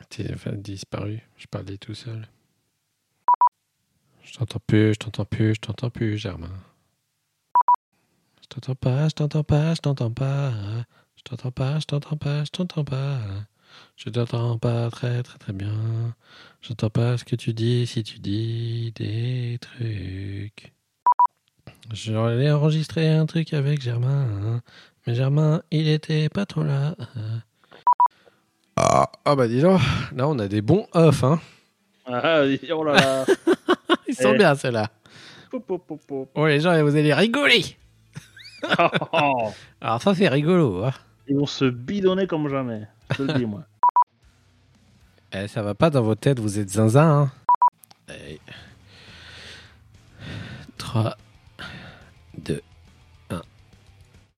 [0.09, 2.27] T'es enfin, disparu, je parlais tout seul.
[4.33, 6.49] Je t'entends plus, je t'entends plus, je t'entends plus, Germain.
[8.41, 10.51] Je t'entends pas, je t'entends pas, je t'entends pas.
[11.15, 13.19] Je t'entends pas, je t'entends pas, je t'entends pas.
[13.95, 16.15] Je t'entends pas très très très bien.
[16.61, 20.73] J'entends pas ce que tu dis si tu dis des trucs.
[21.91, 24.61] J'aurais enregistré un truc avec Germain, hein.
[25.05, 26.95] mais Germain, il était pas trop là.
[28.77, 29.79] Ah, ah bah dis donc,
[30.15, 31.39] là on a des bons off, hein.
[32.07, 32.41] Ah,
[32.71, 33.25] oh là là.
[34.17, 34.37] Ils sont Eh.
[34.37, 34.89] bien ceux-là.
[36.35, 37.63] Oh les gens, vous allez rigoler.
[38.79, 39.49] Oh.
[39.81, 40.91] Alors ça c'est rigolo, hein.
[41.27, 42.87] Ils vont se bidonner comme jamais.
[43.11, 43.63] Je te le dis, moi.
[45.35, 47.31] Eh, ça va pas dans vos têtes, vous êtes zinzin,
[48.07, 48.15] hein.
[50.77, 51.17] 3,